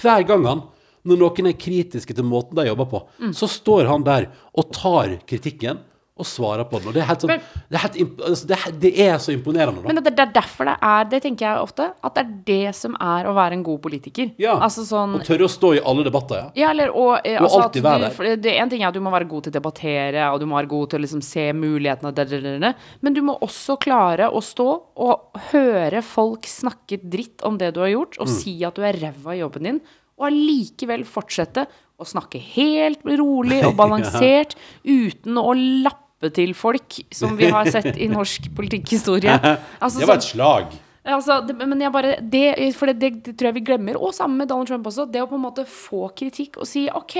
hver 0.00 0.24
gang 0.28 0.46
han 0.46 0.62
når 1.08 1.16
noen 1.20 1.48
er 1.48 1.56
kritiske 1.56 2.12
til 2.16 2.26
måten 2.28 2.58
de 2.60 2.66
jobber 2.68 2.88
på, 2.90 2.98
Mm. 3.18 3.32
så 3.36 3.48
står 3.48 3.86
han 3.88 4.02
der 4.04 4.28
og 4.54 4.70
tar 4.76 5.16
kritikken 5.26 5.80
og 6.20 6.28
svarer 6.28 6.66
på 6.68 6.78
den. 6.80 6.90
Og 6.90 6.94
det 6.96 7.02
er 7.02 7.08
helt 7.08 7.24
sånn 7.24 7.32
Men- 7.32 7.40
det, 7.70 7.76
er 7.78 7.82
helt, 7.86 8.20
altså, 8.28 8.46
det, 8.50 8.58
er, 8.66 8.74
det 8.84 8.92
er 9.06 9.16
så 9.24 9.32
imponerende, 9.34 9.80
da. 9.82 9.88
Men 9.88 9.98
det, 10.04 10.12
det 10.16 10.24
er 10.26 10.32
derfor 10.36 10.68
det 10.70 10.76
er 10.82 11.04
Det 11.10 11.22
tenker 11.24 11.46
jeg 11.48 11.62
ofte. 11.64 11.88
At 12.04 12.14
det 12.14 12.24
er 12.26 12.32
det 12.50 12.74
som 12.76 12.94
er 13.00 13.26
å 13.30 13.34
være 13.34 13.56
en 13.58 13.62
god 13.66 13.80
politiker. 13.82 14.30
Ja, 14.38 14.58
Altså 14.60 14.84
sånn 14.86 15.16
Og 15.18 15.24
tørre 15.26 15.48
å 15.48 15.52
stå 15.52 15.72
i 15.78 15.80
alle 15.82 16.04
debatter, 16.06 16.36
ja. 16.36 16.50
Ja, 16.66 16.70
eller 16.76 16.90
og, 16.94 17.20
eh, 17.24 17.40
altså 17.40 17.62
alltid 17.64 17.82
være 17.82 18.10
der. 18.12 18.36
det, 18.36 18.56
En 18.60 18.68
ting 18.70 18.82
er 18.82 18.88
at 18.88 18.94
du 18.94 19.00
må 19.00 19.10
være 19.10 19.28
god 19.28 19.44
til 19.48 19.52
å 19.52 19.58
debattere, 19.58 20.28
og 20.32 20.40
du 20.40 20.46
må 20.46 20.56
være 20.60 20.68
god 20.68 20.90
til 20.90 21.00
å 21.00 21.02
liksom 21.06 21.22
se 21.24 21.48
mulighetene, 21.52 22.74
men 23.02 23.14
du 23.14 23.20
må 23.22 23.38
også 23.40 23.78
klare 23.80 24.28
å 24.30 24.40
stå 24.44 24.66
og 25.00 25.40
høre 25.52 26.02
folk 26.02 26.42
snakke 26.50 26.98
dritt 27.10 27.42
om 27.46 27.56
det 27.58 27.72
du 27.74 27.80
har 27.80 27.88
gjort, 27.92 28.18
og 28.20 28.26
Mm. 28.26 28.34
si 28.40 28.64
at 28.64 28.74
du 28.74 28.82
er 28.82 28.92
ræva 28.94 29.34
i 29.34 29.40
jobben 29.40 29.62
din, 29.62 29.80
og 30.18 30.26
allikevel 30.30 31.04
fortsette 31.04 31.66
å 32.00 32.04
snakke 32.04 32.40
helt 32.40 33.02
rolig 33.04 33.64
og 33.64 33.74
balansert, 33.80 34.54
uten 34.84 35.34
å 35.36 35.52
lappe 35.84 36.06
til 36.28 36.52
folk, 36.54 36.98
som 37.16 37.32
vi 37.38 37.48
har 37.48 37.64
sett 37.72 37.96
i 37.96 38.08
norsk 38.12 38.50
politikkhistorie. 38.56 39.38
Altså, 39.80 39.98
Det 40.02 40.08
var 40.08 40.20
et 40.20 40.26
slag. 40.28 40.74
Altså, 41.10 41.38
det, 41.48 41.54
men 41.56 41.80
jeg 41.80 41.92
bare 41.94 42.16
det, 42.20 42.74
For 42.76 42.90
det, 42.92 42.98
det, 43.24 43.32
tror 43.38 43.48
jeg 43.48 43.54
vi 43.56 43.64
glemmer. 43.64 43.96
Og 43.96 44.12
sammen 44.14 44.36
med 44.42 44.50
Donald 44.50 44.68
Trump 44.68 44.86
også. 44.86 45.06
Det 45.10 45.22
å 45.24 45.28
på 45.30 45.38
en 45.38 45.44
måte 45.46 45.64
få 45.64 46.10
kritikk 46.12 46.58
og 46.60 46.68
si 46.68 46.86
OK, 46.92 47.16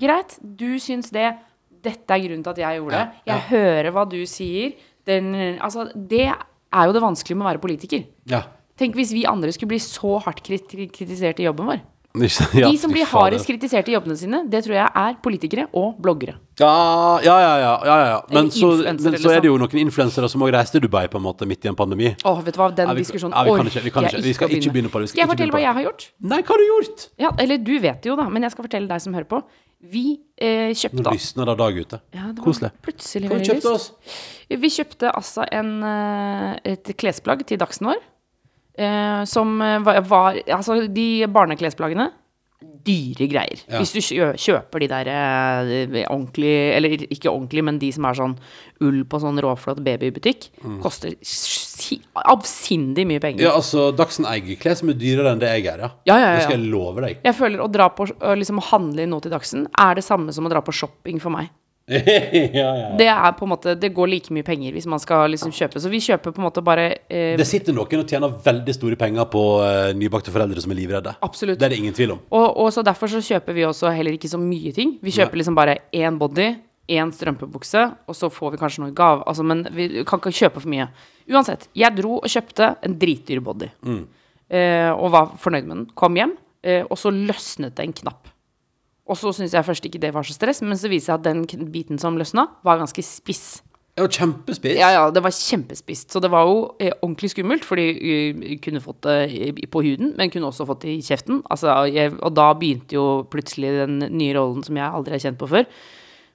greit, 0.00 0.36
du 0.40 0.78
syns 0.78 1.10
det. 1.10 1.32
Dette 1.84 2.14
er 2.14 2.22
grunnen 2.22 2.44
til 2.46 2.54
at 2.54 2.60
jeg 2.62 2.78
gjorde 2.78 3.00
det. 3.00 3.22
Jeg 3.28 3.42
hører 3.50 3.90
hva 3.92 4.04
du 4.08 4.20
sier. 4.30 4.76
Den, 5.04 5.34
altså, 5.60 5.88
det 5.94 6.28
er 6.30 6.86
jo 6.88 6.94
det 6.96 7.02
vanskelige 7.04 7.36
med 7.36 7.44
å 7.44 7.50
være 7.50 7.60
politiker. 7.66 8.06
Ja. 8.30 8.44
Tenk 8.78 8.94
hvis 8.98 9.12
vi 9.14 9.26
andre 9.28 9.52
skulle 9.54 9.74
bli 9.74 9.82
så 9.82 10.16
hardt 10.24 10.40
kriti- 10.46 10.88
kritisert 10.90 11.42
i 11.42 11.44
jobben 11.50 11.68
vår. 11.68 11.82
Ja, 12.14 12.70
De 12.70 12.78
som 12.78 12.92
blir 12.94 13.04
hardest 13.10 13.46
kritisert 13.50 13.88
i 13.90 13.94
jobbene 13.96 14.16
sine, 14.16 14.44
det 14.48 14.62
tror 14.64 14.76
jeg 14.78 14.86
er 14.86 15.16
politikere 15.22 15.66
og 15.74 15.98
bloggere. 16.02 16.36
Ja, 16.60 17.18
ja, 17.24 17.34
ja. 17.58 17.72
ja, 17.84 17.94
ja. 18.06 18.18
Men, 18.30 18.50
så, 18.54 18.68
men 18.84 18.98
så 18.98 19.30
er 19.32 19.40
det 19.42 19.48
jo 19.48 19.56
liksom. 19.58 19.74
noen 19.74 19.80
influensere 19.88 20.28
som 20.30 20.42
òg 20.46 20.52
reiste 20.54 20.76
til 20.78 20.84
Dubai 20.86 21.08
på 21.10 21.18
en 21.18 21.24
måte 21.26 21.48
midt 21.50 21.64
i 21.66 21.70
en 21.72 21.74
pandemi. 21.78 22.12
Åh, 22.24 22.40
vet 22.46 22.54
du 22.54 22.60
hva, 22.60 22.68
den 22.76 22.92
diskusjonen 22.98 23.34
ja, 23.34 23.42
vi 23.42 23.56
kan 23.58 23.66
ikke- 23.72 23.82
vi 23.82 23.90
kan 23.90 24.04
ikke- 24.06 24.22
vi 24.22 24.32
skal 24.38 24.48
ikke 24.54 24.72
begynne 24.76 24.90
på 24.92 25.00
det, 25.02 25.08
vi 25.08 25.10
skal 25.10 25.18
Skal 25.18 25.22
jeg 25.24 25.30
fortelle 25.34 25.52
hva 25.56 25.60
jeg 25.64 25.74
har 25.74 25.82
gjort? 25.88 26.06
Nei, 26.20 26.40
hva 26.42 26.54
har 26.54 26.58
du 26.62 26.66
gjort? 26.70 27.08
Ja, 27.18 27.30
eller 27.38 27.58
du 27.58 27.78
vet 27.80 28.06
jo, 28.06 28.16
da, 28.16 28.28
men 28.28 28.42
jeg 28.42 28.52
skal 28.52 28.64
fortelle 28.68 28.88
deg 28.88 29.00
som 29.00 29.14
hører 29.14 29.24
på. 29.28 29.42
Vi 29.84 30.20
eh, 30.38 30.68
Nå 30.70 30.78
kjøpte 30.80 31.12
lysner 31.12 31.44
det 31.50 31.58
dag 31.58 31.76
ute. 31.76 32.00
Ja, 32.14 32.30
det 32.32 32.40
Koselig. 32.42 32.70
Plutselig 32.82 33.28
veldig 33.28 33.54
lyst. 33.58 33.66
oss? 33.66 33.92
Vi 34.48 34.68
kjøpte 34.70 35.10
altså 35.12 35.44
en, 35.52 35.82
eh, 35.82 36.58
et 36.64 36.84
klesplagg 36.96 37.44
til 37.46 37.58
dagsen 37.58 37.86
vår. 37.90 37.98
eh, 38.78 39.24
som 39.24 39.60
eh, 39.60 39.78
var, 39.80 40.00
var 40.02 40.34
Altså, 40.48 40.86
de 40.88 41.26
barneklesplaggene 41.26 42.10
Dyre 42.84 43.28
greier. 43.32 43.62
Ja. 43.64 43.80
Hvis 43.80 43.94
du 43.94 44.00
kjøper 44.02 44.82
de 44.82 44.88
der 44.90 45.08
eh, 45.08 46.02
ordentlig 46.02 46.52
Eller 46.76 46.96
ikke 47.06 47.30
ordentlig, 47.30 47.64
men 47.64 47.78
de 47.80 47.88
som 47.96 48.04
er 48.04 48.18
sånn 48.18 48.34
ull 48.84 48.98
på 49.08 49.20
sånn 49.22 49.40
råflott 49.40 49.80
babybutikk, 49.86 50.50
koster 50.82 51.14
avsindig 52.28 53.06
mye 53.08 53.22
penger. 53.22 53.40
Mm. 53.40 53.46
Ja, 53.46 53.54
altså, 53.56 53.86
Dagsen 53.96 54.28
Eiger-klær 54.28 54.76
som 54.80 54.92
er 54.92 54.98
dyrere 55.00 55.32
enn 55.32 55.40
det 55.40 55.52
jeg 55.54 55.68
er, 55.72 55.84
ja. 55.86 55.90
Ja, 56.04 56.18
ja, 56.18 56.26
ja, 56.26 56.36
Det 56.36 56.46
skal 56.48 56.58
jeg 56.58 56.72
love 56.74 57.04
deg. 57.06 57.22
Jeg 57.24 57.38
føler 57.38 57.64
å 57.64 57.70
dra 57.72 57.88
på 57.94 58.08
å 58.10 58.36
liksom 58.36 58.60
handle 58.70 59.06
inn 59.06 59.14
noe 59.14 59.24
til 59.24 59.32
Dagsen 59.32 59.68
er 59.70 59.96
det 59.96 60.04
samme 60.04 60.34
som 60.34 60.44
å 60.44 60.52
dra 60.52 60.60
på 60.64 60.74
shopping 60.74 61.22
for 61.22 61.32
meg. 61.34 61.48
ja, 61.88 62.68
ja. 62.78 62.96
Det 62.96 63.06
er 63.12 63.32
på 63.36 63.44
en 63.44 63.50
måte 63.50 63.74
Det 63.76 63.90
går 63.92 64.08
like 64.08 64.32
mye 64.32 64.44
penger 64.46 64.72
hvis 64.72 64.86
man 64.88 65.00
skal 65.02 65.28
liksom 65.34 65.52
kjøpe. 65.52 65.82
Så 65.82 65.90
vi 65.92 66.00
kjøper 66.00 66.32
på 66.32 66.40
en 66.40 66.46
måte 66.46 66.62
bare 66.64 66.86
eh, 67.12 67.34
Det 67.36 67.44
sitter 67.44 67.76
noen 67.76 68.00
og 68.00 68.08
tjener 68.08 68.32
veldig 68.46 68.74
store 68.76 68.96
penger 69.00 69.28
på 69.32 69.42
eh, 69.66 69.90
nybakte 69.98 70.32
foreldre 70.32 70.64
som 70.64 70.72
er 70.72 70.80
livredde. 70.80 71.12
Absolutt. 71.26 71.58
Det 71.60 71.68
er 71.68 71.74
det 71.74 71.82
ingen 71.82 71.96
tvil 71.96 72.16
om. 72.16 72.22
Og, 72.32 72.46
og 72.64 72.72
så 72.72 72.84
derfor 72.86 73.12
så 73.12 73.20
kjøper 73.24 73.56
vi 73.56 73.66
også 73.68 73.92
heller 73.92 74.16
ikke 74.16 74.32
så 74.32 74.40
mye 74.40 74.72
ting. 74.76 74.96
Vi 75.04 75.12
kjøper 75.12 75.42
liksom 75.42 75.58
bare 75.58 75.76
én 75.92 76.16
body, 76.20 76.54
én 76.88 77.12
strømpebukse, 77.12 77.84
og 78.08 78.16
så 78.16 78.32
får 78.32 78.54
vi 78.54 78.60
kanskje 78.64 78.84
noe 78.84 78.92
i 78.92 78.96
gave. 78.96 79.20
Altså, 79.28 79.44
men 79.44 79.66
vi 79.76 79.90
kan 80.08 80.20
ikke 80.22 80.32
kjøpe 80.40 80.64
for 80.64 80.72
mye. 80.72 80.88
Uansett, 81.32 81.68
jeg 81.76 81.96
dro 82.00 82.18
og 82.22 82.28
kjøpte 82.32 82.74
en 82.84 82.96
dritdyr 83.00 83.44
body. 83.44 83.68
Eh, 84.54 84.90
og 84.92 85.12
var 85.12 85.34
fornøyd 85.40 85.68
med 85.68 85.76
den. 85.76 85.86
Kom 85.96 86.16
hjem, 86.16 86.34
eh, 86.64 86.84
og 86.88 86.96
så 87.00 87.12
løsnet 87.12 87.76
det 87.76 87.86
en 87.86 87.96
knapp. 88.04 88.32
Og 89.04 89.18
så 89.20 89.34
syntes 89.36 89.52
jeg 89.52 89.66
først 89.66 89.84
ikke 89.84 90.00
det 90.00 90.14
var 90.14 90.24
så 90.24 90.36
stress, 90.36 90.62
men 90.64 90.78
så 90.80 90.88
viser 90.88 91.18
det 91.20 91.28
seg 91.28 91.46
at 91.46 91.54
den 91.60 91.70
biten 91.72 92.00
som 92.00 92.16
løsna, 92.16 92.48
var 92.64 92.80
ganske 92.80 93.04
spiss. 93.04 93.62
Det 93.94 94.02
var 94.02 94.10
kjempespiss. 94.10 94.78
Ja, 94.80 94.88
ja, 94.90 95.02
det 95.14 95.22
var 95.22 95.30
kjempespist. 95.30 96.08
Så 96.10 96.18
det 96.18 96.30
var 96.32 96.48
jo 96.48 96.56
eh, 96.82 96.90
ordentlig 96.96 97.30
skummelt, 97.30 97.66
fordi 97.66 97.84
jeg 97.92 98.56
kunne 98.64 98.82
fått 98.82 99.06
det 99.06 99.68
på 99.70 99.84
huden, 99.86 100.16
men 100.18 100.32
kunne 100.34 100.48
også 100.48 100.66
fått 100.66 100.82
det 100.82 100.96
i 100.96 101.04
kjeften. 101.04 101.44
Altså, 101.46 101.76
jeg, 101.86 102.16
og 102.18 102.34
da 102.34 102.48
begynte 102.58 102.96
jo 102.96 103.04
plutselig 103.30 103.70
den 103.84 104.00
nye 104.16 104.34
rollen 104.34 104.66
som 104.66 104.80
jeg 104.80 104.88
aldri 104.88 105.14
har 105.14 105.22
kjent 105.28 105.38
på 105.38 105.50
før. 105.52 105.68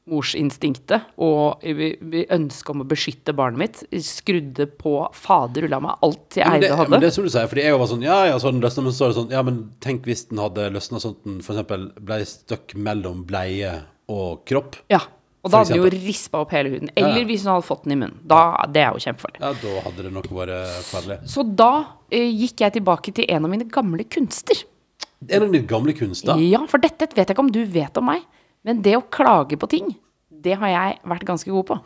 Morsinstinktet 0.09 1.13
og 1.21 1.63
eh, 1.63 1.99
ønsket 2.35 2.73
om 2.73 2.83
å 2.83 2.89
beskytte 2.89 3.35
barnet 3.37 3.61
mitt 3.61 4.03
skrudde 4.05 4.67
på 4.79 4.95
fader 5.15 5.69
ulla 5.69 5.81
meg 5.83 6.05
alt 6.05 6.39
jeg 6.39 6.47
eide 6.47 6.73
og 6.73 6.89
men 6.89 7.03
det 7.03 7.11
er 7.11 7.15
som 7.15 7.27
du 7.27 7.31
sier, 7.31 7.47
fordi 7.51 7.67
jeg 7.67 7.77
var 7.77 7.91
sånn 7.91 8.03
Ja, 8.05 8.19
ja, 8.29 8.39
så 8.41 8.51
den 8.51 8.63
løsnet, 8.63 8.87
men 8.87 8.95
så 8.95 9.05
er 9.05 9.13
det 9.13 9.19
sånn 9.19 9.33
Ja, 9.33 9.45
men 9.45 9.61
tenk 9.83 10.09
hvis 10.09 10.25
den 10.31 10.41
hadde 10.41 10.69
løsna 10.73 11.01
sånn 11.03 11.15
at 11.17 11.23
den 11.27 11.39
eksempel 11.43 11.87
ble 12.09 12.19
stuck 12.27 12.75
mellom 12.75 13.23
bleie 13.29 13.79
og 14.09 14.43
kropp. 14.49 14.79
Ja. 14.89 15.03
Og 15.45 15.53
da 15.53 15.61
hadde 15.61 15.75
den 15.77 15.85
jo 15.85 15.91
rispa 15.93 16.41
opp 16.43 16.51
hele 16.51 16.71
huden. 16.73 16.89
Ja, 16.91 17.05
ja. 17.05 17.11
Eller 17.13 17.27
hvis 17.29 17.45
hun 17.45 17.53
hadde 17.53 17.67
fått 17.67 17.85
den 17.85 17.95
i 17.95 17.99
munnen. 18.01 18.17
Da, 18.27 18.41
det 18.67 18.81
er 18.83 18.95
jo 18.95 19.03
kjempefarlig. 19.05 19.39
Ja, 19.39 19.53
da 19.61 19.83
hadde 19.85 20.07
det 20.07 20.11
nok 20.15 20.27
vært 20.35 20.89
farlig. 20.89 21.19
Så 21.31 21.45
da 21.47 21.71
eh, 22.11 22.27
gikk 22.41 22.65
jeg 22.65 22.75
tilbake 22.79 23.13
til 23.15 23.29
en 23.31 23.47
av 23.47 23.53
mine 23.53 23.69
gamle 23.71 24.03
kunster. 24.11 24.65
En 25.27 25.45
av 25.45 25.47
dine 25.47 25.63
gamle 25.67 25.95
kunster. 25.95 26.39
Ja, 26.43 26.65
for 26.71 26.83
dette 26.83 27.07
vet 27.13 27.21
jeg 27.23 27.35
ikke 27.35 27.45
om 27.45 27.53
du 27.55 27.61
vet 27.71 27.99
om 27.99 28.09
meg, 28.09 28.25
men 28.67 28.83
det 28.85 28.95
å 28.97 29.05
klage 29.11 29.57
på 29.59 29.69
ting, 29.71 29.89
det 30.39 30.55
har 30.61 30.71
jeg 30.71 30.99
vært 31.11 31.25
ganske 31.27 31.51
god 31.51 31.65
på. 31.67 31.77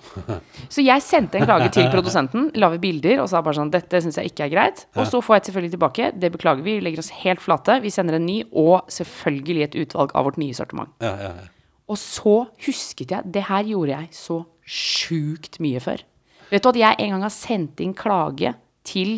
Så 0.73 0.83
jeg 0.85 1.01
sendte 1.05 1.39
en 1.39 1.47
klage 1.47 1.71
til 1.73 1.87
produsenten, 1.93 2.51
la 2.59 2.69
ved 2.73 2.83
bilder 2.83 3.23
og 3.23 3.29
sa 3.31 3.41
bare 3.45 3.57
sånn 3.57 3.71
Dette 3.73 4.01
syns 4.03 4.19
jeg 4.19 4.29
ikke 4.29 4.45
er 4.45 4.53
greit. 4.53 4.83
Og 4.93 5.07
så 5.09 5.21
får 5.25 5.37
jeg 5.39 5.47
selvfølgelig 5.47 5.73
tilbake. 5.73 6.11
Det 6.21 6.29
beklager 6.35 6.65
vi. 6.65 6.77
Vi 6.77 6.85
legger 6.85 7.01
oss 7.01 7.09
helt 7.23 7.41
flate. 7.41 7.79
Vi 7.81 7.91
sender 7.93 8.19
en 8.19 8.27
ny, 8.27 8.43
og 8.51 8.89
selvfølgelig 8.93 9.65
et 9.65 9.77
utvalg 9.85 10.13
av 10.13 10.27
vårt 10.27 10.39
nye 10.41 10.57
sortiment. 10.57 10.93
Ja, 11.03 11.15
ja, 11.17 11.31
ja. 11.41 11.49
Og 11.89 11.99
så 11.99 12.35
husket 12.63 13.11
jeg 13.11 13.33
Det 13.33 13.43
her 13.49 13.65
gjorde 13.67 13.97
jeg 13.97 14.13
så 14.15 14.37
sjukt 14.63 15.59
mye 15.63 15.81
før. 15.83 16.03
Vet 16.51 16.63
du 16.63 16.69
at 16.69 16.79
jeg 16.79 16.99
en 17.01 17.15
gang 17.15 17.25
har 17.25 17.33
sendt 17.33 17.81
inn 17.83 17.95
klage 17.97 18.53
til 18.87 19.17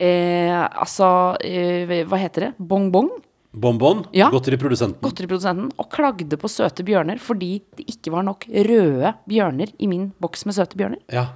eh, 0.00 0.56
Altså, 0.56 1.36
eh, 1.44 2.00
hva 2.08 2.20
heter 2.20 2.48
det? 2.48 2.52
Bonbon? 2.58 3.10
Bonbon. 3.52 4.04
Ja. 4.14 4.28
Godteriprodusenten. 4.30 5.00
godteriprodusenten 5.02 5.72
og 5.74 5.88
klagde 5.90 6.38
på 6.38 6.48
søte 6.50 6.84
bjørner 6.86 7.18
fordi 7.18 7.56
det 7.76 7.88
ikke 7.90 8.12
var 8.14 8.22
nok 8.26 8.46
røde 8.46 9.14
bjørner 9.26 9.72
i 9.78 9.88
min 9.90 10.12
boks 10.22 10.46
med 10.46 10.54
søte 10.54 10.78
bjørner. 10.78 11.00
Ja. 11.10 11.32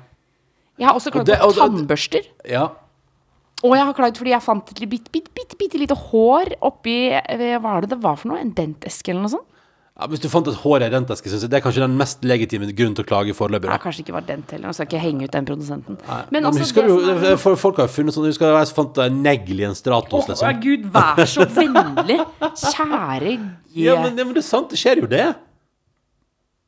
Jeg 0.79 0.88
har 0.88 0.98
også 0.98 1.11
klagd 1.14 1.31
og 1.35 1.55
på 1.55 1.59
tannbørster. 1.59 2.31
ja. 2.48 2.68
Og 3.64 3.72
jeg 3.79 3.87
har 3.88 3.96
klagd 3.96 4.18
fordi 4.20 4.33
jeg 4.35 4.44
fant 4.44 4.70
et 4.70 4.81
bitte, 4.90 5.11
bitte, 5.11 5.31
bitte, 5.33 5.57
bitte 5.57 5.79
lite 5.81 5.96
hår 5.96 6.50
oppi 6.61 7.14
eh, 7.16 7.55
Hva 7.62 7.79
er 7.79 7.87
det 7.87 7.94
det 7.94 8.03
var 8.03 8.18
for 8.20 8.29
noe? 8.29 8.42
En 8.42 8.53
denteske 8.53 9.12
eller 9.12 9.24
noe 9.24 9.33
sånt? 9.33 9.48
Ja, 9.94 10.09
Hvis 10.11 10.18
du 10.18 10.26
fant 10.26 10.48
et 10.50 10.57
hår 10.59 10.83
i 10.83 10.87
den 10.90 11.04
eske, 11.07 11.30
syns 11.30 11.44
jeg 11.46 11.50
det 11.52 11.61
er 11.61 11.62
kanskje 11.62 11.85
den 11.85 11.92
mest 11.94 12.24
legitime 12.26 12.66
grunnen 12.74 12.96
til 12.98 13.04
å 13.04 13.07
klage 13.07 13.35
foreløpig. 13.38 13.68
Ja, 13.70 13.76
kanskje 13.78 14.02
ikke 14.02 14.16
var 14.16 14.24
den 14.26 14.40
heller. 14.50 14.66
Nå 14.66 14.74
skal 14.74 14.88
ikke 14.88 14.98
henge 15.04 15.28
ut 15.28 15.37
den 15.37 15.46
produsenten. 15.46 15.98
Men, 16.09 16.24
Men 16.35 16.48
altså, 16.50 16.64
husker 16.64 16.88
du, 16.88 16.94
er- 17.14 17.38
Folk 17.38 17.78
har 17.78 17.87
jo 17.87 17.92
funnet 17.94 18.16
sånn 18.16 18.26
Husker 18.26 18.50
du 18.50 18.59
jeg 18.59 18.74
fant 18.74 18.98
en 19.04 19.20
negl 19.22 19.61
i 19.62 19.68
en 19.68 19.76
Stratos, 19.78 20.26
Å, 20.35 20.35
oh, 20.48 20.57
Gud, 20.64 20.88
vær 20.90 21.22
så 21.30 21.46
vennlig! 21.46 22.18
Kjære 22.42 23.37
Ja, 23.70 23.94
men, 24.02 24.18
ja, 24.18 24.24
men 24.24 24.35
det 24.35 24.42
er 24.42 24.46
sant, 24.48 24.74
det 24.74 24.80
skjer 24.83 25.04
jo 25.04 25.11
det. 25.11 25.28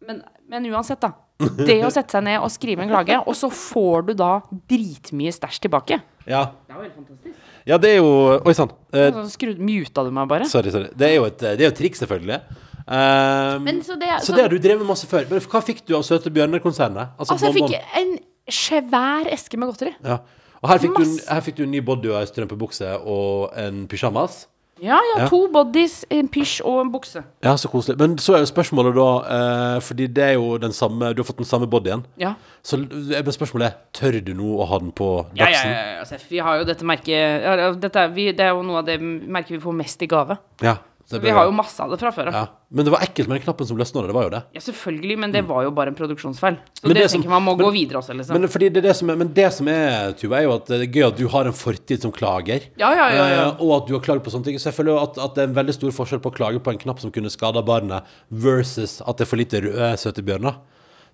men, 0.06 0.22
men 0.46 0.68
uansett, 0.70 1.00
da. 1.02 1.10
Det 1.36 1.80
å 1.84 1.90
sette 1.92 2.14
seg 2.14 2.22
ned 2.24 2.38
og 2.40 2.48
skrive 2.54 2.84
en 2.86 2.88
klage, 2.92 3.18
og 3.26 3.34
så 3.36 3.50
får 3.52 4.06
du 4.06 4.12
da 4.16 4.30
dritmye 4.70 5.34
stæsj 5.34 5.58
tilbake. 5.66 5.98
Ja. 6.30 6.46
Det 6.66 6.72
er 6.72 6.78
jo 6.78 6.84
helt 6.86 6.94
fantastisk. 6.94 7.42
ja, 7.66 7.76
det 7.82 7.90
er 7.90 7.98
jo 7.98 8.12
Oi 8.38 8.54
sann. 8.56 8.70
Uh, 8.94 9.10
Så 9.18 9.26
skrud, 9.34 9.58
muta 9.58 10.06
du 10.06 10.14
meg 10.14 10.30
bare. 10.30 10.46
sorry, 10.48 10.70
sorry. 10.70 10.88
Det 10.94 11.10
er 11.10 11.18
jo 11.18 11.26
et, 11.28 11.36
det 11.42 11.58
er 11.60 11.68
jo 11.68 11.74
et 11.74 11.78
triks, 11.82 12.00
selvfølgelig. 12.06 12.40
Eh, 12.88 13.58
Men 13.60 13.82
så 13.82 13.96
det, 13.98 14.08
så 14.22 14.32
det 14.34 14.42
har 14.46 14.48
du 14.52 14.58
drevet 14.58 14.78
med 14.78 14.86
masse 14.92 15.06
før. 15.10 15.26
Men 15.30 15.40
hva 15.40 15.62
fikk 15.62 15.84
du 15.86 15.96
av 15.98 16.02
Søte 16.06 16.30
Bjørner-konsernet? 16.30 17.16
Altså, 17.18 17.38
jeg 17.46 17.54
fikk 17.58 17.78
en 18.00 18.18
svær 18.48 19.30
eske 19.32 19.58
med 19.58 19.72
godteri. 19.72 19.94
ja. 20.04 20.18
Og 20.64 20.70
her 20.72 20.78
fikk, 20.80 20.94
du, 20.96 21.10
her 21.28 21.40
fikk 21.44 21.56
du 21.58 21.62
en 21.66 21.70
ny 21.70 21.80
body 21.84 22.08
og 22.10 22.16
ei 22.22 22.26
strømpebukse 22.26 22.88
og 23.06 23.52
en 23.60 23.82
pysjamas. 23.86 24.46
Ja, 24.82 24.96
ja, 24.96 25.22
Ja. 25.22 25.28
to 25.28 25.48
bodies, 25.52 26.04
en 26.10 26.28
pysj 26.28 26.60
og 26.64 26.80
en 26.80 26.90
bukse. 26.92 27.22
Ja, 27.44 27.52
så 27.56 27.68
koselig. 27.68 27.98
Men 28.00 28.16
så 28.18 28.34
er 28.34 28.38
jo 28.42 28.48
spørsmålet 28.50 28.96
da 28.96 29.06
eh, 29.36 29.80
Fordi 29.80 30.06
det 30.06 30.24
er 30.24 30.32
jo 30.34 30.58
den 30.58 30.72
samme 30.72 31.14
Du 31.14 31.22
har 31.22 31.24
fått 31.28 31.38
den 31.38 31.48
samme 31.48 31.66
bodyen. 31.70 32.02
Ja. 32.18 32.34
Så 32.64 32.76
men 32.78 33.32
spørsmålet 33.32 33.66
er 33.66 33.78
Tør 33.92 34.18
du 34.24 34.34
nå 34.34 34.56
å 34.60 34.66
ha 34.68 34.78
den 34.78 34.92
på 34.92 35.26
Ja, 35.36 35.46
ja, 35.48 35.62
ja, 35.62 35.70
ja, 35.92 35.98
Altså, 36.00 36.18
Vi 36.28 36.38
har 36.44 36.58
jo 36.58 36.64
dette 36.64 36.84
merket 36.84 37.80
dette 37.80 37.96
er, 38.04 38.08
vi, 38.16 38.26
Det 38.32 38.44
er 38.44 38.52
jo 38.52 38.62
noe 38.62 38.78
av 38.82 38.84
det 38.90 38.98
merket 39.00 39.56
vi 39.56 39.60
får 39.64 39.76
mest 39.76 40.02
i 40.02 40.06
gave. 40.12 40.36
Ja, 40.64 40.76
Så 41.06 41.20
vi 41.22 41.30
har 41.30 41.44
jo 41.46 41.52
masse 41.54 41.78
av 41.78 41.92
det 41.92 42.00
fra 42.00 42.10
før 42.10 42.28
av. 42.32 42.34
Ja. 42.34 42.40
ja. 42.42 42.64
Men 42.74 42.84
det 42.88 42.90
var 42.90 43.02
ekkelt 43.04 43.28
med 43.30 43.36
den 43.38 43.44
knappen 43.44 43.66
som 43.68 43.78
løsna. 43.78 44.02
Det 44.08 44.14
var 44.16 44.24
jo 44.26 44.30
det. 44.32 44.40
selvfølgelig, 44.58 45.16
men 45.22 45.34
det 45.36 45.42
var 45.46 45.62
jo 45.62 45.70
bare 45.70 45.92
en 45.92 45.94
produksjonsfeil. 45.94 46.56
Så 46.74 46.82
Men 46.82 46.94
det, 46.96 47.02
det 47.04 47.10
som- 47.10 47.20
tenker 47.22 47.30
man 47.30 47.44
må 47.46 47.54
men- 47.56 47.66
gå 47.66 47.72
videre 47.72 48.00
også, 48.00 48.16
liksom. 48.16 48.32
Men, 48.34 48.42
det 48.74 48.82
det 48.82 48.96
som 48.96 49.10
er, 49.10 49.16
men 49.16 49.32
det 49.32 49.52
som 49.52 49.68
er, 49.68 50.12
Tuva, 50.18 50.40
er 50.40 50.42
jo 50.48 50.54
at 50.56 50.66
det 50.66 50.80
er 50.82 50.90
gøy 50.90 51.06
at 51.06 51.16
du 51.16 51.28
har 51.28 51.46
en 51.46 51.52
fortid 51.52 52.02
som 52.02 52.10
klager. 52.10 52.66
Ja, 52.76 52.90
ja, 52.92 53.08
ja, 53.14 53.28
ja. 53.28 53.48
Eh, 53.50 53.62
og 53.62 53.82
at 53.82 53.86
du 53.86 53.94
har 53.94 54.00
klagd 54.02 54.24
på 54.24 54.34
sånne 54.34 54.44
ting. 54.44 54.58
Så 54.58 54.72
jeg 54.72 54.74
føler 54.74 54.96
jo 54.96 54.98
at, 54.98 55.18
at 55.18 55.34
det 55.36 55.44
er 55.44 55.48
en 55.48 55.54
veldig 55.54 55.74
stor 55.74 55.90
forskjell 55.94 56.20
på 56.20 56.32
å 56.32 56.34
klage 56.34 56.58
på 56.58 56.72
en 56.74 56.78
knapp 56.78 56.98
som 56.98 57.12
kunne 57.12 57.30
skada 57.30 57.62
barnet, 57.62 58.02
versus 58.30 59.00
at 59.06 59.16
det 59.16 59.26
er 59.26 59.30
for 59.30 59.36
lite 59.36 59.62
røde 59.62 59.92
søte 59.96 60.26
bjørner. 60.26 60.58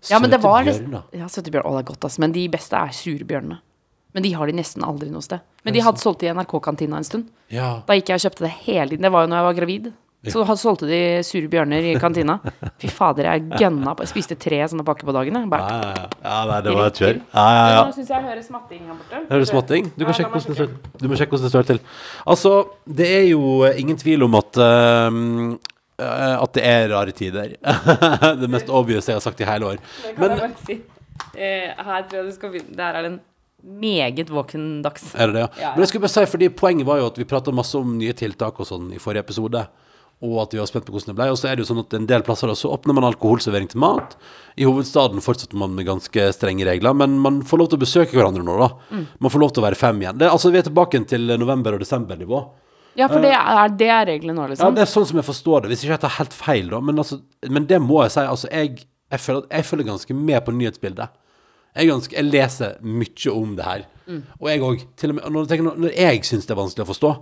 ja, 0.09 0.19
men 0.19 0.31
det 0.31 0.41
var 0.41 0.65
bjørner. 0.65 1.05
Ja, 1.13 1.27
søttebjørn. 1.27 1.67
Å, 1.69 1.77
det 1.77 1.85
er 1.85 1.91
godt, 1.93 2.05
ass. 2.09 2.19
Men 2.19 2.33
de 2.33 2.49
beste 2.49 2.73
er 2.73 2.89
surebjørnene. 2.97 3.61
Men 4.13 4.23
de 4.27 4.33
har 4.37 4.47
de 4.51 4.53
nesten 4.59 4.85
aldri 4.85 5.09
noe 5.13 5.25
sted. 5.25 5.41
Men 5.65 5.75
de 5.75 5.83
hadde 5.85 6.03
solgt 6.03 6.21
det 6.21 6.29
i 6.29 6.35
NRK-kantina 6.37 6.99
en 7.01 7.07
stund. 7.07 7.29
Ja. 7.53 7.79
Da 7.87 7.97
gikk 7.97 8.13
jeg 8.13 8.21
og 8.21 8.25
kjøpte 8.27 8.45
det 8.45 8.55
hele 8.67 8.91
tiden. 8.93 9.07
Det 9.07 9.13
var 9.15 9.25
jo 9.25 9.31
når 9.33 9.41
jeg 9.41 9.49
var 9.49 9.61
gravid. 9.61 9.93
Så 10.31 10.45
had- 10.47 10.59
solgte 10.61 10.87
de 10.87 10.99
sure 11.27 11.49
bjørner 11.51 11.83
i 11.83 11.95
kantina. 12.05 12.37
Fy 12.79 12.87
fader, 12.93 13.27
jeg 13.27 13.59
gønna 13.59 13.95
på 13.99 14.05
Jeg 14.05 14.13
spiste 14.13 14.37
tre 14.39 14.61
sånne 14.71 14.85
pakker 14.87 15.09
på 15.09 15.15
dagen. 15.17 15.39
Bare, 15.51 15.67
ja, 15.67 16.05
ja. 16.23 16.37
nei, 16.47 16.61
det 16.63 16.75
var 16.77 16.93
et 16.93 17.01
kjør. 17.01 17.17
Ja, 17.33 17.47
ja, 17.57 17.65
ja. 17.73 17.81
Nå 17.89 17.97
syns 17.97 18.13
jeg 18.15 18.27
hører 18.29 18.45
smatting 18.47 18.85
her 18.87 19.01
borte. 19.01 19.23
Hører 19.33 19.43
du 19.43 19.51
småting? 19.51 19.91
Du, 19.97 20.05
kan 20.05 20.19
sjekke 20.21 20.31
hvordan 20.31 20.55
det 20.55 20.61
står, 20.61 20.95
du 21.03 21.09
må 21.11 21.19
sjekke 21.19 21.35
hvordan 21.35 21.49
det 21.49 21.53
står 21.57 21.69
til. 21.73 21.83
Altså, 22.37 22.55
det 23.01 23.11
er 23.17 23.27
jo 23.33 23.43
eh, 23.67 23.81
ingen 23.83 23.99
tvil 23.99 24.29
om 24.29 24.39
at 24.39 24.63
um, 24.63 25.59
At 25.99 26.55
det 26.55 26.65
er 26.67 26.89
rare 26.95 27.11
tider. 27.17 27.57
det 28.43 28.49
mest 28.51 28.71
obvious 28.71 29.09
jeg 29.11 29.19
har 29.19 29.25
sagt 29.27 29.43
i 29.43 29.49
hele 29.49 29.75
år. 29.75 29.83
Det 30.07 30.15
kan 30.15 30.23
Men 30.23 30.37
jeg 30.37 30.41
bare 30.45 30.67
si. 30.71 30.79
Uh, 31.35 31.85
her 31.91 32.07
tror 32.07 32.21
jeg 32.21 32.31
du 32.31 32.35
skal 32.39 32.55
begynne. 32.55 32.79
Der 32.79 32.95
er 32.95 33.03
det 33.03 33.13
en 33.17 33.21
meget 33.63 34.31
våken 34.31 34.83
dags. 34.83 35.15
er 35.15 35.31
det 35.31 35.39
det, 35.39 35.47
ja? 35.47 35.49
Ja, 35.57 35.63
ja. 35.63 35.71
Men 35.75 35.85
jeg 35.85 35.93
skulle 35.93 36.07
bare 36.07 36.17
si, 36.17 36.27
fordi 36.27 36.49
poenget 36.49 36.87
var 36.89 37.01
jo 37.01 37.09
at 37.13 37.19
vi 37.19 37.29
prata 37.29 37.55
masse 37.55 37.79
om 37.79 37.97
nye 37.99 38.15
tiltak 38.17 38.61
og 38.61 38.69
sånn 38.69 38.93
i 38.95 39.01
forrige 39.03 39.27
episode. 39.27 39.67
Og 40.23 40.37
at 40.39 40.53
vi 40.55 40.61
var 40.61 40.69
spent 40.71 40.87
på 40.87 40.95
hvordan 40.95 41.11
det 41.11 41.19
ble. 41.19 41.27
Og 41.35 41.39
så 41.41 41.49
er 41.51 41.57
det 41.59 41.65
jo 41.65 41.69
sånn 41.73 41.83
at 41.83 41.95
en 41.99 42.07
del 42.07 42.23
plasser 42.23 42.47
da, 42.47 42.55
så 42.55 42.71
åpner 42.71 42.95
man 42.95 43.09
alkoholservering 43.09 43.67
til 43.73 43.81
mat. 43.83 44.15
I 44.55 44.69
hovedstaden 44.69 45.23
fortsetter 45.25 45.59
man 45.59 45.75
med 45.75 45.89
ganske 45.89 46.29
strenge 46.37 46.67
regler, 46.69 46.95
men 46.95 47.17
man 47.23 47.41
får 47.47 47.59
lov 47.59 47.73
til 47.73 47.81
å 47.81 47.83
besøke 47.83 48.15
hverandre 48.15 48.45
nå, 48.47 48.55
da. 48.61 48.69
Mm. 48.95 49.07
Man 49.19 49.35
får 49.35 49.43
lov 49.43 49.55
til 49.55 49.65
å 49.65 49.67
være 49.67 49.81
fem 49.81 49.99
igjen. 50.05 50.21
Det, 50.21 50.29
altså, 50.31 50.53
vi 50.55 50.61
er 50.61 50.69
tilbake 50.69 51.03
til 51.11 51.35
november- 51.43 51.75
og 51.75 51.83
desembernivå. 51.83 52.45
Ja, 52.95 53.09
for 53.09 53.25
det 53.25 53.33
er, 53.33 53.75
det 53.81 53.89
er 53.89 54.07
reglene 54.13 54.37
nå, 54.37 54.47
liksom? 54.53 54.69
Ja, 54.69 54.77
det 54.77 54.85
er 54.85 54.91
sånn 54.93 55.09
som 55.09 55.19
jeg 55.19 55.27
forstår 55.27 55.65
det. 55.65 55.73
Hvis 55.73 55.83
ikke 55.83 55.97
jeg 55.97 56.05
tar 56.05 56.15
helt 56.21 56.37
feil, 56.37 56.71
da. 56.71 56.81
Men, 56.85 57.03
altså, 57.03 57.19
men 57.51 57.67
det 57.67 57.81
må 57.83 58.03
jeg 58.05 58.15
si. 58.15 58.25
Altså, 58.29 58.51
jeg, 58.53 58.85
jeg, 59.11 59.23
føler, 59.25 59.47
jeg 59.49 59.69
følger 59.73 59.89
ganske 59.91 60.17
med 60.19 60.39
på 60.45 60.55
nyhetsbildet. 60.55 61.19
Jeg, 61.77 61.89
ønsker, 61.95 62.17
jeg 62.19 62.29
leser 62.29 62.75
mye 62.85 63.33
om 63.33 63.55
det 63.57 63.65
her. 63.65 63.85
Og 64.41 64.49
jeg 64.51 64.61
òg. 64.67 64.83
Når, 65.09 65.31
når, 65.33 65.77
når 65.87 65.95
jeg 65.97 66.25
syns 66.29 66.45
det 66.49 66.53
er 66.53 66.61
vanskelig 66.61 66.85
å 66.85 66.91
forstå, 66.91 67.13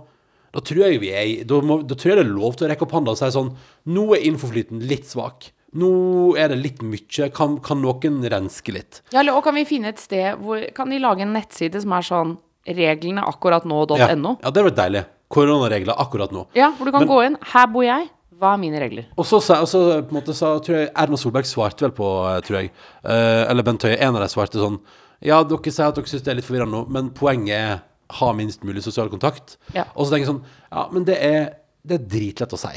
da 0.51 0.59
tror 0.67 0.81
jeg 0.83 0.99
vi 0.99 1.09
er 1.15 1.45
da, 1.47 1.61
må, 1.63 1.77
da 1.87 1.95
tror 1.95 2.11
jeg 2.11 2.17
det 2.19 2.25
er 2.25 2.33
lov 2.35 2.57
til 2.59 2.67
å 2.67 2.69
rekke 2.73 2.83
opp 2.83 2.91
hånda 2.97 3.13
og 3.13 3.19
si 3.21 3.29
sånn 3.31 3.53
Nå 3.95 4.01
er 4.17 4.25
infoflyten 4.27 4.81
litt 4.83 5.07
svak. 5.07 5.47
Nå 5.79 5.91
er 6.35 6.51
det 6.51 6.57
litt 6.59 6.81
mye. 6.83 7.29
Kan, 7.31 7.53
kan 7.63 7.79
noen 7.79 8.17
renske 8.27 8.73
litt? 8.75 8.99
Ja, 9.13 9.21
eller, 9.21 9.37
og 9.39 9.45
kan 9.47 9.55
vi 9.55 9.63
finne 9.69 9.93
et 9.93 10.01
sted 10.03 10.35
hvor 10.43 10.65
Kan 10.75 10.91
de 10.91 10.99
lage 10.99 11.23
en 11.23 11.31
nettside 11.37 11.79
som 11.79 11.95
er 11.95 12.03
sånn 12.03 12.33
reglene 12.67 13.23
akkurat 13.25 13.63
nå.no? 13.65 13.95
Ja, 13.97 14.09
Ja. 14.11 14.15
ja, 14.19 14.35
det 14.35 14.49
hadde 14.51 14.65
vært 14.67 14.81
deilig. 14.81 15.05
Koronaregler 15.31 15.95
akkurat 16.03 16.33
nå. 16.35 16.43
Ja, 16.59 16.73
hvor 16.75 16.85
du 16.85 16.91
kan 16.91 17.05
Men- 17.05 17.09
gå 17.13 17.21
inn. 17.25 17.37
Her 17.53 17.67
bor 17.71 17.83
jeg. 17.87 18.09
Hva 18.41 18.55
er 18.55 18.61
mine 18.63 18.79
regler? 18.81 19.05
Og 19.21 19.25
så, 19.29 19.37
sa- 19.45 19.59
og 19.61 19.67
så 19.69 19.81
på 20.01 20.09
en 20.15 20.17
måte 20.17 20.33
sa, 20.33 20.55
tror 20.65 20.79
jeg 20.79 20.89
Erna 20.97 21.19
Solberg 21.21 21.45
svarte 21.45 21.85
vel 21.85 21.93
på, 21.93 22.07
eh, 22.31 22.39
tror 22.47 22.57
jeg, 22.61 22.71
eh, 23.05 23.43
eller 23.51 23.63
Bent 23.67 23.85
Høie, 23.85 23.99
en 24.01 24.15
av 24.17 24.23
dem 24.25 24.31
svarte 24.33 24.57
sånn 24.61 24.79
Ja, 25.21 25.43
dere 25.45 25.69
sier 25.71 25.87
at 25.91 25.95
dere 25.99 26.09
syns 26.09 26.23
det 26.25 26.31
er 26.33 26.39
litt 26.39 26.47
forvirrende 26.47 26.73
nå, 26.73 26.87
men 26.89 27.11
poenget 27.13 27.53
er 27.53 27.81
ha 28.17 28.31
minst 28.35 28.63
mulig 28.67 28.81
sosial 28.83 29.07
kontakt. 29.13 29.53
Ja. 29.75 29.85
Og 29.95 30.07
så 30.07 30.11
tenker 30.15 30.25
jeg 30.25 30.31
sånn 30.33 30.41
Ja, 30.71 30.87
men 30.91 31.05
det 31.07 31.19
er, 31.23 31.45
det 31.85 31.99
er 31.99 32.07
dritlett 32.15 32.55
å 32.57 32.59
si. 32.59 32.73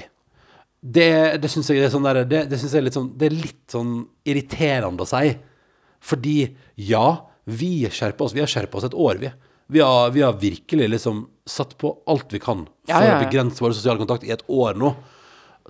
Det, 0.85 1.41
det 1.41 1.49
syns 1.51 1.71
jeg 1.73 1.81
er 1.81 1.89
sånn 1.95 2.05
der, 2.05 2.21
det, 2.29 2.43
det 2.51 2.59
synes 2.61 2.75
jeg 2.77 2.83
er 2.83 2.85
litt 2.91 2.99
sånn 2.99 3.09
Det 3.19 3.27
er 3.31 3.35
litt 3.39 3.73
sånn 3.73 3.95
irriterende 4.29 5.07
å 5.07 5.09
si. 5.09 5.33
Fordi 6.05 6.37
ja, 6.85 7.07
vi 7.49 7.73
skjerper 7.89 8.27
oss. 8.29 8.35
Vi 8.37 8.45
har 8.45 8.51
skjerpa 8.53 8.77
oss 8.79 8.85
et 8.91 8.95
år, 8.95 9.17
vi. 9.23 9.33
Vi 9.73 9.81
har, 9.81 10.11
vi 10.13 10.21
har 10.21 10.37
virkelig 10.37 10.91
liksom 10.93 11.25
satt 11.49 11.73
på 11.81 11.95
alt 12.13 12.29
vi 12.37 12.39
kan 12.45 12.67
for 12.67 12.93
Ja, 12.93 13.01
ja, 13.01 13.15
ja. 13.15 13.17
å 13.17 13.25
begrense 13.25 13.65
vår 13.65 13.73
sosiale 13.73 13.99
kontakt 14.03 14.27
i 14.29 14.33
et 14.37 14.45
år 14.53 14.77
nå. 14.77 14.93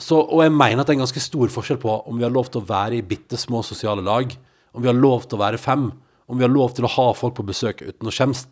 Så, 0.01 0.19
og 0.19 0.43
jeg 0.43 0.51
mener 0.51 0.83
at 0.83 0.89
det 0.89 0.95
er 0.95 0.99
en 0.99 1.05
ganske 1.05 1.23
stor 1.23 1.51
forskjell 1.55 1.79
på 1.83 1.93
om 2.11 2.19
vi 2.19 2.27
har 2.27 2.33
lov 2.35 2.49
til 2.51 2.63
å 2.63 2.67
være 2.67 2.99
i 2.99 3.05
bitte 3.07 3.39
små 3.39 3.63
sosiale 3.67 4.03
lag, 4.03 4.33
om 4.75 4.83
vi 4.83 4.91
har 4.91 4.97
lov 4.99 5.29
til 5.29 5.39
å 5.39 5.45
være 5.45 5.61
fem, 5.63 5.91
om 6.27 6.41
vi 6.41 6.47
har 6.47 6.51
lov 6.51 6.75
til 6.75 6.89
å 6.89 6.95
ha 6.97 7.11
folk 7.15 7.37
på 7.39 7.47
besøk 7.47 7.85
uten 7.85 8.11
å 8.11 8.15
skjemmes. 8.15 8.43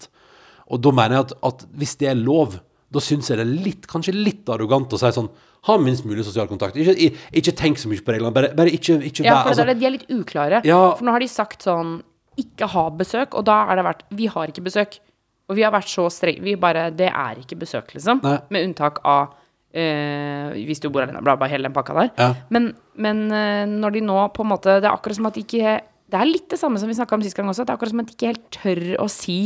Og 0.70 0.83
da 0.85 0.92
mener 0.94 1.18
jeg 1.18 1.26
at, 1.26 1.35
at 1.50 1.64
hvis 1.81 1.96
det 1.98 2.12
er 2.12 2.20
lov, 2.20 2.61
da 2.92 3.02
syns 3.02 3.31
jeg 3.31 3.40
det 3.40 3.46
er 3.46 3.64
litt, 3.66 3.88
kanskje 3.90 4.14
litt 4.14 4.48
arrogant 4.52 4.92
å 4.92 5.00
si 5.00 5.11
sånn 5.16 5.33
Ha 5.62 5.76
minst 5.78 6.02
mulig 6.02 6.24
sosial 6.26 6.48
kontakt. 6.50 6.74
Ikke, 6.74 7.12
ikke 7.38 7.52
tenk 7.55 7.78
så 7.78 7.87
mye 7.87 8.02
på 8.02 8.11
reglene. 8.11 8.35
Bare, 8.35 8.48
bare 8.59 8.72
ikke, 8.74 8.96
ikke 9.07 9.22
Ja, 9.22 9.37
for 9.44 9.52
altså, 9.52 9.62
det, 9.68 9.76
de 9.78 9.87
er 9.87 9.92
litt 9.94 10.09
uklare. 10.11 10.59
Ja. 10.66 10.81
For 10.98 11.07
nå 11.07 11.12
har 11.14 11.22
de 11.22 11.28
sagt 11.31 11.62
sånn 11.62 12.00
ikke 12.35 12.66
ha 12.72 12.83
besøk, 12.98 13.37
og 13.38 13.44
da 13.46 13.61
er 13.70 13.78
det 13.78 13.85
vært 13.87 14.02
Vi 14.18 14.26
har 14.33 14.50
ikke 14.50 14.64
besøk. 14.66 14.98
Og 15.46 15.55
vi 15.55 15.62
har 15.62 15.70
vært 15.70 15.92
så 15.92 16.09
strenge. 16.11 16.42
Vi 16.42 16.57
bare 16.59 16.88
Det 16.90 17.07
er 17.12 17.38
ikke 17.38 17.61
besøk, 17.61 17.94
liksom. 17.94 18.24
Nei. 18.26 18.40
Med 18.50 18.66
unntak 18.66 18.98
av 19.07 19.37
eh, 19.73 20.53
hvis 20.67 20.83
du 20.83 20.89
bor 20.93 21.05
alene. 21.05 21.23
Bla, 21.25 21.37
bla, 21.41 21.49
hele 21.51 21.69
den 21.69 21.77
pakka 21.77 21.97
der. 21.97 22.13
Ja. 22.19 22.29
Men, 22.55 22.73
men 22.95 23.25
uh, 23.33 23.65
når 23.69 23.97
de 23.97 24.05
nå 24.05 24.19
på 24.37 24.45
en 24.45 24.53
måte 24.53 24.79
Det 24.83 24.89
er 24.89 24.93
akkurat 24.93 25.17
som 25.17 25.29
at 25.31 25.37
de 25.39 25.45
ikke 25.47 25.79
Det 26.13 26.19
er 26.19 26.29
litt 26.29 26.49
det 26.53 26.61
samme 26.61 26.81
som 26.81 26.91
vi 26.91 26.97
snakka 26.99 27.17
om 27.17 27.25
sist 27.25 27.39
gang 27.39 27.51
også. 27.51 27.65
Det 27.65 27.73
er 27.73 27.79
akkurat 27.81 27.95
som 27.95 28.03
at 28.05 28.11
de 28.11 28.17
ikke 28.17 28.33
helt 28.35 28.49
tør 28.53 28.83
å 29.03 29.09
si 29.13 29.39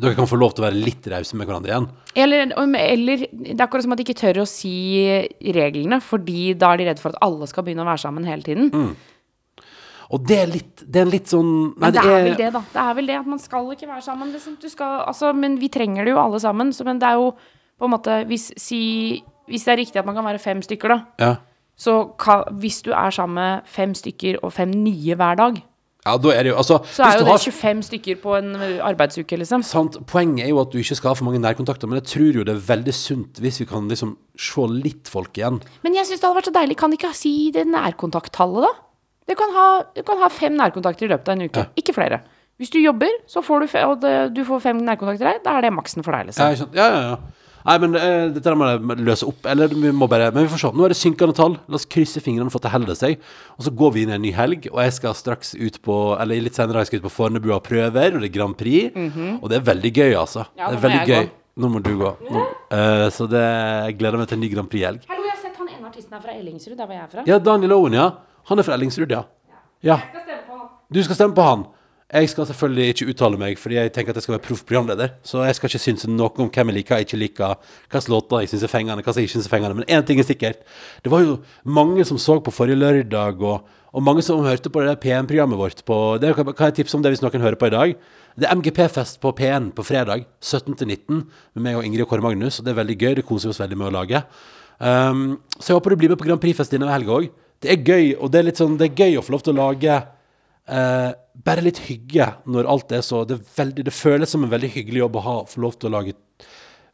Dere 0.00 0.16
kan 0.16 0.28
få 0.30 0.38
lov 0.40 0.54
til 0.54 0.62
å 0.62 0.68
være 0.68 0.80
litt 0.80 1.04
rause 1.12 1.36
med 1.36 1.44
hverandre 1.44 1.74
igjen. 1.74 1.86
eller, 2.22 2.52
eller 2.80 3.24
det 3.28 3.56
er 3.58 3.66
akkurat 3.66 3.84
som 3.84 3.92
at 3.92 4.00
de 4.00 4.06
ikke 4.06 4.16
tør 4.16 4.38
å 4.40 4.46
si 4.48 4.72
reglene, 5.52 5.98
fordi 6.00 6.54
da 6.56 6.70
er 6.72 6.80
de 6.80 6.86
redd 6.88 7.02
for 7.02 7.12
at 7.12 7.20
alle 7.26 7.48
skal 7.50 7.66
begynne 7.66 7.84
å 7.84 7.90
være 7.90 8.00
sammen 8.00 8.24
hele 8.24 8.46
tiden. 8.46 8.70
Mm. 8.72 8.94
Og 10.10 10.26
det 10.26 10.38
er 10.42 10.50
litt 10.50 10.82
Det 10.82 11.02
er 11.02 11.06
en 11.06 11.12
litt 11.12 11.30
sånn 11.30 11.50
nei, 11.50 11.90
Men 11.90 11.94
det 11.94 12.02
er 12.02 12.24
vel 12.26 12.38
det, 12.38 12.50
da. 12.56 12.62
Det 12.72 12.82
er 12.82 12.98
vel 12.98 13.10
det 13.12 13.18
at 13.20 13.30
man 13.30 13.42
skal 13.42 13.70
ikke 13.74 13.90
være 13.90 14.04
sammen. 14.06 14.32
Liksom. 14.34 14.56
Du 14.62 14.68
skal, 14.72 15.02
altså, 15.10 15.32
men 15.36 15.58
vi 15.60 15.70
trenger 15.72 16.06
det 16.06 16.14
jo 16.14 16.22
alle 16.22 16.40
sammen. 16.42 16.72
Så, 16.74 16.86
men 16.88 17.02
det 17.02 17.10
er 17.10 17.20
jo 17.20 17.30
på 17.80 17.88
en 17.88 17.94
måte 17.96 18.20
hvis, 18.28 18.50
si, 18.60 18.82
hvis 19.50 19.64
det 19.66 19.74
er 19.74 19.80
riktig 19.80 20.02
at 20.02 20.08
man 20.08 20.18
kan 20.18 20.28
være 20.28 20.42
fem 20.42 20.60
stykker, 20.64 20.92
da. 20.92 21.00
Ja. 21.20 21.32
Så 21.80 21.96
kan, 22.20 22.44
hvis 22.60 22.82
du 22.84 22.92
er 22.92 23.10
sammen 23.14 23.40
med 23.40 23.68
fem 23.72 23.96
stykker 23.96 24.42
og 24.44 24.52
fem 24.52 24.72
nye 24.84 25.16
hver 25.16 25.40
dag, 25.40 25.62
ja, 26.00 26.14
da 26.16 26.30
er 26.32 26.46
det 26.46 26.52
jo 26.54 26.56
Altså, 26.56 26.78
så 26.96 27.04
er 27.04 27.18
jo 27.18 27.24
det 27.26 27.32
har 27.34 27.42
25 27.44 27.82
stykker 27.90 28.20
på 28.22 28.36
en 28.38 28.54
arbeidsuke, 28.88 29.36
liksom. 29.36 29.64
Sant. 29.66 29.98
Poenget 30.08 30.46
er 30.46 30.52
jo 30.52 30.60
at 30.62 30.72
du 30.72 30.78
ikke 30.80 30.96
skal 30.96 31.12
ha 31.12 31.18
for 31.18 31.28
mange 31.28 31.42
nærkontakter, 31.42 31.90
men 31.90 32.00
jeg 32.00 32.08
tror 32.14 32.38
jo 32.40 32.44
det 32.48 32.54
er 32.54 32.62
veldig 32.70 32.94
sunt 32.96 33.40
hvis 33.44 33.60
vi 33.60 33.66
kan 33.68 33.88
liksom 33.90 34.14
se 34.40 34.64
litt 34.72 35.10
folk 35.12 35.36
igjen. 35.36 35.60
Men 35.84 35.98
jeg 35.98 36.08
syns 36.08 36.22
det 36.22 36.28
hadde 36.28 36.40
vært 36.40 36.48
så 36.48 36.54
deilig. 36.56 36.78
Kan 36.80 36.96
ikke 36.96 37.12
si 37.16 37.34
det 37.54 37.66
nærkontakttallet, 37.68 38.64
da? 38.64 38.72
Du 39.28 39.36
kan, 39.38 39.52
ha, 39.54 39.66
du 39.94 40.00
kan 40.06 40.18
ha 40.24 40.30
fem 40.32 40.56
nærkontakter 40.58 41.06
i 41.06 41.10
løpet 41.12 41.28
av 41.28 41.36
en 41.36 41.50
uke. 41.50 41.66
Ikke 41.78 41.94
flere. 41.94 42.22
Hvis 42.60 42.72
du 42.72 42.80
jobber, 42.80 43.12
så 43.30 43.44
får 43.44 43.62
du, 43.62 43.66
fe 43.72 43.84
og 43.88 44.00
det, 44.02 44.14
du 44.36 44.40
får 44.48 44.64
fem 44.64 44.80
nærkontakter 44.84 45.28
der, 45.28 45.44
da 45.44 45.58
er 45.58 45.68
det 45.68 45.74
maksen 45.76 46.04
for 46.04 46.16
deg, 46.16 46.32
liksom. 46.32 46.72
Ja, 46.76 46.88
ja, 46.88 46.88
ja, 46.96 47.04
ja. 47.12 47.36
Nei, 47.66 47.76
men 47.82 47.96
eh, 47.98 48.30
dette 48.32 48.54
må 48.56 48.68
jeg 48.70 49.04
løse 49.04 49.26
opp. 49.28 49.44
Eller 49.50 49.72
vi 49.72 49.90
må 49.92 50.08
bare 50.10 50.30
Men 50.32 50.46
vi 50.46 50.52
får 50.52 50.62
se. 50.62 50.70
Nå 50.76 50.86
er 50.86 50.94
det 50.94 50.98
synkende 51.00 51.36
tall. 51.36 51.58
La 51.68 51.76
oss 51.76 51.88
krysse 51.88 52.22
fingrene 52.24 52.52
for 52.52 52.62
at 52.62 52.68
det 52.68 52.72
holder 52.74 52.96
seg. 52.98 53.18
Og 53.58 53.66
så 53.66 53.72
går 53.82 53.92
vi 53.94 54.04
inn 54.06 54.12
i 54.14 54.16
en 54.16 54.24
ny 54.24 54.32
helg, 54.36 54.70
og 54.72 54.80
jeg 54.84 54.94
skal 54.96 55.16
straks 55.18 55.52
ut 55.58 55.76
på 55.84 55.98
Eller 56.20 56.40
litt 56.46 56.56
senere 56.56 56.84
jeg 56.84 56.92
skal 56.92 57.02
ut 57.02 57.08
på 57.08 57.14
Fornebua 57.18 57.60
prøver, 57.64 58.16
og 58.16 58.24
det 58.24 58.30
er 58.30 58.36
Grand 58.38 58.56
Prix. 58.56 58.96
Og 59.40 59.50
det 59.52 59.60
er 59.60 59.66
veldig 59.68 59.92
gøy, 59.92 60.14
altså. 60.22 60.46
Ja, 60.56 60.70
det 60.70 60.80
er 60.80 60.84
veldig 60.86 61.02
gøy. 61.10 61.28
gå. 61.28 61.36
Nå 61.60 61.68
må 61.68 61.82
du 61.84 61.92
gå. 61.98 62.14
Nå. 62.30 62.46
uh, 62.72 63.06
så 63.12 63.26
det 63.28 63.42
jeg 63.42 63.98
gleder 64.00 64.20
meg 64.20 64.30
til 64.30 64.38
en 64.38 64.44
ny 64.46 64.48
Grand 64.54 64.70
Prix-helg. 64.70 65.04
Hallo, 65.10 65.26
jeg 65.26 65.34
har 65.34 65.42
sett 65.42 65.58
han 65.60 65.68
ene 65.74 65.90
artisten 65.90 66.16
her 66.16 66.22
fra 66.24 66.36
Ellingsrud, 66.38 66.76
der 66.78 66.86
hvor 66.86 66.96
jeg 66.96 67.04
er 67.04 67.10
fra. 67.12 67.24
Ja, 67.28 67.38
Daniel 67.50 67.76
Owen, 67.76 67.98
ja. 67.98 68.06
Han 68.48 68.62
er 68.62 68.64
fra 68.64 68.78
Ellingsrud, 68.78 69.12
ja. 69.12 69.26
Ja. 69.84 69.98
Jeg 70.14 70.24
skal. 70.24 70.30
Du 70.90 70.98
skal 71.06 71.18
stemme 71.18 71.36
på 71.36 71.44
han. 71.46 71.68
Jeg 72.10 72.26
skal 72.26 72.46
selvfølgelig 72.48 72.86
ikke 72.90 73.06
uttale 73.12 73.38
meg, 73.38 73.58
fordi 73.62 73.76
jeg 73.76 73.90
tenker 73.94 74.10
at 74.10 74.18
jeg 74.18 74.24
skal 74.24 74.34
være 74.34 74.42
proff 74.42 74.64
programleder. 74.66 75.12
Så 75.22 75.44
jeg 75.46 75.54
skal 75.54 75.70
ikke 75.70 75.78
synes 75.78 76.08
noe 76.10 76.32
om 76.42 76.48
hvem 76.50 76.72
jeg 76.72 76.76
liker 76.80 76.98
jeg 76.98 77.06
ikke 77.06 77.18
liker, 77.20 77.68
hvilke 77.86 78.10
låter 78.10 78.42
jeg 78.42 78.50
syns 78.50 78.64
er 78.66 78.72
fengende, 78.72 79.04
hva 79.06 79.14
som 79.14 79.22
ikke 79.22 79.34
synes 79.36 79.46
er 79.46 79.52
fengende. 79.52 79.76
Men 79.78 79.86
én 79.86 80.06
ting 80.06 80.18
er 80.18 80.26
sikkert. 80.26 80.64
Det 81.04 81.12
var 81.12 81.22
jo 81.22 81.36
mange 81.62 82.04
som 82.08 82.18
så 82.18 82.40
på 82.42 82.50
forrige 82.50 82.80
lørdag, 82.82 83.38
og, 83.46 83.70
og 83.94 84.02
mange 84.02 84.26
som 84.26 84.42
hørte 84.42 84.74
på 84.74 84.82
det 84.82 84.90
der 84.90 84.98
P1-programmet 85.04 85.60
vårt 85.60 85.84
på 85.86 86.18
Det 86.18 86.34
kan 86.34 86.50
kan 86.50 86.72
jeg 86.72 86.80
tipse 86.80 86.98
om 86.98 87.06
det 87.06 87.14
hvis 87.14 87.22
noen 87.22 87.46
hører 87.46 87.60
på 87.60 87.70
i 87.70 87.76
dag. 87.76 87.96
Det 88.34 88.48
er 88.48 88.58
MGP-fest 88.58 89.22
på 89.22 89.30
P1 89.30 89.70
på 89.78 89.86
fredag 89.86 90.26
17.-19 90.42 91.24
med 91.54 91.62
meg 91.62 91.78
og 91.78 91.86
Ingrid 91.86 92.08
og 92.08 92.10
Kåre 92.10 92.26
Magnus. 92.26 92.58
Og 92.58 92.66
det 92.66 92.74
er 92.74 92.82
veldig 92.82 92.98
gøy. 92.98 93.14
Det 93.20 93.28
koser 93.28 93.50
vi 93.50 93.54
oss 93.54 93.62
veldig 93.62 93.78
med 93.78 93.92
å 93.92 93.96
lage. 94.00 94.24
Um, 94.82 95.26
så 95.60 95.70
jeg 95.70 95.78
håper 95.78 95.94
du 95.94 96.02
blir 96.02 96.10
med 96.10 96.18
på 96.18 96.26
Grand 96.26 96.42
Prix-fest 96.42 96.74
denne 96.74 96.90
helga 96.90 97.20
òg. 97.20 97.30
Det 97.62 97.70
er 97.70 97.84
gøy, 97.84 98.16
og 98.18 98.32
det 98.32 98.40
er 98.40 98.50
litt 98.50 98.58
sånn, 98.58 98.78
det 98.80 98.88
er 98.88 99.04
gøy 99.04 99.20
å 99.20 99.22
få 99.22 99.36
lov 99.36 99.42
til 99.46 99.54
å 99.54 99.62
lage 99.68 99.98
eh, 100.72 101.10
bare 101.46 101.64
litt 101.64 101.82
hygge 101.86 102.26
når 102.50 102.68
alt 102.70 102.92
er 102.96 103.04
så 103.06 103.24
det, 103.28 103.38
er 103.38 103.54
veldig, 103.56 103.86
det 103.88 103.94
føles 103.94 104.30
som 104.30 104.44
en 104.44 104.52
veldig 104.52 104.70
hyggelig 104.74 105.04
jobb 105.04 105.18
å 105.20 105.24
ha, 105.26 105.36
få 105.50 105.64
lov 105.64 105.78
til 105.78 105.90
å 105.90 105.94
lage 105.98 106.16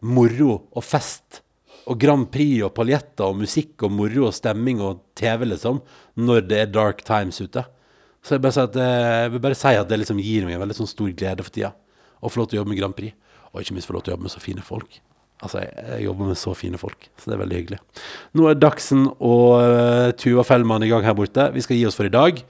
moro 0.06 0.52
og 0.76 0.84
fest 0.84 1.42
og 1.86 1.98
Grand 2.02 2.26
Prix 2.32 2.64
og 2.66 2.74
paljetter 2.74 3.28
og 3.28 3.38
musikk 3.44 3.84
og 3.86 3.94
moro 3.94 4.26
og 4.28 4.34
stemming 4.34 4.82
og 4.82 5.04
TV, 5.18 5.46
liksom, 5.52 5.80
når 6.18 6.46
det 6.48 6.62
er 6.64 6.72
dark 6.74 7.04
times 7.06 7.38
ute. 7.38 7.62
Så 8.26 8.34
jeg, 8.34 8.42
bare 8.42 8.64
at, 8.66 8.78
eh, 8.82 9.18
jeg 9.22 9.34
vil 9.36 9.42
bare 9.44 9.58
si 9.58 9.74
at 9.78 9.90
det 9.90 10.00
liksom 10.00 10.22
gir 10.22 10.48
meg 10.48 10.56
en 10.56 10.64
veldig 10.64 10.78
sånn 10.80 10.90
stor 10.90 11.12
glede 11.14 11.46
for 11.46 11.54
tida. 11.54 11.70
Å 12.18 12.32
få 12.32 12.42
lov 12.42 12.48
til 12.50 12.58
å 12.58 12.60
jobbe 12.62 12.72
med 12.72 12.80
Grand 12.80 12.96
Prix, 12.96 13.14
og 13.52 13.62
ikke 13.62 13.76
minst 13.76 13.86
få 13.86 13.94
lov 13.94 14.02
til 14.02 14.12
å 14.12 14.16
jobbe 14.16 14.26
med 14.26 14.34
så 14.34 14.42
fine 14.42 14.64
folk. 14.66 14.98
Altså, 15.44 15.60
jeg, 15.62 15.84
jeg 15.92 16.06
jobber 16.08 16.30
med 16.32 16.40
så 16.40 16.54
fine 16.58 16.80
folk, 16.80 17.06
så 17.20 17.30
det 17.30 17.36
er 17.36 17.42
veldig 17.44 17.60
hyggelig. 17.60 17.78
Nå 18.34 18.48
er 18.50 18.58
Dagsen 18.58 19.04
og 19.14 19.50
uh, 19.60 20.10
Tuva 20.18 20.42
Fellmann 20.48 20.82
i 20.82 20.90
gang 20.90 21.06
her 21.06 21.14
borte. 21.14 21.50
Vi 21.54 21.62
skal 21.62 21.78
gi 21.78 21.86
oss 21.86 21.98
for 21.98 22.08
i 22.08 22.14
dag. 22.14 22.40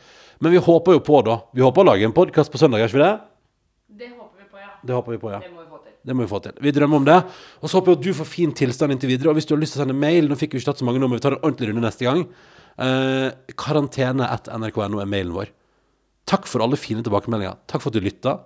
Men 0.43 0.53
vi 0.53 0.61
håper 0.61 0.99
jo 0.99 1.03
på, 1.05 1.21
da. 1.27 1.39
Vi 1.57 1.65
håper 1.65 1.83
å 1.85 1.89
lage 1.91 2.07
en 2.07 2.15
podkast 2.17 2.53
på 2.53 2.61
søndag, 2.61 2.83
gjør 2.83 2.93
ikke 2.93 2.99
vi 2.99 3.05
det? 3.05 3.13
Det 3.97 4.09
håper 4.13 4.43
vi 4.43 4.49
på, 4.51 4.61
ja. 4.61 4.73
Det 4.83 4.97
håper 4.97 5.15
vi 5.17 5.21
på, 5.23 5.31
ja. 5.33 5.41
Det 5.41 5.53
må 5.53 5.63
vi 5.63 5.71
få 5.71 5.79
til. 5.81 5.95
Det 6.07 6.17
må 6.17 6.27
vi 6.27 6.31
få 6.31 6.41
til. 6.45 6.57
Vi 6.67 6.73
drømmer 6.77 7.01
om 7.01 7.07
det. 7.09 7.17
Og 7.63 7.71
så 7.71 7.79
håper 7.79 7.95
jeg 7.95 8.01
at 8.01 8.05
du 8.05 8.19
får 8.21 8.29
fin 8.31 8.53
tilstand 8.61 8.95
inntil 8.95 9.13
videre. 9.15 9.33
Og 9.33 9.39
hvis 9.39 9.49
du 9.49 9.55
har 9.55 9.63
lyst 9.63 9.77
til 9.77 9.83
å 9.83 9.87
sende 9.87 9.97
mail, 9.97 10.29
nå 10.29 10.37
fikk 10.39 10.55
vi 10.55 10.61
ikke 10.61 10.71
tatt 10.73 10.83
så 10.83 10.89
mange 10.89 11.01
nå, 11.01 11.09
men 11.09 11.19
vi 11.19 11.25
tar 11.25 11.39
en 11.39 11.43
ordentlig 11.43 11.71
runde 11.71 11.87
neste 11.87 12.07
gang. 12.07 12.27
Eh, 12.77 13.31
karantene 13.57 14.29
etter 14.29 14.61
nrk.no 14.61 15.01
er 15.01 15.09
mailen 15.09 15.33
vår. 15.37 15.55
Takk 16.29 16.49
for 16.51 16.65
alle 16.65 16.79
fine 16.81 17.05
tilbakemeldinger. 17.07 17.57
Takk 17.71 17.83
for 17.83 17.91
at 17.91 17.97
du 17.97 18.05
lytta. 18.05 18.37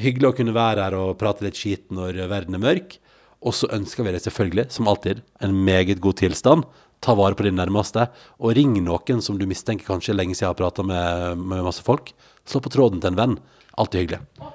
Hyggelig 0.00 0.32
å 0.32 0.36
kunne 0.40 0.56
være 0.56 0.88
her 0.88 0.98
og 0.98 1.14
prate 1.20 1.46
litt 1.46 1.58
skit 1.58 1.86
når 1.94 2.24
verden 2.32 2.58
er 2.58 2.64
mørk. 2.64 2.98
Og 3.44 3.52
så 3.52 3.68
ønsker 3.76 4.06
vi 4.06 4.14
deg 4.14 4.24
selvfølgelig, 4.24 4.70
som 4.72 4.88
alltid, 4.88 5.20
en 5.44 5.56
meget 5.66 6.00
god 6.04 6.16
tilstand. 6.22 6.64
Ta 7.04 7.12
vare 7.18 7.36
på 7.36 7.44
din 7.44 7.58
nærmeste, 7.60 8.06
og 8.40 8.54
ring 8.56 8.78
noen 8.80 9.20
som 9.20 9.36
du 9.36 9.44
mistenker 9.46 9.84
kanskje 9.84 10.16
lenge 10.16 10.36
siden 10.38 10.54
har 10.54 10.56
prata 10.56 10.82
med, 10.86 11.36
med 11.36 11.64
masse 11.66 11.84
folk. 11.84 12.14
Slå 12.48 12.62
på 12.64 12.72
tråden 12.72 13.02
til 13.02 13.12
en 13.12 13.20
venn. 13.20 13.36
Alltid 13.76 14.06
hyggelig. 14.06 14.22
Å. 14.40 14.54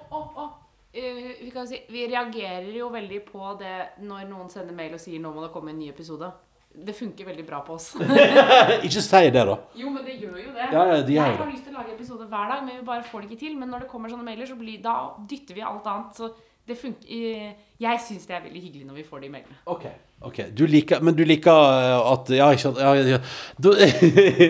Eh, 0.92 1.38
vi, 1.44 1.52
kan 1.54 1.68
si, 1.70 1.78
vi 1.94 2.08
reagerer 2.10 2.72
jo 2.74 2.90
veldig 2.90 3.20
på 3.28 3.54
det 3.60 3.76
når 4.02 4.26
noen 4.30 4.50
sender 4.50 4.74
mail 4.74 4.96
og 4.98 5.02
sier 5.04 5.22
'nå 5.22 5.30
må 5.36 5.44
det 5.46 5.52
komme 5.54 5.70
en 5.70 5.78
ny 5.80 5.92
episode'. 5.92 6.32
Det 6.70 6.94
funker 6.94 7.26
veldig 7.26 7.46
bra 7.46 7.60
på 7.66 7.76
oss. 7.76 7.92
Ikke 8.86 9.02
si 9.02 9.22
det, 9.34 9.46
da. 9.46 9.56
jo, 9.76 9.90
men 9.90 10.04
det 10.06 10.18
gjør 10.22 10.38
jo 10.38 10.52
det. 10.54 10.68
Ja, 10.72 10.84
ja, 10.86 11.00
de 11.02 11.14
jeg 11.14 11.32
det. 11.34 11.38
har 11.42 11.50
lyst 11.52 11.66
til 11.66 11.74
å 11.74 11.80
lage 11.80 11.96
episode 11.96 12.28
hver 12.30 12.52
dag, 12.54 12.62
men 12.66 12.78
vi 12.78 12.86
bare 12.86 13.06
får 13.10 13.22
det 13.22 13.30
ikke 13.30 13.42
til. 13.46 13.56
Men 13.58 13.74
når 13.74 13.86
det 13.86 13.90
kommer 13.90 14.10
sånne 14.10 14.26
mailer, 14.26 14.46
så 14.50 14.58
blir, 14.58 14.78
da 14.82 14.96
dytter 15.30 15.58
vi 15.58 15.66
alt 15.66 15.90
annet. 15.90 16.14
Så 16.18 16.30
det 16.70 16.78
funker 16.78 17.10
eh, 17.10 17.52
Jeg 17.82 18.02
syns 18.06 18.28
det 18.30 18.36
er 18.38 18.44
veldig 18.46 18.62
hyggelig 18.62 18.86
når 18.88 19.00
vi 19.00 19.06
får 19.08 19.24
de 19.24 19.32
mailene. 19.34 19.56
Ok, 19.70 19.86
ok. 20.30 20.42
Du 20.56 20.66
liker, 20.70 21.02
men 21.06 21.16
du 21.18 21.24
liker 21.28 21.54
uh, 21.54 22.12
at 22.14 22.30
Ja, 22.36 22.50
ikke 22.54 22.68
sant 22.68 22.82
ja, 22.84 22.92
ja, 22.98 23.18
ja. 23.18 23.22
Du, 23.58 23.72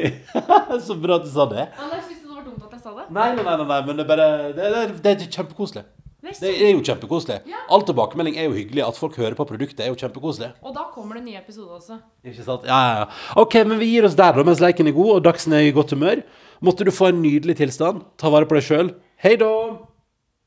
Så 0.88 0.98
bra 1.00 1.20
at 1.20 1.28
du 1.28 1.32
sa 1.32 1.48
det. 1.52 1.70
Men 1.78 1.96
jeg 1.96 2.04
syns 2.10 2.26
det 2.26 2.34
var 2.34 2.44
dumt 2.48 2.66
at 2.68 2.76
jeg 2.76 2.84
sa 2.84 2.96
det. 2.98 3.08
Nei, 3.16 3.30
nei, 3.38 3.46
nei, 3.46 3.56
nei, 3.62 3.70
nei 3.72 3.80
men 3.88 4.02
det 4.02 4.06
er 4.06 4.12
bare 4.12 4.30
Det, 4.58 4.74
det, 4.76 4.86
det 5.06 5.16
er 5.16 5.34
kjempekoselig. 5.40 5.86
Det 6.20 6.34
er 6.36 6.40
Det 6.44 6.68
er 6.68 6.74
jo 6.74 6.82
kjempekoselig. 6.84 7.38
Ja. 7.48 7.62
All 7.72 7.86
tilbakemelding 7.88 8.36
er 8.38 8.50
jo 8.50 8.56
hyggelig. 8.58 8.84
At 8.88 9.00
folk 9.00 9.16
hører 9.18 9.38
på 9.40 9.48
produktet, 9.48 9.86
er 9.86 9.94
jo 9.94 10.00
kjempekoselig. 10.00 10.52
Og 10.62 10.76
da 10.76 10.90
kommer 10.92 11.16
det 11.16 11.24
en 11.24 11.30
ny 11.32 11.38
episode 11.40 11.72
også. 11.78 12.02
Ikke 12.28 12.44
sant? 12.44 12.68
Ja, 12.68 12.80
ja, 12.90 12.98
ja. 13.04 13.06
Ok, 13.40 13.56
men 13.64 13.80
vi 13.80 13.94
gir 13.94 14.08
oss 14.10 14.18
der, 14.20 14.36
da, 14.36 14.44
mens 14.44 14.60
leken 14.64 14.92
er 14.92 14.98
god, 14.98 15.14
og 15.16 15.24
Dagsen 15.30 15.56
er 15.56 15.70
i 15.70 15.76
godt 15.76 15.96
humør. 15.96 16.26
Måtte 16.60 16.84
du 16.84 16.92
få 16.92 17.14
en 17.14 17.22
nydelig 17.24 17.56
tilstand. 17.62 18.04
Ta 18.20 18.34
vare 18.34 18.50
på 18.50 18.60
deg 18.60 18.68
sjøl. 18.68 18.92
Hei 19.24 19.38
da! 19.40 19.54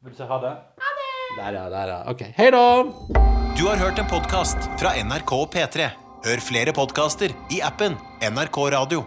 Vil 0.02 0.12
du 0.12 0.18
si 0.18 0.28
ha 0.28 0.42
det? 0.44 0.56
Ha 0.82 0.98
det! 0.98 1.01
Der, 1.37 1.53
ja. 1.53 1.68
Der, 1.70 1.89
ja. 1.89 2.11
Ok. 2.11 2.22
Hei 2.37 2.51
da! 2.51 2.85
Du 3.59 3.66
har 3.68 3.76
hørt 3.76 3.99
en 3.99 4.09
podkast 4.09 4.68
fra 4.80 4.93
NRK 5.05 5.33
og 5.33 5.49
P3. 5.55 5.89
Hør 6.26 6.45
flere 6.45 6.74
podkaster 6.76 7.33
i 7.51 7.61
appen 7.64 7.97
NRK 8.22 8.59
Radio. 8.76 9.05